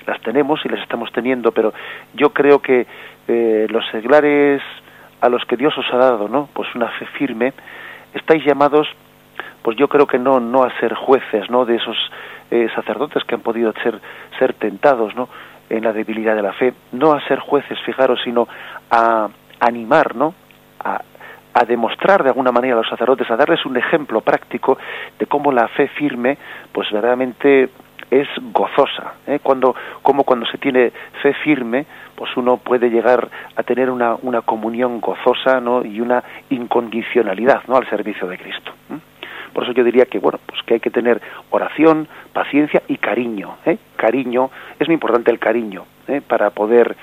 las 0.06 0.20
tenemos 0.24 0.60
y 0.66 0.70
las 0.70 0.82
estamos 0.82 1.10
teniendo, 1.14 1.54
pero 1.54 1.72
yo 2.16 2.34
creo 2.34 2.60
que 2.60 2.86
eh, 3.28 3.68
los 3.70 3.88
seglares 3.92 4.62
a 5.22 5.30
los 5.30 5.44
que 5.46 5.58
Dios 5.58 5.78
os 5.78 5.86
ha 5.94 5.98
dado, 5.98 6.28
¿no? 6.28 6.50
Pues 6.54 6.74
una 6.76 6.88
fe 6.90 7.06
firme, 7.18 7.54
estáis 8.14 8.44
llamados, 8.46 8.88
pues 9.62 9.78
yo 9.78 9.88
creo 9.88 10.08
que 10.08 10.20
no 10.20 10.40
no 10.40 10.64
a 10.64 10.80
ser 10.80 10.94
jueces, 10.94 11.50
¿no? 11.50 11.66
De 11.66 11.76
esos 11.76 11.98
eh, 12.52 12.68
sacerdotes 12.76 13.24
que 13.24 13.36
han 13.36 13.42
podido 13.42 13.74
ser 13.84 14.00
ser 14.38 14.54
tentados, 14.54 15.16
¿no? 15.16 15.30
En 15.70 15.84
la 15.84 15.94
debilidad 15.94 16.36
de 16.36 16.42
la 16.42 16.54
fe, 16.54 16.74
no 16.94 17.14
a 17.14 17.22
ser 17.28 17.40
jueces, 17.40 17.80
fijaros, 17.86 18.20
sino 18.24 18.48
a 18.90 19.30
animar, 19.60 20.16
¿no? 20.16 20.34
A, 20.84 21.02
a 21.54 21.66
demostrar 21.66 22.24
de 22.24 22.30
alguna 22.30 22.52
manera 22.52 22.76
a 22.76 22.78
los 22.78 22.90
sacerdotes, 22.90 23.30
a 23.30 23.36
darles 23.36 23.66
un 23.66 23.76
ejemplo 23.76 24.22
práctico 24.22 24.78
de 25.18 25.26
cómo 25.26 25.52
la 25.52 25.68
fe 25.68 25.88
firme, 25.90 26.38
pues 26.72 26.90
verdaderamente 26.92 27.70
es 28.12 28.28
gozosa, 28.52 29.14
¿eh? 29.28 29.40
cuando 29.42 29.76
como 30.02 30.24
cuando 30.24 30.46
se 30.48 30.58
tiene 30.58 30.92
fe 31.22 31.34
firme, 31.34 31.86
pues 32.16 32.36
uno 32.38 32.58
puede 32.58 32.90
llegar 32.90 33.30
a 33.56 33.64
tener 33.64 33.90
una, 33.90 34.16
una 34.22 34.42
comunión 34.42 35.00
gozosa, 35.00 35.60
¿no? 35.60 35.86
y 35.86 36.02
una 36.02 36.24
incondicionalidad, 36.50 37.64
¿no? 37.68 37.78
al 37.78 37.90
servicio 37.90 38.28
de 38.28 38.38
Cristo. 38.38 38.72
¿eh? 38.92 38.98
Por 39.54 39.64
eso 39.64 39.74
yo 39.74 39.84
diría 39.84 40.06
que 40.06 40.20
bueno, 40.20 40.40
pues 40.46 40.62
que 40.64 40.76
hay 40.76 40.80
que 40.80 40.90
tener 40.90 41.22
oración, 41.50 42.08
paciencia 42.34 42.82
y 42.88 42.98
cariño, 42.98 43.58
¿eh? 43.66 43.78
cariño, 43.96 44.50
es 44.80 44.88
muy 44.88 44.96
importante 44.96 45.32
el 45.32 45.40
cariño, 45.40 45.86
¿eh? 46.08 46.22
para 46.26 46.50
poder 46.50 46.96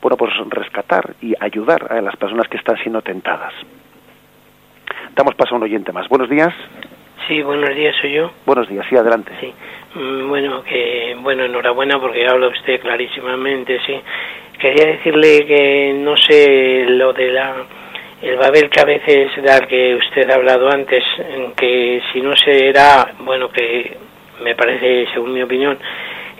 bueno, 0.00 0.16
pues 0.16 0.32
rescatar 0.50 1.14
y 1.20 1.34
ayudar 1.40 1.92
a 1.92 2.00
las 2.00 2.16
personas 2.16 2.46
que 2.48 2.56
están 2.56 2.76
siendo 2.78 3.02
tentadas. 3.02 3.52
Damos 5.14 5.34
paso 5.34 5.54
a 5.54 5.58
un 5.58 5.64
oyente 5.64 5.92
más. 5.92 6.08
Buenos 6.08 6.30
días. 6.30 6.54
Sí, 7.28 7.42
buenos 7.42 7.76
días, 7.76 7.94
soy 8.00 8.14
yo. 8.14 8.30
Buenos 8.46 8.66
días, 8.70 8.86
sí, 8.88 8.96
adelante. 8.96 9.30
Sí, 9.38 9.52
mm, 9.94 10.28
bueno, 10.30 10.62
que 10.64 11.14
bueno, 11.20 11.44
enhorabuena 11.44 12.00
porque 12.00 12.26
habla 12.26 12.48
usted 12.48 12.80
clarísimamente, 12.80 13.78
sí. 13.84 14.00
Quería 14.58 14.86
decirle 14.86 15.44
que 15.44 15.92
no 15.94 16.16
sé 16.16 16.86
lo 16.88 17.12
de 17.12 17.30
la 17.30 17.54
el 18.22 18.36
Babel 18.36 18.70
que 18.70 18.80
a 18.80 18.86
veces 18.86 19.30
da 19.44 19.60
que 19.60 19.94
usted 19.94 20.28
ha 20.30 20.36
hablado 20.36 20.70
antes, 20.70 21.04
que 21.54 22.00
si 22.10 22.22
no 22.22 22.34
se 22.34 22.66
era, 22.66 23.12
bueno, 23.20 23.50
que 23.50 23.94
me 24.42 24.54
parece, 24.54 25.06
según 25.12 25.34
mi 25.34 25.42
opinión, 25.42 25.78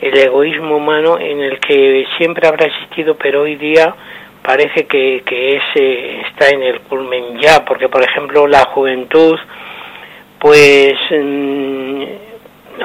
el 0.01 0.17
egoísmo 0.17 0.79
humano 0.79 1.19
en 1.19 1.41
el 1.41 1.61
que 1.61 2.07
siempre 2.17 2.49
habrá 2.49 2.65
existido, 2.65 3.15
pero 3.17 3.43
hoy 3.43 3.57
día 3.57 3.95
parece 4.43 4.87
que, 4.87 5.23
que 5.27 5.57
ese 5.57 6.21
está 6.23 6.49
en 6.49 6.63
el 6.63 6.81
culmen 6.81 7.39
ya, 7.39 7.63
porque 7.67 7.91
por 7.91 8.03
ejemplo 8.03 8.47
la 8.47 8.65
juventud 8.65 9.39
pues 10.39 10.95
mm, 11.11 12.03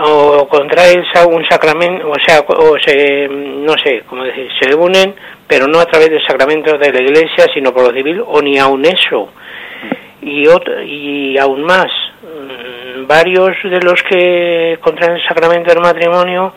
o 0.02 0.48
contrae 0.48 1.04
un 1.28 1.46
sacramento, 1.48 2.10
o 2.10 2.16
sea, 2.26 2.40
o 2.40 2.78
se, 2.80 3.28
no 3.28 3.74
sé, 3.78 4.04
cómo 4.08 4.24
decir, 4.24 4.48
se 4.60 4.74
unen, 4.74 5.14
pero 5.48 5.68
no 5.68 5.80
a 5.80 5.86
través 5.86 6.10
del 6.10 6.26
sacramento 6.26 6.78
de 6.78 6.92
la 6.92 7.02
iglesia, 7.02 7.46
sino 7.54 7.72
por 7.72 7.84
lo 7.84 7.96
civil, 7.96 8.24
o 8.26 8.42
ni 8.42 8.58
aun 8.58 8.84
eso. 8.86 9.30
Y, 10.22 10.48
otro, 10.48 10.82
y 10.82 11.38
aún 11.38 11.64
más, 11.64 11.88
mm, 12.22 13.06
varios 13.06 13.56
de 13.64 13.82
los 13.82 14.02
que 14.04 14.80
contraen 14.82 15.18
el 15.18 15.28
sacramento 15.28 15.72
del 15.72 15.82
matrimonio, 15.82 16.54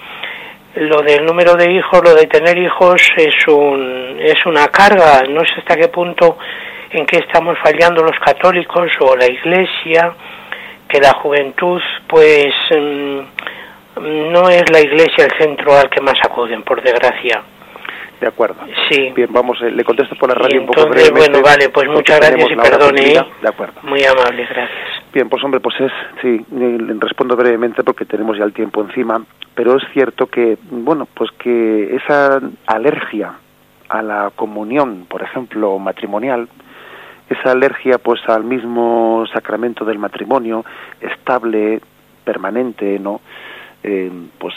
lo 0.76 1.02
del 1.02 1.24
número 1.24 1.54
de 1.54 1.72
hijos, 1.72 2.02
lo 2.04 2.14
de 2.14 2.26
tener 2.26 2.56
hijos 2.58 3.00
es 3.16 3.34
un 3.48 4.18
es 4.20 4.44
una 4.46 4.66
carga, 4.68 5.22
no 5.28 5.40
sé 5.40 5.54
hasta 5.58 5.76
qué 5.76 5.88
punto 5.88 6.36
en 6.90 7.06
qué 7.06 7.18
estamos 7.18 7.56
fallando 7.62 8.02
los 8.02 8.18
católicos 8.18 8.90
o 9.00 9.16
la 9.16 9.26
iglesia, 9.26 10.14
que 10.88 11.00
la 11.00 11.12
juventud 11.14 11.80
pues 12.06 12.54
mmm, 12.70 13.20
no 14.32 14.48
es 14.50 14.70
la 14.70 14.80
iglesia 14.80 15.24
el 15.24 15.32
centro 15.38 15.76
al 15.76 15.88
que 15.88 16.00
más 16.00 16.18
acuden, 16.22 16.62
por 16.62 16.82
desgracia. 16.82 17.42
De 18.20 18.26
acuerdo. 18.26 18.56
Sí. 18.88 19.12
Bien, 19.14 19.28
vamos, 19.30 19.60
eh, 19.60 19.70
le 19.70 19.84
contesto 19.84 20.16
por 20.16 20.30
la 20.30 20.34
radio 20.36 20.60
un 20.62 20.66
poco 20.66 20.88
brevemente. 20.88 21.18
Bueno, 21.18 21.42
vale, 21.42 21.68
pues 21.68 21.86
muchas 21.86 22.18
gracias 22.18 22.50
y 22.50 22.56
perdone. 22.56 23.12
¿eh? 23.12 23.24
De 23.42 23.48
acuerdo. 23.48 23.74
Muy 23.82 24.02
amable, 24.04 24.46
gracias. 24.46 24.70
Bien, 25.12 25.28
pues 25.28 25.44
hombre, 25.44 25.60
pues 25.60 25.78
es, 25.80 25.92
sí, 26.22 26.44
le 26.50 26.94
respondo 26.98 27.36
brevemente 27.36 27.82
porque 27.84 28.06
tenemos 28.06 28.38
ya 28.38 28.44
el 28.44 28.54
tiempo 28.54 28.80
encima, 28.80 29.22
pero 29.54 29.76
es 29.76 29.82
cierto 29.92 30.26
que, 30.28 30.56
bueno, 30.70 31.06
pues 31.12 31.30
que 31.32 31.94
esa 31.96 32.40
alergia 32.66 33.34
a 33.88 34.02
la 34.02 34.30
comunión, 34.34 35.06
por 35.08 35.22
ejemplo, 35.22 35.78
matrimonial, 35.78 36.48
esa 37.28 37.52
alergia 37.52 37.98
pues 37.98 38.20
al 38.28 38.44
mismo 38.44 39.24
sacramento 39.32 39.84
del 39.84 39.98
matrimonio 39.98 40.64
estable 41.00 41.80
permanente 42.24 42.98
no 42.98 43.20
eh, 43.82 44.10
pues 44.38 44.54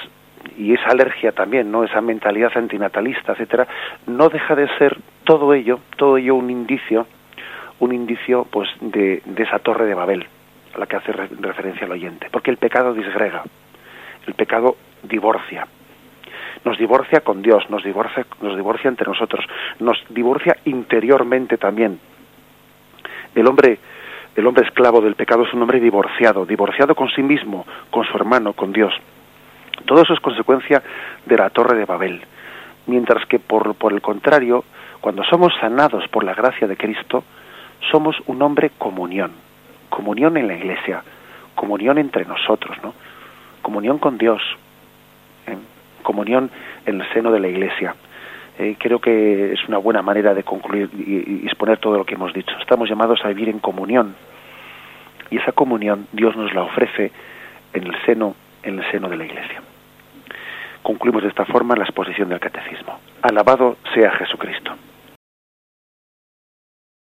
y 0.57 0.73
esa 0.73 0.89
alergia 0.89 1.31
también 1.31 1.71
no 1.71 1.83
esa 1.83 2.01
mentalidad 2.01 2.51
antinatalista 2.55 3.33
etcétera 3.33 3.67
no 4.07 4.29
deja 4.29 4.55
de 4.55 4.67
ser 4.77 4.97
todo 5.23 5.53
ello 5.53 5.79
todo 5.97 6.17
ello 6.17 6.35
un 6.35 6.49
indicio 6.49 7.07
un 7.79 7.93
indicio 7.93 8.45
pues 8.49 8.69
de, 8.81 9.21
de 9.25 9.43
esa 9.43 9.59
torre 9.59 9.85
de 9.85 9.93
Babel 9.93 10.27
a 10.75 10.79
la 10.79 10.85
que 10.85 10.95
hace 10.95 11.11
re 11.11 11.27
referencia 11.39 11.85
el 11.85 11.91
oyente 11.91 12.27
porque 12.31 12.51
el 12.51 12.57
pecado 12.57 12.93
disgrega 12.93 13.43
el 14.27 14.33
pecado 14.35 14.75
divorcia. 15.03 15.65
Nos 16.65 16.77
divorcia 16.77 17.21
con 17.21 17.41
Dios 17.41 17.69
nos 17.69 17.83
divorcia 17.83 18.25
nos 18.41 18.55
divorcia 18.55 18.89
entre 18.89 19.07
nosotros 19.07 19.45
nos 19.79 19.97
divorcia 20.09 20.57
interiormente 20.65 21.57
también 21.57 21.99
el 23.35 23.47
hombre 23.47 23.79
el 24.35 24.47
hombre 24.47 24.65
esclavo 24.65 25.01
del 25.01 25.15
pecado 25.15 25.43
es 25.43 25.53
un 25.53 25.61
hombre 25.61 25.79
divorciado, 25.81 26.45
divorciado 26.45 26.95
con 26.95 27.09
sí 27.09 27.21
mismo, 27.21 27.65
con 27.89 28.05
su 28.05 28.15
hermano, 28.15 28.53
con 28.53 28.71
Dios. 28.71 28.93
Todo 29.85 30.01
eso 30.01 30.13
es 30.13 30.19
consecuencia 30.19 30.81
de 31.25 31.35
la 31.35 31.49
torre 31.49 31.77
de 31.77 31.85
Babel. 31.85 32.21
Mientras 32.87 33.25
que 33.25 33.39
por, 33.39 33.75
el 33.91 34.01
contrario, 34.01 34.63
cuando 35.01 35.23
somos 35.25 35.53
sanados 35.59 36.07
por 36.07 36.23
la 36.23 36.33
gracia 36.33 36.67
de 36.67 36.77
Cristo, 36.77 37.23
somos 37.91 38.15
un 38.27 38.41
hombre 38.41 38.71
comunión, 38.77 39.31
comunión 39.89 40.37
en 40.37 40.47
la 40.47 40.55
iglesia, 40.55 41.03
comunión 41.55 41.97
entre 41.97 42.25
nosotros, 42.25 42.77
¿no? 42.83 42.93
Comunión 43.61 43.97
con 43.97 44.17
Dios, 44.17 44.41
¿eh? 45.47 45.57
comunión 46.01 46.49
en 46.85 47.01
el 47.01 47.13
seno 47.13 47.31
de 47.31 47.39
la 47.39 47.47
iglesia. 47.47 47.95
Eh, 48.59 48.75
creo 48.77 48.99
que 48.99 49.53
es 49.53 49.67
una 49.69 49.77
buena 49.77 50.01
manera 50.01 50.33
de 50.33 50.43
concluir 50.43 50.89
y, 50.93 51.43
y 51.43 51.45
exponer 51.45 51.77
todo 51.77 51.97
lo 51.97 52.05
que 52.05 52.15
hemos 52.15 52.33
dicho. 52.33 52.53
Estamos 52.59 52.89
llamados 52.89 53.23
a 53.23 53.29
vivir 53.29 53.47
en 53.47 53.59
comunión 53.59 54.15
y 55.31 55.37
esa 55.37 55.53
comunión 55.53 56.07
Dios 56.11 56.35
nos 56.35 56.53
la 56.53 56.63
ofrece 56.63 57.11
en 57.73 57.87
el 57.87 57.95
seno, 58.05 58.35
en 58.63 58.79
el 58.79 58.91
seno 58.91 59.07
de 59.07 59.15
la 59.15 59.25
iglesia. 59.25 59.61
Concluimos 60.83 61.23
de 61.23 61.29
esta 61.29 61.45
forma 61.45 61.75
la 61.75 61.85
exposición 61.85 62.27
del 62.27 62.41
catecismo. 62.41 62.99
Alabado 63.21 63.77
sea 63.93 64.11
Jesucristo. 64.11 64.73